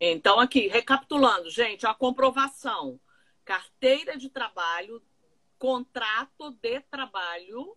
Então, 0.00 0.40
aqui, 0.40 0.66
recapitulando, 0.68 1.50
gente, 1.50 1.86
a 1.86 1.94
comprovação. 1.94 3.00
Carteira 3.44 4.16
de 4.16 4.28
trabalho, 4.28 5.02
contrato 5.58 6.50
de 6.60 6.80
trabalho 6.80 7.76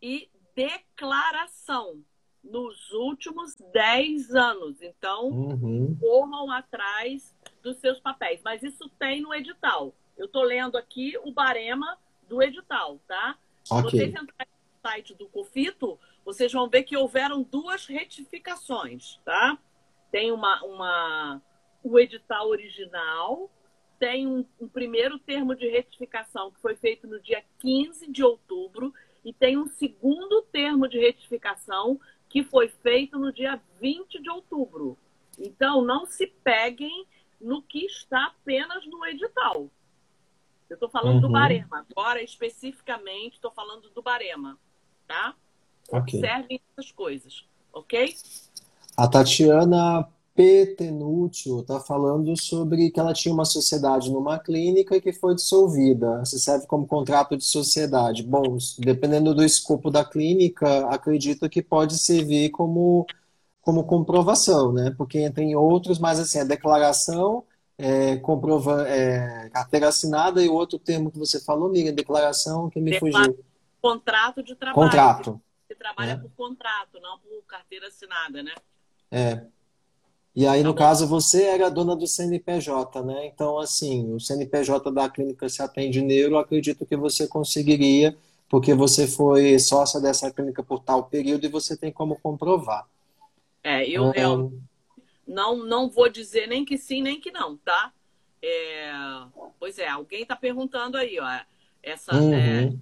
e 0.00 0.30
declaração 0.54 2.02
nos 2.42 2.92
últimos 2.92 3.54
10 3.72 4.34
anos. 4.34 4.82
Então, 4.82 5.28
uhum. 5.28 5.96
corram 6.00 6.50
atrás 6.50 7.34
dos 7.62 7.76
seus 7.78 8.00
papéis. 8.00 8.40
Mas 8.42 8.62
isso 8.62 8.88
tem 8.98 9.20
no 9.20 9.34
edital. 9.34 9.94
Eu 10.16 10.26
estou 10.26 10.42
lendo 10.42 10.76
aqui 10.76 11.16
o 11.22 11.32
barema 11.32 11.98
do 12.28 12.42
edital, 12.42 12.98
tá? 13.06 13.38
Okay. 13.70 13.76
Se 13.76 13.82
vocês 13.82 14.10
entrarem 14.10 14.52
no 14.52 14.90
site 14.90 15.14
do 15.14 15.28
Confito, 15.28 15.98
vocês 16.24 16.52
vão 16.52 16.68
ver 16.68 16.82
que 16.82 16.96
houveram 16.96 17.42
duas 17.42 17.86
retificações, 17.86 19.18
tá? 19.24 19.58
Tem 20.10 20.32
uma, 20.32 20.62
uma 20.64 21.42
o 21.82 21.98
edital 21.98 22.48
original, 22.48 23.50
tem 23.98 24.26
um, 24.26 24.44
um 24.60 24.68
primeiro 24.68 25.18
termo 25.18 25.54
de 25.54 25.68
retificação 25.68 26.50
que 26.50 26.60
foi 26.60 26.76
feito 26.76 27.06
no 27.06 27.20
dia 27.20 27.44
15 27.58 28.10
de 28.10 28.22
outubro 28.22 28.94
e 29.24 29.32
tem 29.32 29.58
um 29.58 29.68
segundo 29.68 30.42
termo 30.42 30.88
de 30.88 30.98
retificação 30.98 32.00
que 32.28 32.42
foi 32.42 32.68
feito 32.68 33.18
no 33.18 33.32
dia 33.32 33.60
20 33.80 34.20
de 34.20 34.30
outubro. 34.30 34.96
Então, 35.38 35.82
não 35.82 36.06
se 36.06 36.26
peguem 36.26 37.06
no 37.40 37.62
que 37.62 37.84
está 37.86 38.26
apenas 38.26 38.86
no 38.86 39.04
edital. 39.06 39.70
Eu 40.68 40.74
estou 40.74 40.88
falando 40.88 41.16
uhum. 41.16 41.20
do 41.20 41.30
Barema. 41.30 41.86
Agora, 41.90 42.22
especificamente, 42.22 43.34
estou 43.34 43.50
falando 43.50 43.88
do 43.90 44.02
Barema. 44.02 44.58
Tá? 45.06 45.34
Okay. 45.88 46.20
Observem 46.20 46.60
essas 46.70 46.92
coisas. 46.92 47.46
Ok? 47.72 48.14
A 48.98 49.06
Tatiana 49.06 50.08
Petenútil 50.34 51.60
está 51.60 51.78
falando 51.78 52.36
sobre 52.36 52.90
que 52.90 52.98
ela 52.98 53.14
tinha 53.14 53.32
uma 53.32 53.44
sociedade 53.44 54.10
numa 54.10 54.40
clínica 54.40 54.96
e 54.96 55.00
que 55.00 55.12
foi 55.12 55.36
dissolvida. 55.36 56.24
Se 56.24 56.40
serve 56.40 56.66
como 56.66 56.84
contrato 56.84 57.36
de 57.36 57.44
sociedade. 57.44 58.24
Bom, 58.24 58.58
dependendo 58.76 59.32
do 59.32 59.44
escopo 59.44 59.88
da 59.88 60.04
clínica, 60.04 60.88
acredito 60.88 61.48
que 61.48 61.62
pode 61.62 61.96
servir 61.96 62.50
como, 62.50 63.06
como 63.60 63.84
comprovação, 63.84 64.72
né? 64.72 64.92
Porque 64.98 65.20
entra 65.20 65.44
em 65.44 65.54
outros, 65.54 66.00
mas 66.00 66.18
assim, 66.18 66.40
a 66.40 66.44
declaração, 66.44 67.44
é, 67.78 68.16
comprova, 68.16 68.84
é, 68.88 69.48
carteira 69.50 69.86
assinada 69.86 70.42
e 70.42 70.48
o 70.48 70.54
outro 70.54 70.76
termo 70.76 71.12
que 71.12 71.20
você 71.20 71.38
falou, 71.38 71.70
Miriam, 71.70 71.94
declaração 71.94 72.68
que 72.68 72.80
me 72.80 72.98
fugiu. 72.98 73.38
Contrato 73.80 74.42
de 74.42 74.56
trabalho. 74.56 74.74
Contrato. 74.74 75.40
Você 75.68 75.76
trabalha 75.76 76.12
é. 76.12 76.16
por 76.16 76.30
contrato, 76.32 76.98
não 77.00 77.16
por 77.20 77.44
carteira 77.46 77.86
assinada, 77.86 78.42
né? 78.42 78.52
É. 79.10 79.42
E 80.34 80.46
aí, 80.46 80.62
no 80.62 80.72
caso, 80.72 81.06
você 81.06 81.44
era 81.44 81.68
dona 81.68 81.96
do 81.96 82.06
CNPJ, 82.06 83.02
né? 83.02 83.26
Então, 83.26 83.58
assim, 83.58 84.14
o 84.14 84.20
CNPJ 84.20 84.90
da 84.92 85.08
clínica 85.08 85.48
se 85.48 85.60
atende 85.60 86.00
neuro, 86.00 86.38
acredito 86.38 86.86
que 86.86 86.96
você 86.96 87.26
conseguiria, 87.26 88.16
porque 88.48 88.72
você 88.72 89.08
foi 89.08 89.58
sócia 89.58 90.00
dessa 90.00 90.30
clínica 90.30 90.62
por 90.62 90.80
tal 90.80 91.04
período 91.04 91.44
e 91.44 91.48
você 91.48 91.76
tem 91.76 91.90
como 91.90 92.20
comprovar. 92.20 92.86
É, 93.64 93.84
eu, 93.88 94.12
eu 94.14 94.52
não, 95.26 95.64
não 95.64 95.90
vou 95.90 96.08
dizer 96.08 96.46
nem 96.46 96.64
que 96.64 96.78
sim, 96.78 97.02
nem 97.02 97.20
que 97.20 97.32
não, 97.32 97.56
tá? 97.56 97.92
É, 98.40 98.92
pois 99.58 99.78
é, 99.78 99.88
alguém 99.88 100.22
está 100.22 100.36
perguntando 100.36 100.96
aí, 100.96 101.18
ó. 101.18 101.40
Essa 101.82 102.14
uhum. 102.14 102.32
é, 102.32 102.72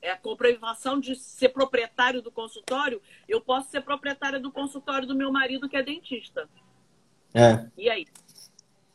é 0.00 0.10
a 0.10 0.16
comprovação 0.16 1.00
de 1.00 1.16
ser 1.16 1.50
proprietário 1.50 2.22
do 2.22 2.30
consultório. 2.30 3.00
Eu 3.28 3.40
posso 3.40 3.70
ser 3.70 3.82
proprietária 3.82 4.38
do 4.38 4.50
consultório 4.50 5.06
do 5.06 5.14
meu 5.14 5.32
marido, 5.32 5.68
que 5.68 5.76
é 5.76 5.82
dentista. 5.82 6.48
É. 7.34 7.66
E 7.76 7.88
aí? 7.90 8.06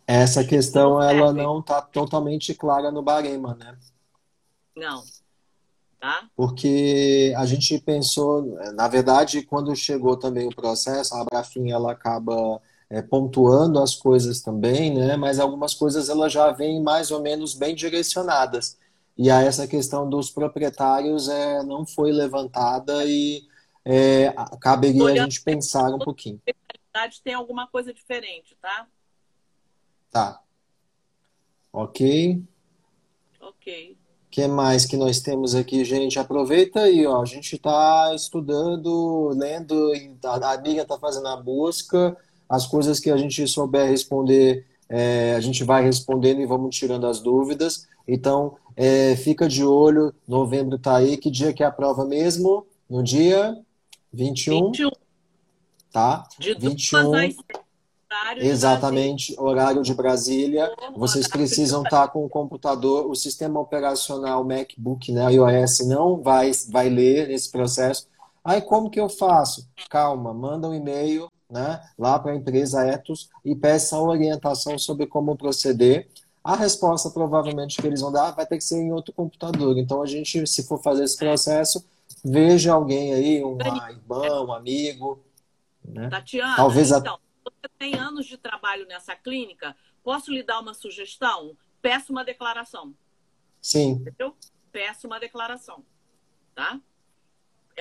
Essa 0.05 0.43
questão, 0.43 1.01
ela 1.01 1.31
não 1.31 1.59
está 1.59 1.81
totalmente 1.81 2.53
clara 2.53 2.91
no 2.91 3.01
Barema, 3.01 3.55
né? 3.55 3.77
Não. 4.75 5.03
Tá? 5.99 6.27
Porque 6.35 7.33
a 7.37 7.45
gente 7.45 7.79
pensou, 7.79 8.43
na 8.73 8.89
verdade, 8.89 9.43
quando 9.43 9.73
chegou 9.75 10.17
também 10.17 10.47
o 10.47 10.55
processo, 10.55 11.15
a 11.15 11.21
Abrafim, 11.21 11.71
ela 11.71 11.93
acaba 11.93 12.61
é, 12.89 13.01
pontuando 13.01 13.79
as 13.79 13.95
coisas 13.95 14.41
também, 14.41 14.93
né? 14.93 15.15
Mas 15.15 15.39
algumas 15.39 15.73
coisas 15.73 16.09
ela 16.09 16.29
já 16.29 16.51
vêm 16.51 16.81
mais 16.81 17.09
ou 17.09 17.21
menos 17.21 17.53
bem 17.53 17.73
direcionadas. 17.73 18.77
E 19.18 19.30
aí 19.30 19.45
essa 19.45 19.68
questão 19.68 20.09
dos 20.09 20.32
proprietários 20.32 21.30
é, 21.30 21.64
não 21.64 21.86
foi 21.86 22.11
levantada 22.11 23.05
e 23.05 23.43
é, 23.86 24.34
caberia 24.59 25.05
a 25.05 25.16
gente 25.16 25.41
pensar 25.41 25.93
um 25.93 25.99
pouquinho. 25.99 26.41
Tem 27.24 27.34
alguma 27.34 27.68
coisa 27.68 27.93
diferente, 27.93 28.55
tá? 28.61 28.88
Tá. 30.11 30.41
Ok. 31.72 32.43
Ok. 33.41 33.97
O 34.28 34.30
que 34.30 34.47
mais 34.47 34.86
que 34.86 34.97
nós 34.97 35.20
temos 35.20 35.53
aqui, 35.53 35.84
gente? 35.84 36.18
Aproveita 36.18 36.82
aí, 36.82 37.05
ó. 37.05 37.22
A 37.22 37.26
gente 37.26 37.55
está 37.55 38.14
estudando, 38.16 39.30
lendo, 39.30 39.91
a 40.24 40.53
amiga 40.53 40.84
está 40.84 40.97
fazendo 40.97 41.28
a 41.28 41.36
busca. 41.36 42.18
As 42.47 42.66
coisas 42.68 42.99
que 42.99 43.09
a 43.09 43.18
gente 43.18 43.47
souber 43.47 43.89
responder, 43.89 44.66
é, 44.89 45.36
a 45.36 45.39
gente 45.39 45.63
vai 45.63 45.84
respondendo 45.84 46.41
e 46.41 46.45
vamos 46.45 46.75
tirando 46.75 47.07
as 47.07 47.19
dúvidas. 47.19 47.88
Então, 48.07 48.55
é, 48.75 49.15
fica 49.15 49.47
de 49.47 49.63
olho. 49.63 50.13
Novembro 50.27 50.75
está 50.75 50.97
aí. 50.97 51.17
Que 51.17 51.31
dia 51.31 51.53
que 51.53 51.63
é 51.63 51.65
a 51.65 51.71
prova 51.71 52.05
mesmo? 52.05 52.65
No 52.89 53.03
dia 53.03 53.57
21? 54.11 54.71
21. 54.71 54.91
Tá? 55.91 56.27
De 56.39 56.53
21. 56.53 57.13
Às 57.13 57.36
Horário 58.13 58.43
Exatamente, 58.43 59.36
horário 59.39 59.81
de 59.81 59.93
Brasília. 59.93 60.71
Vocês 60.95 61.27
precisam 61.27 61.81
estar 61.81 62.07
com 62.09 62.23
o 62.23 62.29
computador, 62.29 63.09
o 63.09 63.15
sistema 63.15 63.59
operacional 63.59 64.43
MacBook, 64.43 65.11
né, 65.11 65.34
iOS, 65.34 65.88
não 65.88 66.21
vai, 66.21 66.51
vai 66.69 66.89
ler 66.89 67.31
esse 67.31 67.51
processo. 67.51 68.07
Aí 68.43 68.61
como 68.61 68.89
que 68.89 68.99
eu 68.99 69.09
faço? 69.09 69.67
Calma, 69.89 70.31
manda 70.31 70.69
um 70.69 70.75
e-mail 70.75 71.27
né, 71.53 71.79
lá 71.97 72.17
para 72.17 72.31
a 72.31 72.35
empresa 72.35 72.83
Etos 72.83 73.29
e 73.45 73.55
peça 73.55 73.99
orientação 73.99 74.77
sobre 74.79 75.05
como 75.05 75.37
proceder. 75.37 76.09
A 76.43 76.55
resposta 76.55 77.11
provavelmente 77.11 77.79
que 77.79 77.85
eles 77.85 78.01
vão 78.01 78.11
dar 78.11 78.31
vai 78.31 78.45
ter 78.45 78.57
que 78.57 78.63
ser 78.63 78.81
em 78.81 78.91
outro 78.91 79.13
computador. 79.13 79.77
Então 79.77 80.01
a 80.01 80.05
gente, 80.07 80.45
se 80.47 80.67
for 80.67 80.81
fazer 80.81 81.03
esse 81.03 81.15
processo, 81.15 81.85
veja 82.25 82.73
alguém 82.73 83.13
aí, 83.13 83.43
um 83.43 83.57
irmão, 83.61 84.47
um 84.47 84.53
amigo. 84.53 85.23
Né? 85.85 86.09
Tatiana, 86.09 86.55
Talvez 86.55 86.91
a... 86.91 86.97
então, 86.97 87.19
você 87.43 87.69
tem 87.77 87.93
anos 87.95 88.25
de 88.25 88.35
trabalho 88.35 88.87
nessa 88.87 89.15
clínica, 89.15 89.75
posso 90.03 90.31
lhe 90.31 90.41
dar 90.41 90.59
uma 90.59 90.73
sugestão? 90.73 91.55
Peça 91.81 92.11
uma 92.11 92.25
declaração. 92.25 92.93
Sim. 93.61 93.91
Entendeu? 93.91 94.35
Peça 94.71 95.05
uma 95.05 95.19
declaração, 95.19 95.83
tá? 96.55 96.79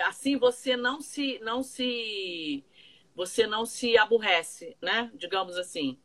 Assim 0.06 0.36
você 0.36 0.76
não 0.76 1.00
se 1.00 1.38
não 1.42 1.62
se 1.62 2.64
você 3.14 3.46
não 3.46 3.64
se 3.66 3.96
aborrece, 3.96 4.76
né? 4.80 5.10
Digamos 5.14 5.56
assim. 5.56 5.98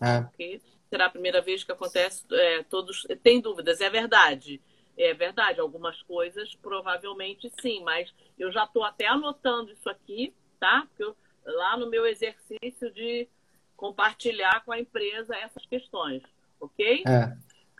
É. 0.00 0.58
será 0.90 1.06
a 1.06 1.10
primeira 1.10 1.40
vez 1.40 1.62
que 1.62 1.72
acontece. 1.72 2.24
É, 2.30 2.62
todos 2.64 3.06
tem 3.22 3.40
dúvidas, 3.40 3.80
é 3.80 3.88
verdade. 3.88 4.60
É 4.96 5.14
verdade, 5.14 5.58
algumas 5.58 6.02
coisas 6.02 6.54
provavelmente 6.56 7.50
sim, 7.62 7.82
mas 7.82 8.12
eu 8.38 8.52
já 8.52 8.64
estou 8.64 8.84
até 8.84 9.06
anotando 9.06 9.72
isso 9.72 9.88
aqui, 9.88 10.34
tá? 10.60 10.86
Porque 10.86 11.02
eu, 11.02 11.16
lá 11.46 11.78
no 11.78 11.88
meu 11.88 12.06
exercício 12.06 12.92
de 12.92 13.26
compartilhar 13.74 14.62
com 14.64 14.72
a 14.72 14.78
empresa 14.78 15.34
essas 15.34 15.64
questões, 15.64 16.22
ok? 16.60 17.04
É. 17.06 17.34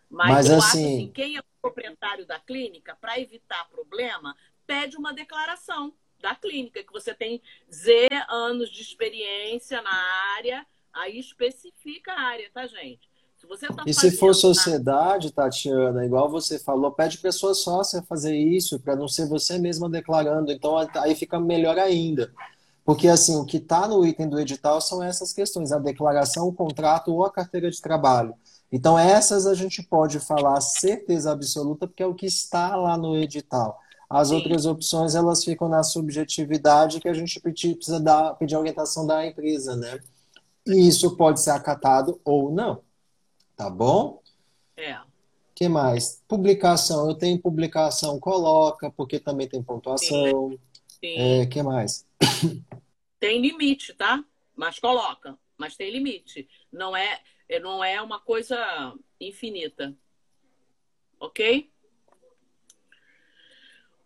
Mas, 0.09 0.31
Mas 0.31 0.51
eu 0.51 0.57
assim... 0.57 0.67
acho 0.67 0.95
assim, 0.95 1.13
quem 1.13 1.37
é 1.37 1.41
o 1.41 1.45
proprietário 1.61 2.27
da 2.27 2.39
clínica, 2.39 2.97
para 3.01 3.21
evitar 3.21 3.69
problema, 3.69 4.35
pede 4.67 4.97
uma 4.97 5.13
declaração 5.13 5.95
da 6.23 6.35
clínica, 6.35 6.83
que 6.83 6.93
você 6.93 7.13
tem 7.13 7.43
Z 7.71 8.09
anos 8.31 8.71
de 8.71 8.81
experiência 8.81 9.83
na 9.83 9.95
área, 10.37 10.65
aí 10.93 11.19
especifica 11.19 12.13
a 12.13 12.21
área, 12.21 12.49
tá, 12.55 12.67
gente? 12.67 13.11
Se 13.37 13.47
você 13.47 13.67
tá 13.67 13.83
e 13.85 13.93
se 13.93 14.13
for 14.13 14.35
sociedade, 14.35 15.27
na... 15.27 15.33
Tatiana, 15.33 16.07
igual 16.07 16.31
você 16.31 16.61
falou, 16.61 16.93
pede 16.93 17.19
pessoa 17.19 17.55
sócia 17.55 18.01
fazer 18.03 18.37
isso, 18.37 18.79
para 18.79 18.95
não 18.95 19.09
ser 19.09 19.27
você 19.27 19.59
mesma 19.59 19.91
declarando. 19.91 20.53
Então 20.53 20.77
aí 20.95 21.15
fica 21.17 21.41
melhor 21.41 21.77
ainda. 21.77 22.33
Porque, 22.85 23.09
assim, 23.09 23.37
o 23.37 23.45
que 23.45 23.59
está 23.59 23.87
no 23.87 24.05
item 24.05 24.29
do 24.29 24.41
edital 24.41 24.81
são 24.81 25.03
essas 25.03 25.33
questões, 25.33 25.71
a 25.71 25.79
declaração, 25.79 26.49
o 26.49 26.53
contrato 26.53 27.13
ou 27.13 27.25
a 27.25 27.33
carteira 27.33 27.71
de 27.71 27.81
trabalho. 27.81 28.35
Então, 28.71 28.99
essas 28.99 29.47
a 29.47 29.55
gente 29.55 29.83
pode 29.83 30.19
falar 30.19 30.61
certeza 30.61 31.31
absoluta, 31.31 31.87
porque 31.87 32.03
é 32.03 32.07
o 32.07 32.15
que 32.15 32.27
está 32.27 32.75
lá 32.75 32.97
no 32.97 33.17
edital. 33.17 33.79
As 34.13 34.29
Sim. 34.29 34.35
outras 34.35 34.67
opções, 34.67 35.15
elas 35.15 35.43
ficam 35.43 35.71
na 35.71 35.83
subjetividade 35.83 37.01
que 37.01 37.09
a 37.09 37.15
gente 37.15 37.41
precisa 37.41 37.99
dar, 37.99 38.35
pedir 38.35 38.57
orientação 38.57 39.07
da 39.07 39.27
empresa, 39.27 39.75
né? 39.75 40.01
E 40.67 40.87
isso 40.87 41.17
pode 41.17 41.41
ser 41.41 41.53
acatado 41.53 42.21
ou 42.23 42.53
não. 42.53 42.83
Tá 43.57 43.71
bom? 43.71 44.21
É. 44.77 44.99
que 45.55 45.67
mais? 45.67 46.23
Publicação. 46.29 47.09
Eu 47.09 47.15
tenho 47.15 47.39
publicação, 47.39 48.21
coloca, 48.21 48.91
porque 48.91 49.19
também 49.19 49.49
tem 49.49 49.63
pontuação. 49.63 50.51
Sim. 50.51 50.59
Sim. 51.01 51.17
É, 51.17 51.47
que 51.47 51.63
mais? 51.63 52.07
Tem 53.19 53.41
limite, 53.41 53.95
tá? 53.95 54.23
Mas 54.55 54.79
coloca. 54.79 55.39
Mas 55.57 55.77
tem 55.77 55.91
limite. 55.93 56.49
Não 56.73 56.97
é, 56.97 57.21
não 57.61 57.83
é 57.83 58.03
uma 58.03 58.19
coisa 58.19 58.59
infinita. 59.21 59.97
Ok? 61.21 61.72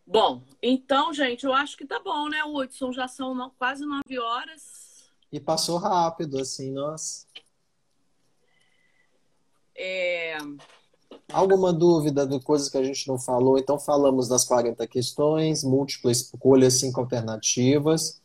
Bom, 0.07 0.41
então, 0.63 1.13
gente, 1.13 1.45
eu 1.45 1.53
acho 1.53 1.77
que 1.77 1.85
tá 1.85 1.99
bom, 1.99 2.29
né, 2.29 2.45
Hudson? 2.45 2.93
Já 2.93 3.09
são 3.09 3.51
quase 3.59 3.85
nove 3.85 4.19
horas. 4.19 5.11
E 5.33 5.41
passou 5.41 5.79
rápido, 5.79 6.39
assim, 6.39 6.71
nossa. 6.71 7.27
É... 9.77 10.39
Alguma 11.33 11.73
dúvida 11.73 12.25
de 12.25 12.41
coisas 12.41 12.69
que 12.69 12.79
a 12.79 12.85
gente 12.85 13.09
não 13.09 13.19
falou? 13.19 13.59
Então, 13.59 13.81
falamos 13.81 14.29
das 14.29 14.45
40 14.45 14.87
questões, 14.87 15.65
múltipla 15.65 16.13
escolha, 16.13 16.71
cinco 16.71 17.01
alternativas. 17.01 18.21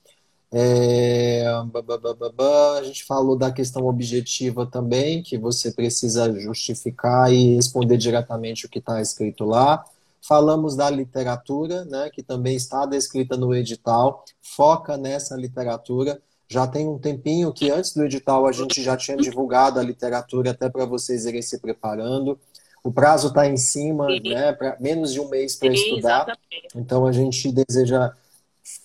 É... 0.52 1.44
A 1.48 2.84
gente 2.84 3.04
falou 3.06 3.36
da 3.36 3.52
questão 3.52 3.88
objetiva 3.88 4.68
também, 4.68 5.24
que 5.24 5.36
você 5.36 5.72
precisa 5.72 6.32
justificar 6.40 7.34
e 7.34 7.56
responder 7.56 7.98
diretamente 7.98 8.68
o 8.68 8.70
que 8.70 8.78
está 8.78 9.02
escrito 9.02 9.46
lá. 9.46 9.84
Falamos 10.22 10.76
da 10.76 10.90
literatura, 10.90 11.84
né, 11.86 12.10
que 12.12 12.22
também 12.22 12.56
está 12.56 12.86
descrita 12.86 13.36
no 13.36 13.56
edital, 13.56 14.24
foca 14.40 14.96
nessa 14.96 15.36
literatura. 15.36 16.22
Já 16.48 16.68
tem 16.68 16.88
um 16.88 17.00
tempinho 17.00 17.52
que 17.52 17.72
antes 17.72 17.94
do 17.94 18.04
edital 18.04 18.46
a 18.46 18.52
gente 18.52 18.84
já 18.84 18.96
tinha 18.96 19.18
divulgado 19.18 19.80
a 19.80 19.84
literatura 19.84 20.52
até 20.52 20.70
para 20.70 20.86
vocês 20.86 21.26
irem 21.26 21.42
se 21.42 21.60
preparando. 21.60 22.40
O 22.84 22.92
prazo 22.92 23.30
está 23.30 23.48
em 23.48 23.58
cima, 23.58 24.08
né, 24.08 24.54
para 24.54 24.78
menos 24.80 25.12
de 25.12 25.20
um 25.20 25.28
mês 25.28 25.56
para 25.56 25.74
estudar. 25.74 26.24
Exatamente. 26.24 26.68
Então 26.76 27.06
a 27.06 27.12
gente 27.12 27.52
deseja 27.52 28.14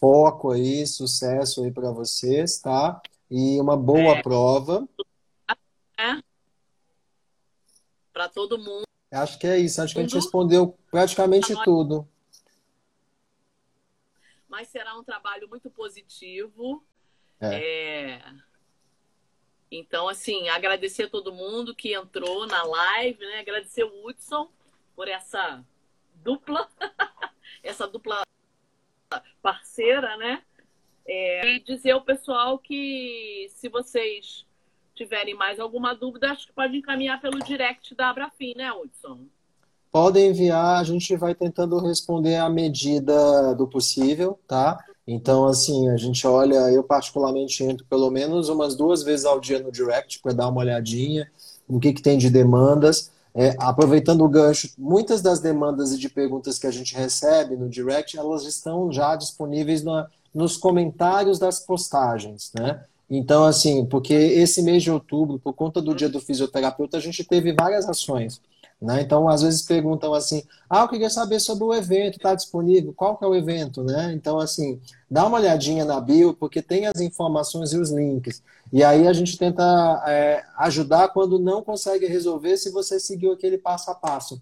foco 0.01 0.53
aí, 0.53 0.87
sucesso 0.87 1.65
aí 1.65 1.71
para 1.71 1.91
vocês, 1.91 2.59
tá? 2.59 3.01
E 3.31 3.61
uma 3.61 3.77
boa 3.77 4.19
é. 4.19 4.23
prova. 4.23 4.89
É. 5.99 6.21
Para 8.13 8.29
todo 8.29 8.59
mundo. 8.59 8.87
Acho 9.11 9.39
que 9.39 9.47
é 9.47 9.59
isso. 9.59 9.81
Acho 9.81 9.95
que 9.95 10.01
a 10.01 10.03
gente 10.03 10.15
respondeu 10.15 10.77
praticamente 10.91 11.55
tudo. 11.65 12.09
Mas 14.49 14.69
será 14.69 14.97
um 14.97 15.05
trabalho 15.05 15.49
muito 15.49 15.71
positivo. 15.71 16.85
É. 17.41 18.19
é... 18.19 18.23
Então, 19.71 20.09
assim, 20.09 20.49
agradecer 20.49 21.05
a 21.05 21.11
todo 21.11 21.33
mundo 21.33 21.75
que 21.75 21.93
entrou 21.93 22.47
na 22.47 22.63
live, 22.63 23.19
né? 23.19 23.41
Agradecer 23.41 23.85
o 23.85 24.07
Hudson 24.07 24.49
por 24.95 25.09
essa 25.09 25.65
dupla, 26.15 26.69
essa 27.63 27.87
dupla 27.87 28.23
parceira, 29.43 30.17
né? 30.17 30.43
É, 31.07 31.49
e 31.49 31.61
dizer 31.61 31.93
ao 31.93 32.03
pessoal 32.03 32.59
que 32.59 33.49
se 33.51 33.69
vocês 33.69 34.46
tiverem 34.97 35.35
mais 35.35 35.61
alguma 35.61 35.95
dúvida, 35.95 36.31
acho 36.31 36.47
que 36.47 36.53
pode 36.53 36.77
encaminhar 36.77 37.21
pelo 37.21 37.39
direct 37.39 37.95
da 37.95 38.11
Abrafim, 38.11 38.55
né, 38.57 38.73
Hudson? 38.73 39.21
Podem 39.93 40.31
enviar, 40.31 40.81
a 40.81 40.85
gente 40.85 41.17
vai 41.17 41.35
tentando 41.35 41.79
responder 41.79 42.37
à 42.37 42.49
medida 42.49 43.55
do 43.55 43.67
possível, 43.69 44.39
tá? 44.49 44.83
Então, 45.07 45.47
assim, 45.47 45.89
a 45.91 45.97
gente 45.97 46.27
olha, 46.27 46.71
eu 46.73 46.83
particularmente 46.83 47.63
entro 47.63 47.87
pelo 47.87 48.11
menos 48.11 48.49
umas 48.49 48.75
duas 48.75 49.03
vezes 49.03 49.25
ao 49.25 49.39
dia 49.39 49.61
no 49.61 49.71
direct 49.71 50.21
para 50.21 50.33
dar 50.33 50.49
uma 50.49 50.61
olhadinha 50.61 51.31
no 51.69 51.79
que, 51.79 51.93
que 51.93 52.03
tem 52.03 52.19
de 52.19 52.29
demandas. 52.29 53.13
É, 53.39 53.55
aproveitando 53.59 54.25
o 54.25 54.29
gancho, 54.29 54.71
muitas 54.79 55.21
das 55.21 55.41
demandas 55.41 55.93
e 55.93 55.99
de 55.99 56.09
perguntas 56.09 56.59
que 56.59 56.67
a 56.67 56.71
gente 56.71 56.95
recebe 56.95 57.55
no 57.55 57.69
direct, 57.69 58.17
elas 58.17 58.45
estão 58.45 58.91
já 58.91 59.15
disponíveis 59.15 59.85
na, 59.85 60.09
nos 60.35 60.57
comentários 60.57 61.39
das 61.39 61.61
postagens, 61.61 62.51
né? 62.59 62.83
Então, 63.09 63.45
assim, 63.45 63.87
porque 63.87 64.15
esse 64.15 64.63
mês 64.63 64.83
de 64.83 64.91
outubro, 64.91 65.39
por 65.39 65.53
conta 65.53 65.81
do 65.81 65.95
dia 65.95 66.09
do 66.09 66.21
fisioterapeuta, 66.21 66.97
a 66.97 67.01
gente 67.01 67.23
teve 67.25 67.53
várias 67.53 67.89
ações. 67.89 68.41
Né? 68.81 69.01
Então, 69.01 69.29
às 69.29 69.43
vezes 69.43 69.63
perguntam 69.63 70.13
assim: 70.13 70.43
ah, 70.69 70.83
eu 70.83 70.89
queria 70.89 71.09
saber 71.09 71.41
sobre 71.41 71.65
o 71.65 71.73
evento, 71.73 72.17
está 72.17 72.35
disponível? 72.35 72.93
Qual 72.95 73.17
que 73.17 73.25
é 73.25 73.29
o 73.29 73.35
evento? 73.35 73.83
Né? 73.83 74.13
Então, 74.13 74.39
assim, 74.39 74.81
dá 75.11 75.27
uma 75.27 75.39
olhadinha 75.39 75.85
na 75.85 76.01
bio, 76.01 76.35
porque 76.35 76.61
tem 76.61 76.87
as 76.87 77.01
informações 77.01 77.73
e 77.73 77.79
os 77.79 77.91
links. 77.91 78.43
E 78.73 78.85
aí 78.85 79.07
a 79.09 79.13
gente 79.13 79.39
tenta 79.39 79.63
é, 80.07 80.45
ajudar 80.59 81.09
quando 81.09 81.39
não 81.39 81.63
consegue 81.63 82.07
resolver 82.07 82.57
se 82.59 82.71
você 82.71 83.01
seguiu 83.01 83.33
aquele 83.33 83.57
passo 83.57 83.91
a 83.91 83.95
passo. 83.95 84.41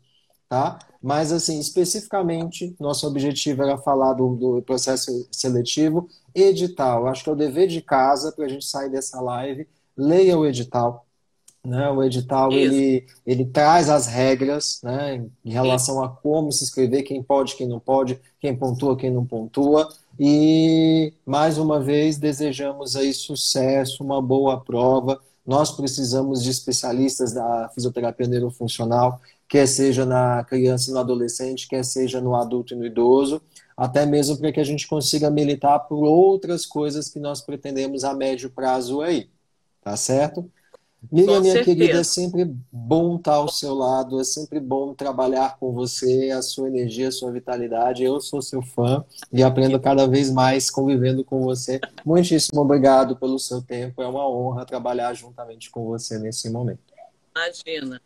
Tá? 0.48 0.78
Mas, 1.02 1.32
assim, 1.32 1.58
especificamente, 1.58 2.74
nosso 2.78 3.06
objetivo 3.06 3.62
era 3.62 3.78
falar 3.78 4.14
do, 4.14 4.34
do 4.36 4.62
processo 4.62 5.26
seletivo, 5.30 6.08
edital. 6.34 7.06
Acho 7.06 7.24
que 7.24 7.30
é 7.30 7.32
o 7.32 7.36
dever 7.36 7.68
de 7.68 7.80
casa 7.80 8.32
para 8.32 8.46
a 8.46 8.48
gente 8.48 8.64
sair 8.64 8.90
dessa 8.90 9.20
live. 9.20 9.66
Leia 9.96 10.36
o 10.36 10.44
edital, 10.44 11.06
né? 11.64 11.88
O 11.88 12.02
edital 12.02 12.52
ele, 12.52 13.06
ele 13.24 13.44
traz 13.46 13.88
as 13.88 14.06
regras 14.06 14.80
né, 14.82 15.24
em 15.44 15.50
relação 15.50 16.02
a 16.02 16.08
como 16.08 16.52
se 16.52 16.64
inscrever, 16.64 17.04
quem 17.04 17.22
pode, 17.22 17.56
quem 17.56 17.66
não 17.66 17.80
pode, 17.80 18.20
quem 18.38 18.54
pontua, 18.54 18.96
quem 18.96 19.10
não 19.10 19.24
pontua. 19.24 19.88
E 20.20 21.12
mais 21.24 21.56
uma 21.56 21.80
vez 21.80 22.18
desejamos 22.18 22.96
aí 22.96 23.14
sucesso, 23.14 24.04
uma 24.04 24.20
boa 24.20 24.60
prova. 24.60 25.20
Nós 25.46 25.70
precisamos 25.72 26.42
de 26.42 26.50
especialistas 26.50 27.32
da 27.32 27.70
fisioterapia 27.74 28.26
neurofuncional, 28.26 29.20
quer 29.48 29.66
seja 29.66 30.04
na 30.04 30.44
criança 30.44 30.90
e 30.90 30.92
no 30.92 31.00
adolescente, 31.00 31.68
quer 31.68 31.84
seja 31.84 32.20
no 32.20 32.34
adulto 32.34 32.74
e 32.74 32.76
no 32.76 32.84
idoso, 32.84 33.40
até 33.76 34.06
mesmo 34.06 34.36
para 34.36 34.52
que 34.52 34.60
a 34.60 34.64
gente 34.64 34.86
consiga 34.86 35.30
militar 35.30 35.80
por 35.80 36.04
outras 36.04 36.64
coisas 36.64 37.08
que 37.08 37.18
nós 37.18 37.40
pretendemos 37.40 38.04
a 38.04 38.14
médio 38.14 38.50
prazo 38.50 39.00
aí. 39.00 39.28
Tá 39.82 39.96
certo? 39.96 40.50
Miriam, 41.12 41.40
minha 41.40 41.62
querida, 41.62 42.00
é 42.00 42.04
sempre 42.04 42.44
bom 42.72 43.16
estar 43.16 43.34
ao 43.34 43.48
seu 43.48 43.74
lado, 43.74 44.20
é 44.20 44.24
sempre 44.24 44.58
bom 44.58 44.94
trabalhar 44.94 45.58
com 45.58 45.72
você, 45.72 46.30
a 46.30 46.40
sua 46.40 46.68
energia, 46.68 47.08
a 47.08 47.12
sua 47.12 47.30
vitalidade. 47.30 48.02
Eu 48.02 48.20
sou 48.20 48.40
seu 48.40 48.62
fã 48.62 49.04
e 49.32 49.42
aprendo 49.42 49.78
cada 49.78 50.06
vez 50.06 50.30
mais 50.30 50.70
convivendo 50.70 51.24
com 51.24 51.42
você. 51.42 51.80
Muitíssimo 52.04 52.60
obrigado 52.60 53.16
pelo 53.16 53.38
seu 53.38 53.60
tempo, 53.60 54.02
é 54.02 54.06
uma 54.06 54.28
honra 54.28 54.64
trabalhar 54.64 55.12
juntamente 55.14 55.70
com 55.70 55.84
você 55.84 56.18
nesse 56.18 56.48
momento. 56.48 56.80
Imagina. 57.36 58.00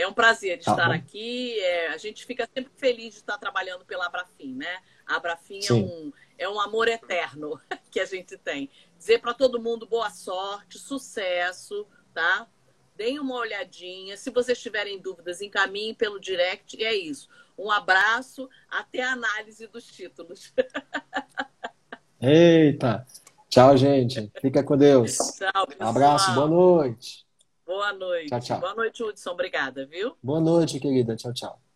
É 0.00 0.08
um 0.08 0.12
prazer 0.12 0.58
tá 0.60 0.72
estar 0.72 0.88
bom. 0.88 0.94
aqui. 0.94 1.58
É, 1.60 1.88
a 1.88 1.96
gente 1.96 2.24
fica 2.24 2.48
sempre 2.52 2.72
feliz 2.76 3.14
de 3.14 3.20
estar 3.20 3.38
trabalhando 3.38 3.84
pela 3.84 4.06
Abrafim, 4.06 4.54
né? 4.54 4.78
A 5.06 5.16
Abrafim 5.16 5.60
é 5.68 5.72
um, 5.72 6.12
é 6.38 6.48
um 6.48 6.60
amor 6.60 6.88
eterno 6.88 7.60
que 7.90 8.00
a 8.00 8.04
gente 8.04 8.36
tem 8.38 8.70
dizer 9.00 9.18
para 9.18 9.32
todo 9.32 9.60
mundo 9.60 9.86
boa 9.86 10.10
sorte, 10.10 10.78
sucesso, 10.78 11.86
tá? 12.12 12.46
Deem 12.94 13.18
uma 13.18 13.36
olhadinha. 13.36 14.16
Se 14.16 14.30
vocês 14.30 14.60
tiverem 14.60 15.00
dúvidas, 15.00 15.40
encaminhem 15.40 15.94
pelo 15.94 16.20
direct. 16.20 16.76
E 16.76 16.84
é 16.84 16.94
isso. 16.94 17.28
Um 17.56 17.70
abraço, 17.70 18.48
até 18.68 19.02
a 19.02 19.12
análise 19.12 19.66
dos 19.66 19.86
títulos. 19.86 20.52
Eita! 22.20 23.06
Tchau, 23.48 23.76
gente. 23.76 24.30
Fica 24.40 24.62
com 24.62 24.76
Deus. 24.76 25.16
Tchau, 25.16 25.66
pessoal. 25.66 25.66
Um 25.80 25.88
abraço, 25.88 26.34
boa 26.34 26.48
noite. 26.48 27.26
Boa 27.70 27.92
noite. 27.92 28.30
Tchau, 28.30 28.40
tchau. 28.40 28.60
Boa 28.60 28.74
noite, 28.74 29.04
Hudson. 29.04 29.30
Obrigada, 29.30 29.86
viu? 29.86 30.16
Boa 30.20 30.40
noite, 30.40 30.80
querida. 30.80 31.14
Tchau, 31.14 31.32
tchau. 31.32 31.69